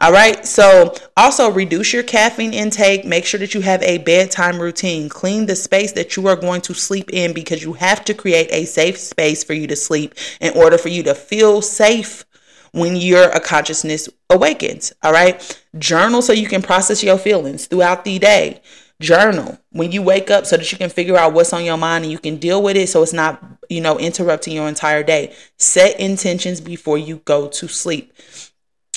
All 0.00 0.12
right. 0.12 0.46
So 0.46 0.94
also 1.16 1.50
reduce 1.50 1.92
your 1.92 2.04
caffeine 2.04 2.54
intake. 2.54 3.04
Make 3.04 3.24
sure 3.24 3.40
that 3.40 3.52
you 3.52 3.62
have 3.62 3.82
a 3.82 3.98
bedtime 3.98 4.60
routine. 4.60 5.08
Clean 5.08 5.46
the 5.46 5.56
space 5.56 5.90
that 5.92 6.16
you 6.16 6.28
are 6.28 6.36
going 6.36 6.60
to 6.62 6.74
sleep 6.74 7.10
in 7.12 7.32
because 7.32 7.64
you 7.64 7.72
have 7.72 8.04
to 8.04 8.14
create 8.14 8.48
a 8.52 8.64
safe 8.64 8.96
space 8.96 9.42
for 9.42 9.54
you 9.54 9.66
to 9.66 9.74
sleep 9.74 10.14
in 10.40 10.56
order 10.56 10.78
for 10.78 10.88
you 10.88 11.02
to 11.02 11.16
feel 11.16 11.60
safe 11.62 12.24
when 12.72 12.96
your 12.96 13.30
consciousness 13.40 14.08
awakens. 14.30 14.92
All 15.02 15.12
right. 15.12 15.60
Journal 15.78 16.22
so 16.22 16.32
you 16.32 16.46
can 16.46 16.62
process 16.62 17.02
your 17.02 17.18
feelings 17.18 17.66
throughout 17.66 18.04
the 18.04 18.18
day. 18.18 18.60
Journal 19.00 19.58
when 19.70 19.92
you 19.92 20.02
wake 20.02 20.28
up 20.30 20.44
so 20.44 20.56
that 20.56 20.72
you 20.72 20.78
can 20.78 20.90
figure 20.90 21.16
out 21.16 21.32
what's 21.32 21.52
on 21.52 21.64
your 21.64 21.76
mind 21.76 22.04
and 22.04 22.10
you 22.10 22.18
can 22.18 22.36
deal 22.36 22.60
with 22.62 22.76
it 22.76 22.88
so 22.88 23.02
it's 23.02 23.12
not, 23.12 23.40
you 23.68 23.80
know, 23.80 23.96
interrupting 23.98 24.54
your 24.54 24.68
entire 24.68 25.04
day. 25.04 25.34
Set 25.56 25.98
intentions 26.00 26.60
before 26.60 26.98
you 26.98 27.18
go 27.24 27.46
to 27.48 27.68
sleep. 27.68 28.12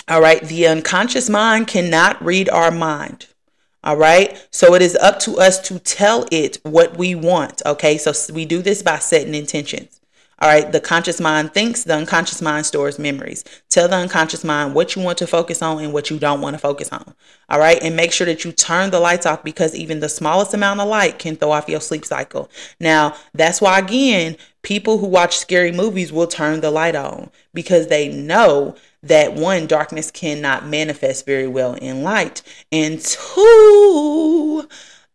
All 0.08 0.22
right. 0.22 0.42
The 0.42 0.68
unconscious 0.68 1.30
mind 1.30 1.68
cannot 1.68 2.24
read 2.24 2.50
our 2.50 2.72
mind. 2.72 3.28
All 3.84 3.98
right. 3.98 4.48
So 4.52 4.74
it 4.74 4.82
is 4.82 4.96
up 4.96 5.20
to 5.22 5.38
us 5.38 5.60
to 5.68 5.78
tell 5.80 6.26
it 6.32 6.58
what 6.64 6.98
we 6.98 7.14
want. 7.14 7.62
Okay. 7.66 7.98
So 8.00 8.12
we 8.34 8.46
do 8.46 8.62
this 8.64 8.82
by 8.82 8.98
setting 8.98 9.36
intentions. 9.36 10.01
All 10.42 10.50
right. 10.50 10.72
The 10.72 10.82
conscious 10.82 11.22
mind 11.22 11.54
thinks, 11.54 11.84
the 11.84 11.96
unconscious 11.96 12.42
mind 12.42 12.66
stores 12.66 12.98
memories. 13.00 13.46
Tell 13.70 13.88
the 13.88 13.96
unconscious 13.96 14.44
mind 14.44 14.74
what 14.74 14.96
you 14.96 15.02
want 15.02 15.20
to 15.20 15.28
focus 15.28 15.62
on 15.62 15.84
and 15.84 15.94
what 15.94 16.10
you 16.10 16.18
don't 16.20 16.42
want 16.42 16.56
to 16.56 16.60
focus 16.60 16.90
on. 16.90 17.14
All 17.48 17.60
right. 17.60 17.82
And 17.82 17.96
make 17.96 18.12
sure 18.12 18.26
that 18.26 18.44
you 18.44 18.52
turn 18.52 18.90
the 18.90 19.00
lights 19.00 19.26
off 19.28 19.44
because 19.44 19.76
even 19.76 20.00
the 20.00 20.10
smallest 20.10 20.54
amount 20.54 20.80
of 20.80 20.88
light 20.88 21.20
can 21.20 21.36
throw 21.36 21.52
off 21.52 21.70
your 21.70 21.80
sleep 21.80 22.04
cycle. 22.04 22.50
Now, 22.80 23.16
that's 23.34 23.62
why, 23.62 23.80
again, 23.80 24.36
people 24.64 24.98
who 24.98 25.08
watch 25.08 25.38
scary 25.38 25.72
movies 25.72 26.12
will 26.12 26.28
turn 26.28 26.62
the 26.62 26.72
light 26.72 26.96
on 26.96 27.30
because 27.54 27.88
they 27.88 28.10
know 28.10 28.76
that 29.04 29.34
one, 29.34 29.68
darkness 29.68 30.12
cannot 30.12 30.68
manifest 30.68 31.26
very 31.26 31.48
well 31.48 31.74
in 31.74 32.04
light, 32.04 32.44
and 32.72 33.02
two, 33.02 34.68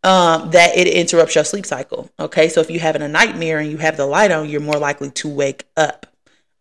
um, 0.06 0.50
that 0.52 0.76
it 0.76 0.86
interrupts 0.86 1.34
your 1.34 1.44
sleep 1.44 1.66
cycle. 1.66 2.08
Okay, 2.20 2.48
so 2.48 2.60
if 2.60 2.70
you're 2.70 2.80
having 2.80 3.02
a 3.02 3.08
nightmare 3.08 3.58
and 3.58 3.68
you 3.68 3.78
have 3.78 3.96
the 3.96 4.06
light 4.06 4.30
on, 4.30 4.48
you're 4.48 4.60
more 4.60 4.78
likely 4.78 5.10
to 5.10 5.28
wake 5.28 5.64
up. 5.76 6.06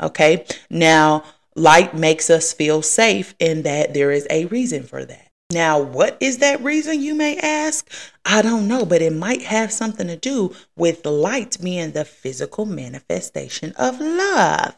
Okay, 0.01 0.45
now 0.69 1.23
light 1.55 1.95
makes 1.95 2.31
us 2.31 2.51
feel 2.51 2.81
safe, 2.81 3.35
in 3.39 3.61
that 3.61 3.93
there 3.93 4.11
is 4.11 4.25
a 4.31 4.45
reason 4.45 4.83
for 4.83 5.05
that. 5.05 5.29
Now, 5.51 5.79
what 5.79 6.17
is 6.19 6.39
that 6.39 6.63
reason, 6.63 7.01
you 7.01 7.13
may 7.13 7.37
ask? 7.37 7.87
I 8.25 8.41
don't 8.41 8.67
know, 8.67 8.83
but 8.83 9.03
it 9.03 9.13
might 9.13 9.43
have 9.43 9.71
something 9.71 10.07
to 10.07 10.17
do 10.17 10.55
with 10.75 11.05
light 11.05 11.57
being 11.61 11.91
the 11.91 12.03
physical 12.03 12.65
manifestation 12.65 13.73
of 13.77 14.01
love. 14.01 14.73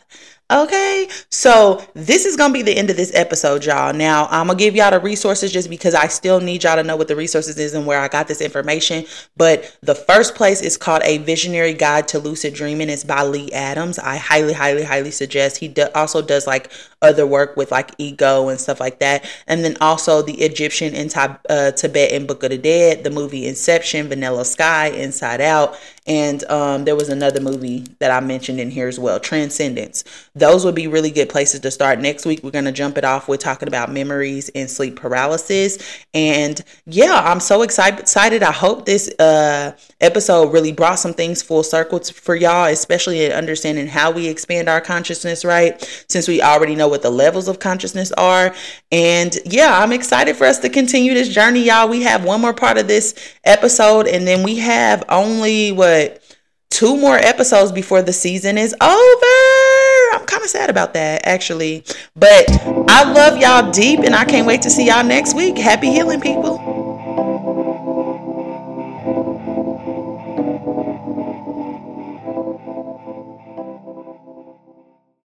Okay, 0.49 1.09
so 1.29 1.85
this 1.93 2.23
is 2.23 2.37
gonna 2.37 2.53
be 2.53 2.61
the 2.61 2.77
end 2.77 2.89
of 2.89 2.95
this 2.95 3.13
episode, 3.13 3.65
y'all. 3.65 3.91
Now 3.91 4.27
I'm 4.31 4.47
gonna 4.47 4.57
give 4.57 4.77
y'all 4.77 4.91
the 4.91 4.99
resources 5.01 5.51
just 5.51 5.69
because 5.69 5.93
I 5.93 6.07
still 6.07 6.39
need 6.39 6.63
y'all 6.63 6.77
to 6.77 6.83
know 6.83 6.95
what 6.95 7.09
the 7.09 7.17
resources 7.17 7.57
is 7.57 7.73
and 7.73 7.85
where 7.85 7.99
I 7.99 8.07
got 8.07 8.29
this 8.29 8.39
information. 8.39 9.03
But 9.35 9.77
the 9.81 9.93
first 9.93 10.35
place 10.35 10.61
is 10.61 10.77
called 10.77 11.01
A 11.03 11.17
Visionary 11.17 11.73
Guide 11.73 12.07
to 12.09 12.19
Lucid 12.19 12.53
Dreaming. 12.53 12.89
It's 12.89 13.03
by 13.03 13.23
Lee 13.23 13.51
Adams. 13.51 13.99
I 13.99 14.15
highly, 14.15 14.53
highly, 14.53 14.83
highly 14.83 15.11
suggest. 15.11 15.57
He 15.57 15.67
do- 15.67 15.89
also 15.93 16.21
does 16.21 16.47
like 16.47 16.71
other 17.01 17.27
work 17.27 17.57
with 17.57 17.69
like 17.69 17.91
ego 17.97 18.47
and 18.47 18.57
stuff 18.57 18.79
like 18.79 18.99
that. 18.99 19.29
And 19.47 19.65
then 19.65 19.75
also 19.81 20.21
the 20.21 20.41
Egyptian 20.41 20.95
and 20.95 21.13
uh, 21.49 21.71
Tibetan 21.71 22.25
Book 22.25 22.43
of 22.43 22.51
the 22.51 22.57
Dead, 22.57 23.03
the 23.03 23.11
movie 23.11 23.47
Inception, 23.47 24.07
Vanilla 24.07 24.45
Sky, 24.45 24.87
Inside 24.87 25.41
Out, 25.41 25.77
and 26.07 26.43
um, 26.45 26.85
there 26.85 26.95
was 26.95 27.09
another 27.09 27.41
movie 27.41 27.85
that 27.99 28.11
I 28.11 28.25
mentioned 28.25 28.61
in 28.61 28.71
here 28.71 28.87
as 28.87 28.97
well, 28.97 29.19
Transcendence. 29.19 30.05
Those 30.35 30.63
would 30.63 30.75
be 30.75 30.87
really 30.87 31.11
good 31.11 31.27
places 31.27 31.59
to 31.59 31.71
start. 31.71 31.99
Next 31.99 32.25
week, 32.25 32.41
we're 32.43 32.51
going 32.51 32.65
to 32.65 32.71
jump 32.71 32.97
it 32.97 33.03
off 33.03 33.27
with 33.27 33.41
talking 33.41 33.67
about 33.67 33.91
memories 33.91 34.49
and 34.55 34.69
sleep 34.69 34.95
paralysis. 34.95 35.77
And 36.13 36.63
yeah, 36.85 37.21
I'm 37.25 37.41
so 37.41 37.61
excited. 37.61 38.41
I 38.41 38.53
hope 38.53 38.85
this 38.85 39.13
uh, 39.19 39.75
episode 39.99 40.53
really 40.53 40.71
brought 40.71 40.99
some 40.99 41.13
things 41.13 41.41
full 41.41 41.63
circle 41.63 41.99
for 41.99 42.35
y'all, 42.35 42.67
especially 42.67 43.25
in 43.25 43.33
understanding 43.33 43.87
how 43.87 44.11
we 44.11 44.27
expand 44.27 44.69
our 44.69 44.79
consciousness, 44.79 45.43
right? 45.43 45.81
Since 46.07 46.29
we 46.29 46.41
already 46.41 46.75
know 46.75 46.87
what 46.87 47.01
the 47.01 47.09
levels 47.09 47.49
of 47.49 47.59
consciousness 47.59 48.13
are. 48.13 48.55
And 48.93 49.37
yeah, 49.43 49.77
I'm 49.77 49.91
excited 49.91 50.37
for 50.37 50.45
us 50.45 50.59
to 50.59 50.69
continue 50.69 51.13
this 51.13 51.27
journey, 51.27 51.63
y'all. 51.63 51.89
We 51.89 52.03
have 52.03 52.23
one 52.23 52.39
more 52.39 52.53
part 52.53 52.77
of 52.77 52.87
this 52.87 53.13
episode, 53.43 54.07
and 54.07 54.25
then 54.25 54.43
we 54.43 54.55
have 54.59 55.03
only 55.09 55.73
what 55.73 55.96
but 55.97 56.21
two 56.69 56.95
more 56.95 57.17
episodes 57.17 57.71
before 57.71 58.03
the 58.03 58.13
season 58.13 58.55
is 58.57 58.75
over. 58.79 60.13
I'm 60.13 60.25
kind 60.27 60.43
of 60.43 60.49
sad 60.49 60.69
about 60.69 60.93
that, 60.93 61.25
actually. 61.25 61.83
But 62.15 62.45
I 62.87 63.11
love 63.11 63.39
y'all 63.39 63.71
deep, 63.71 64.01
and 64.01 64.13
I 64.13 64.23
can't 64.25 64.45
wait 64.45 64.61
to 64.61 64.69
see 64.69 64.85
y'all 64.85 65.03
next 65.03 65.35
week. 65.35 65.57
Happy 65.57 65.87
healing, 65.87 66.21
people. 66.21 66.76